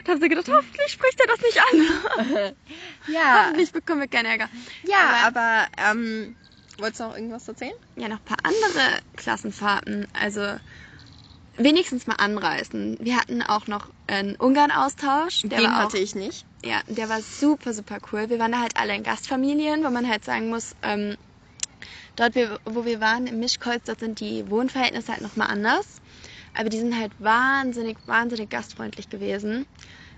Und 0.01 0.09
haben 0.09 0.21
so 0.21 0.29
gedacht, 0.29 0.49
hoffentlich 0.49 0.93
spricht 0.93 1.21
er 1.21 1.27
das 1.27 1.41
nicht 1.41 1.61
an. 1.61 2.55
Ja, 3.13 3.43
Hoffentlich 3.47 3.73
bekommen 3.73 4.01
wir 4.01 4.09
keinen 4.09 4.27
Ärger. 4.27 4.49
ja, 4.85 5.27
aber, 5.27 5.67
ähm, 5.91 6.37
wolltest 6.79 7.01
du 7.01 7.05
noch 7.05 7.15
irgendwas 7.17 7.47
erzählen? 7.49 7.75
Ja, 7.97 8.09
noch 8.09 8.19
ein 8.19 8.25
paar 8.25 8.39
andere 8.45 8.99
Klassenfahrten. 9.17 10.07
Also 10.19 10.41
wenigstens 11.57 12.07
mal 12.07 12.17
anreißen. 12.17 12.99
Wir 13.01 13.17
hatten 13.17 13.43
auch 13.43 13.67
noch 13.67 13.89
einen 14.07 14.37
Ungarn-Austausch. 14.37 15.43
Den 15.43 15.53
war 15.53 15.79
auch, 15.79 15.85
hatte 15.85 15.99
ich 15.99 16.15
nicht. 16.15 16.45
Ja, 16.65 16.81
der 16.89 17.09
war 17.09 17.21
super, 17.21 17.73
super 17.75 17.99
cool. 18.13 18.31
Wir 18.31 18.39
waren 18.39 18.53
da 18.53 18.61
halt 18.61 18.77
alle 18.77 18.95
in 18.95 19.03
Gastfamilien, 19.03 19.85
wo 19.85 19.91
man 19.91 20.09
halt 20.09 20.25
sagen 20.25 20.49
muss, 20.49 20.75
ähm, 20.83 21.17
dort, 22.17 22.35
wo 22.65 22.85
wir 22.85 23.01
waren, 23.01 23.27
im 23.27 23.39
Mischkreuz, 23.39 23.83
dort 23.85 24.01
sind 24.01 24.21
die 24.21 24.49
Wohnverhältnisse 24.51 25.13
halt 25.13 25.23
nochmal 25.23 25.49
anders. 25.49 26.01
Aber 26.55 26.69
die 26.69 26.79
sind 26.79 26.99
halt 26.99 27.13
wahnsinnig, 27.19 27.99
wahnsinnig 28.07 28.51
gastfreundlich 28.51 29.09
gewesen. 29.09 29.67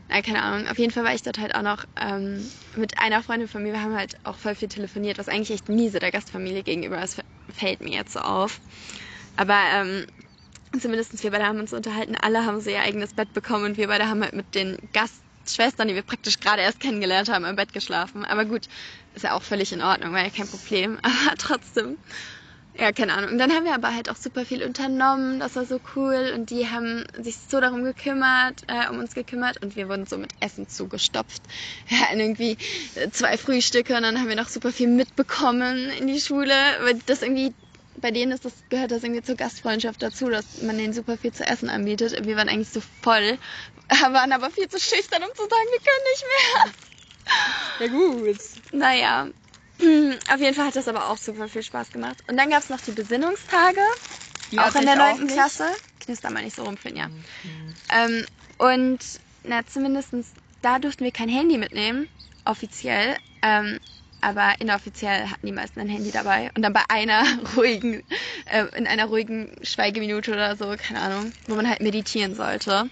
Na, 0.09 0.23
keine 0.23 0.43
Ahnung. 0.43 0.69
Auf 0.69 0.79
jeden 0.79 0.93
Fall 0.93 1.05
war 1.05 1.15
ich 1.15 1.23
dort 1.23 1.39
halt 1.39 1.55
auch 1.55 1.63
noch 1.63 1.85
ähm, 2.01 2.47
mit 2.77 2.99
einer 2.99 3.23
Freundin 3.23 3.49
von 3.49 3.63
mir. 3.63 3.73
Wir 3.73 3.83
haben 3.83 3.97
halt 3.97 4.17
auch 4.25 4.37
voll 4.37 4.55
viel 4.55 4.69
telefoniert, 4.69 5.19
was 5.19 5.29
eigentlich 5.29 5.51
echt 5.51 5.69
miese 5.69 5.99
der 5.99 6.13
Gastfamilie 6.13 6.63
gegenüber 6.63 7.03
ist. 7.03 7.21
Fällt 7.53 7.81
mir 7.81 7.93
jetzt 7.93 8.13
so 8.13 8.21
auf. 8.21 8.61
Aber 9.37 9.59
ähm, 9.73 10.07
zumindest 10.79 11.23
wir 11.23 11.31
beide 11.31 11.47
haben 11.47 11.61
uns 11.61 11.73
unterhalten. 11.73 12.17
Alle 12.21 12.45
haben 12.45 12.61
so 12.61 12.71
ihr 12.71 12.81
eigenes 12.81 13.15
Bett 13.15 13.33
bekommen 13.33 13.65
und 13.65 13.77
wir 13.77 13.89
beide 13.89 14.09
haben 14.09 14.23
halt 14.23 14.35
mit 14.35 14.55
den 14.55 14.77
Gastschwestern, 14.93 15.89
die 15.89 15.95
wir 15.95 16.03
praktisch 16.03 16.41
gerade 16.41 16.63
erst 16.63 16.81
kennengelernt 16.81 17.29
haben, 17.29 17.45
im 17.45 17.57
Bett 17.57 17.73
geschlafen. 17.73 18.25
Aber 18.25 18.45
gut, 18.45 18.69
ist 19.15 19.23
ja 19.23 19.33
auch 19.33 19.43
völlig 19.43 19.73
in 19.73 19.83
Ordnung, 19.83 20.13
war 20.13 20.23
ja 20.23 20.31
kein 20.31 20.49
Problem. 20.49 20.99
Aber 21.03 21.37
trotzdem, 21.37 21.97
ja, 22.79 22.93
keine 22.93 23.15
Ahnung. 23.15 23.31
Und 23.31 23.39
dann 23.39 23.53
haben 23.53 23.65
wir 23.65 23.73
aber 23.73 23.95
halt 23.95 24.11
auch 24.11 24.17
super 24.17 24.45
viel 24.45 24.63
unternommen. 24.63 25.41
Das 25.41 25.57
war 25.57 25.65
so 25.65 25.81
cool. 25.95 26.33
Und 26.35 26.51
die 26.51 26.69
haben 26.69 27.05
sich 27.19 27.37
so 27.49 27.59
darum 27.59 27.85
gekümmert, 27.85 28.65
äh, 28.67 28.91
um 28.91 28.99
uns 28.99 29.15
gekümmert. 29.15 29.63
Und 29.63 29.77
wir 29.77 29.89
wurden 29.89 30.07
so 30.07 30.19
mit 30.19 30.33
Essen 30.41 30.69
zugestopft. 30.69 31.43
Hatten 31.91 32.21
irgendwie 32.21 32.59
äh, 32.95 33.09
zwei 33.11 33.39
Frühstücke 33.39 33.97
und 33.97 34.03
dann 34.03 34.19
haben 34.19 34.29
wir 34.29 34.37
noch 34.37 34.49
super 34.49 34.73
viel 34.73 34.89
mitbekommen 34.89 35.89
in 35.99 36.07
die 36.07 36.21
Schule. 36.21 36.55
Weil 36.83 36.99
das 37.07 37.23
irgendwie, 37.23 37.55
bei 38.01 38.11
denen 38.11 38.33
ist 38.33 38.45
das, 38.45 38.53
gehört 38.69 38.91
das 38.91 39.03
irgendwie 39.03 39.23
zur 39.23 39.37
Gastfreundschaft 39.37 40.03
dazu, 40.03 40.29
dass 40.29 40.63
man 40.63 40.77
denen 40.79 40.93
super 40.93 41.17
viel 41.17 41.33
zu 41.33 41.45
essen 41.45 41.69
anbietet. 41.69 42.27
Wir 42.27 42.37
waren 42.37 42.49
eigentlich 42.49 42.71
so 42.71 42.83
voll, 43.03 43.39
waren 43.89 44.33
aber 44.33 44.51
viel 44.51 44.69
zu 44.69 44.79
schüchtern, 44.79 45.23
um 45.23 45.35
zu 45.35 45.43
sagen, 45.43 45.69
wir 45.71 45.79
können 45.79 46.05
nicht 46.13 46.25
mehr. 46.33 46.75
Ja, 47.81 47.87
gut. 47.89 48.39
Naja, 48.73 49.27
auf 50.33 50.41
jeden 50.41 50.55
Fall 50.55 50.67
hat 50.67 50.77
das 50.77 50.89
aber 50.89 51.11
auch 51.11 51.19
super 51.19 51.49
viel 51.49 51.63
Spaß 51.63 51.91
gemacht. 51.91 52.19
Und 52.29 52.37
dann 52.37 52.51
gab 52.51 52.63
es 52.63 52.71
noch 52.71 52.81
die 52.81 52.93
Besinnungstage, 52.93 53.81
Die 54.51 54.59
auch 54.59 54.75
in 54.75 54.87
der 54.87 54.95
ich 54.95 55.01
auch 55.01 55.17
9. 55.17 55.25
nicht. 55.25 55.35
Klasse. 55.35 55.67
Knister 56.01 56.31
mal 56.31 56.43
nicht 56.43 56.57
so 56.57 56.65
rum, 56.65 56.77
Finja. 56.77 57.11
Ähm, 57.93 58.25
und 58.59 58.99
na, 59.43 59.67
zumindestens 59.67 60.33
da 60.63 60.79
durften 60.79 61.05
wir 61.05 61.13
kein 61.13 61.29
Handy 61.29 61.59
mitnehmen, 61.59 62.09
offiziell. 62.45 63.17
Ähm, 63.43 63.79
aber 64.27 64.55
inoffiziell 64.59 65.31
hatten 65.31 65.47
die 65.47 65.53
meisten 65.53 65.79
ein 65.79 65.89
Handy 65.89 66.11
dabei. 66.11 66.51
Und 66.57 66.63
dann 66.63 66.73
bei 66.73 66.83
einer 66.89 67.23
ruhigen, 67.57 68.03
äh, 68.47 68.65
in 68.77 68.89
einer 68.89 69.05
ruhigen 69.07 69.55
Schweigeminute 69.63 70.33
oder 70.33 70.57
so, 70.57 70.75
keine 70.77 71.01
Ahnung, 71.01 71.33
wo 71.47 71.55
man 71.55 71.69
halt 71.69 71.81
meditieren 71.81 72.35
sollte, 72.35 72.91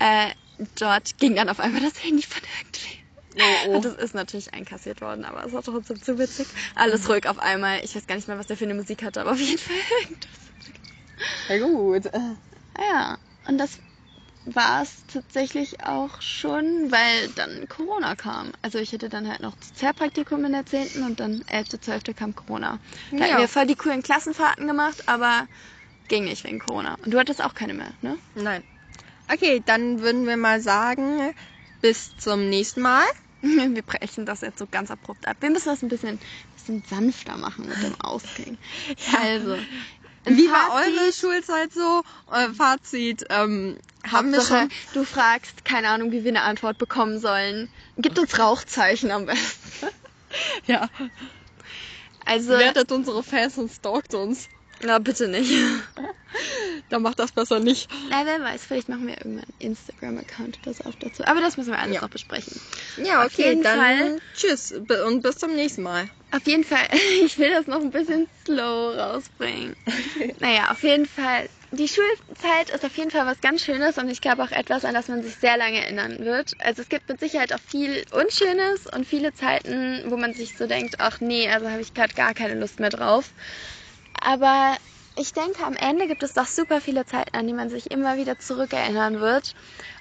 äh, 0.00 0.28
dort 0.78 1.16
ging 1.16 1.34
dann 1.34 1.48
auf 1.48 1.60
einmal 1.60 1.80
das 1.80 2.04
Handy 2.04 2.22
von 2.22 2.42
irgendwem. 2.58 3.04
Oh, 3.36 3.68
oh. 3.68 3.76
Und 3.76 3.84
das 3.86 3.94
ist 3.94 4.14
natürlich 4.14 4.52
einkassiert 4.52 5.00
worden, 5.00 5.24
aber 5.24 5.46
es 5.46 5.54
war 5.54 5.62
trotzdem 5.62 6.02
zu 6.02 6.18
witzig. 6.18 6.46
Alles 6.74 7.08
ruhig 7.08 7.26
auf 7.26 7.38
einmal. 7.38 7.82
Ich 7.82 7.96
weiß 7.96 8.06
gar 8.06 8.16
nicht 8.16 8.28
mehr, 8.28 8.38
was 8.38 8.46
der 8.46 8.58
für 8.58 8.66
eine 8.66 8.74
Musik 8.74 9.02
hatte, 9.02 9.22
aber 9.22 9.32
auf 9.32 9.40
jeden 9.40 9.56
Fall 9.56 9.76
irgendwas. 10.02 10.28
Ja, 11.48 11.58
gut. 11.58 12.04
Ja, 12.78 13.16
und 13.48 13.56
das 13.56 13.78
war 14.46 14.82
es 14.82 15.04
tatsächlich 15.06 15.80
auch 15.84 16.20
schon, 16.20 16.90
weil 16.92 17.28
dann 17.30 17.66
Corona 17.68 18.14
kam. 18.14 18.52
Also 18.62 18.78
ich 18.78 18.92
hatte 18.92 19.08
dann 19.08 19.28
halt 19.28 19.40
noch 19.40 19.54
Sozialpraktikum 19.62 20.44
in 20.44 20.52
der 20.52 20.66
10. 20.66 21.02
und 21.02 21.20
dann 21.20 21.42
11., 21.48 21.80
12. 21.80 22.02
kam 22.16 22.34
Corona. 22.34 22.78
Da 23.10 23.16
Ja. 23.18 23.24
hatten 23.24 23.38
wir 23.38 23.48
voll 23.48 23.66
die 23.66 23.74
coolen 23.74 24.02
Klassenfahrten 24.02 24.66
gemacht, 24.66 25.08
aber 25.08 25.46
ging 26.08 26.24
nicht 26.24 26.44
wegen 26.44 26.58
Corona. 26.58 26.96
Und 27.04 27.12
du 27.12 27.18
hattest 27.18 27.42
auch 27.42 27.54
keine 27.54 27.74
mehr, 27.74 27.92
ne? 28.02 28.18
Nein. 28.34 28.62
Okay, 29.32 29.62
dann 29.64 30.00
würden 30.00 30.26
wir 30.26 30.36
mal 30.36 30.60
sagen, 30.60 31.32
bis 31.80 32.14
zum 32.16 32.48
nächsten 32.50 32.82
Mal. 32.82 33.04
Wir 33.42 33.82
brechen 33.82 34.24
das 34.24 34.40
jetzt 34.40 34.58
so 34.58 34.66
ganz 34.66 34.90
abrupt 34.90 35.28
ab. 35.28 35.36
Wir 35.40 35.50
müssen 35.50 35.68
das 35.68 35.82
ein 35.82 35.88
bisschen, 35.88 36.18
bisschen 36.56 36.82
sanfter 36.88 37.36
machen 37.36 37.68
mit 37.68 37.82
dem 37.82 37.94
Ausgehen. 38.00 38.56
Also, 39.18 39.58
Wie 40.24 40.48
war 40.50 40.70
Fazit- 40.70 40.98
eure 40.98 41.12
Schulzeit 41.12 41.72
so? 41.72 42.02
Euer 42.28 42.54
Fazit, 42.54 43.24
ähm, 43.30 43.76
haben 44.10 44.32
wir 44.32 44.40
schon... 44.40 44.70
du 44.92 45.04
fragst, 45.04 45.64
keine 45.64 45.88
Ahnung, 45.88 46.12
wie 46.12 46.24
wir 46.24 46.30
eine 46.30 46.42
Antwort 46.42 46.78
bekommen 46.78 47.18
sollen. 47.18 47.68
Gib 47.96 48.18
uns 48.18 48.38
Rauchzeichen 48.38 49.10
am 49.10 49.26
besten. 49.26 49.88
Ja, 50.66 50.88
Also, 52.24 52.50
werdet 52.50 52.90
unsere 52.90 53.22
Fans 53.22 53.56
und 53.58 53.70
stalkt 53.70 54.14
uns. 54.14 54.48
Na, 54.84 54.98
bitte 54.98 55.28
nicht. 55.28 55.50
Dann 56.88 57.02
mach 57.02 57.14
das 57.14 57.32
besser 57.32 57.60
nicht. 57.60 57.90
Na, 58.10 58.24
wer 58.26 58.40
weiß, 58.42 58.64
vielleicht 58.64 58.88
machen 58.88 59.06
wir 59.06 59.16
irgendwann 59.16 59.44
einen 59.44 59.54
Instagram-Account 59.70 60.58
oder 60.62 60.74
so 60.74 60.84
auch 60.84 60.94
dazu. 60.98 61.24
Aber 61.24 61.40
das 61.40 61.56
müssen 61.56 61.70
wir 61.72 61.78
alles 61.78 61.94
Ja. 61.94 62.02
noch 62.02 62.10
besprechen. 62.10 62.60
Ja, 62.96 63.24
Auf 63.24 63.32
okay, 63.32 63.50
jeden 63.50 63.62
dann 63.62 63.78
Fall. 63.78 64.16
tschüss 64.34 64.72
und 64.72 65.22
bis 65.22 65.38
zum 65.38 65.54
nächsten 65.54 65.82
Mal. 65.82 66.08
Auf 66.32 66.46
jeden 66.46 66.64
Fall, 66.64 66.86
ich 67.24 67.38
will 67.38 67.50
das 67.50 67.66
noch 67.66 67.80
ein 67.80 67.90
bisschen 67.90 68.26
slow 68.44 68.94
rausbringen. 68.96 69.74
Naja, 70.40 70.70
auf 70.72 70.82
jeden 70.82 71.06
Fall. 71.06 71.48
Die 71.70 71.88
Schulzeit 71.88 72.70
ist 72.70 72.84
auf 72.84 72.96
jeden 72.96 73.10
Fall 73.10 73.26
was 73.26 73.40
ganz 73.40 73.62
Schönes 73.64 73.98
und 73.98 74.08
ich 74.08 74.20
glaube 74.20 74.44
auch 74.44 74.52
etwas, 74.52 74.84
an 74.84 74.94
das 74.94 75.08
man 75.08 75.22
sich 75.22 75.34
sehr 75.36 75.56
lange 75.56 75.80
erinnern 75.82 76.24
wird. 76.24 76.52
Also 76.58 76.82
es 76.82 76.88
gibt 76.88 77.08
mit 77.08 77.18
Sicherheit 77.18 77.52
auch 77.52 77.58
viel 77.60 78.04
Unschönes 78.12 78.86
und 78.92 79.06
viele 79.06 79.32
Zeiten, 79.32 80.04
wo 80.06 80.16
man 80.16 80.34
sich 80.34 80.54
so 80.56 80.66
denkt, 80.66 80.96
ach 81.00 81.20
nee, 81.20 81.48
also 81.48 81.68
habe 81.68 81.80
ich 81.82 81.92
gerade 81.94 82.14
gar 82.14 82.32
keine 82.34 82.54
Lust 82.54 82.78
mehr 82.78 82.90
drauf. 82.90 83.34
Aber 84.24 84.76
ich 85.16 85.32
denke, 85.34 85.64
am 85.64 85.76
Ende 85.76 86.08
gibt 86.08 86.22
es 86.22 86.32
doch 86.32 86.46
super 86.46 86.80
viele 86.80 87.04
Zeiten, 87.04 87.36
an 87.36 87.46
die 87.46 87.52
man 87.52 87.68
sich 87.68 87.90
immer 87.90 88.16
wieder 88.16 88.38
zurückerinnern 88.38 89.20
wird. 89.20 89.52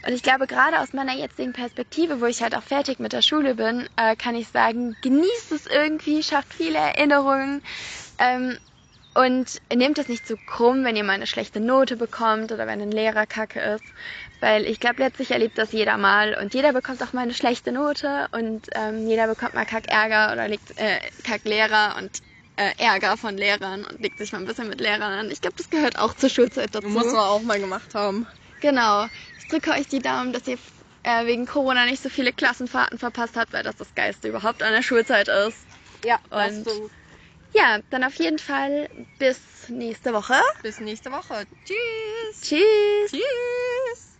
Und 0.05 0.13
ich 0.13 0.23
glaube, 0.23 0.47
gerade 0.47 0.79
aus 0.79 0.93
meiner 0.93 1.13
jetzigen 1.13 1.53
Perspektive, 1.53 2.21
wo 2.21 2.25
ich 2.25 2.41
halt 2.41 2.55
auch 2.55 2.63
fertig 2.63 2.99
mit 2.99 3.13
der 3.13 3.21
Schule 3.21 3.55
bin, 3.55 3.87
äh, 3.97 4.15
kann 4.15 4.35
ich 4.35 4.47
sagen, 4.47 4.95
genießt 5.01 5.51
es 5.51 5.67
irgendwie, 5.67 6.23
schafft 6.23 6.53
viele 6.53 6.77
Erinnerungen. 6.79 7.61
Ähm, 8.17 8.57
und 9.15 9.61
nehmt 9.71 9.99
es 9.99 10.07
nicht 10.07 10.25
zu 10.25 10.37
krumm, 10.37 10.83
wenn 10.85 10.95
ihr 10.95 11.03
mal 11.03 11.13
eine 11.13 11.27
schlechte 11.27 11.59
Note 11.59 11.97
bekommt 11.97 12.51
oder 12.51 12.65
wenn 12.65 12.81
ein 12.81 12.91
Lehrer 12.91 13.27
kacke 13.27 13.59
ist. 13.59 13.93
Weil 14.39 14.65
ich 14.65 14.79
glaube, 14.79 15.03
letztlich 15.03 15.31
erlebt 15.31 15.57
das 15.59 15.71
jeder 15.71 15.97
mal 15.97 16.35
und 16.41 16.53
jeder 16.55 16.73
bekommt 16.73 17.03
auch 17.03 17.13
mal 17.13 17.21
eine 17.21 17.33
schlechte 17.35 17.71
Note 17.71 18.27
und 18.31 18.67
ähm, 18.73 19.05
jeder 19.07 19.27
bekommt 19.27 19.53
mal 19.53 19.65
Kack-Ärger 19.65 20.33
oder 20.33 20.47
legt 20.47 20.75
äh, 20.77 20.99
Kack-Lehrer 21.23 21.97
und 21.97 22.23
äh, 22.55 22.71
Ärger 22.77 23.17
von 23.17 23.37
Lehrern 23.37 23.83
und 23.85 23.99
legt 24.01 24.17
sich 24.17 24.31
mal 24.31 24.39
ein 24.39 24.45
bisschen 24.45 24.67
mit 24.69 24.79
Lehrern 24.81 25.01
an. 25.11 25.31
Ich 25.31 25.41
glaube, 25.41 25.55
das 25.57 25.69
gehört 25.69 25.97
auch 25.97 26.13
zur 26.13 26.29
Schulzeit 26.29 26.73
dazu. 26.73 26.87
Muss 26.87 27.05
man 27.05 27.15
auch 27.17 27.41
mal 27.41 27.59
gemacht 27.59 27.95
haben. 27.95 28.27
Genau. 28.61 29.07
Ich 29.39 29.47
drücke 29.47 29.71
euch 29.71 29.87
die 29.87 29.99
Daumen, 29.99 30.33
dass 30.33 30.47
ihr 30.47 30.57
äh, 31.03 31.25
wegen 31.25 31.45
Corona 31.45 31.85
nicht 31.85 32.01
so 32.01 32.09
viele 32.09 32.31
Klassenfahrten 32.31 32.97
verpasst 32.97 33.35
habt, 33.35 33.53
weil 33.53 33.63
das 33.63 33.75
das 33.75 33.93
Geiste 33.95 34.27
überhaupt 34.29 34.63
an 34.63 34.71
der 34.73 34.81
Schulzeit 34.83 35.27
ist. 35.27 35.65
Ja, 36.05 36.19
Und- 36.29 36.67
und 36.67 36.91
Ja, 37.53 37.79
dann 37.89 38.03
auf 38.03 38.15
jeden 38.15 38.39
Fall 38.39 38.89
bis 39.19 39.39
nächste 39.69 40.13
Woche. 40.13 40.35
bis 40.61 40.79
nächste 40.79 41.11
Woche. 41.11 41.45
Tschüss. 41.65 42.41
Tschüss. 42.41 43.11
Tschüss. 43.11 44.12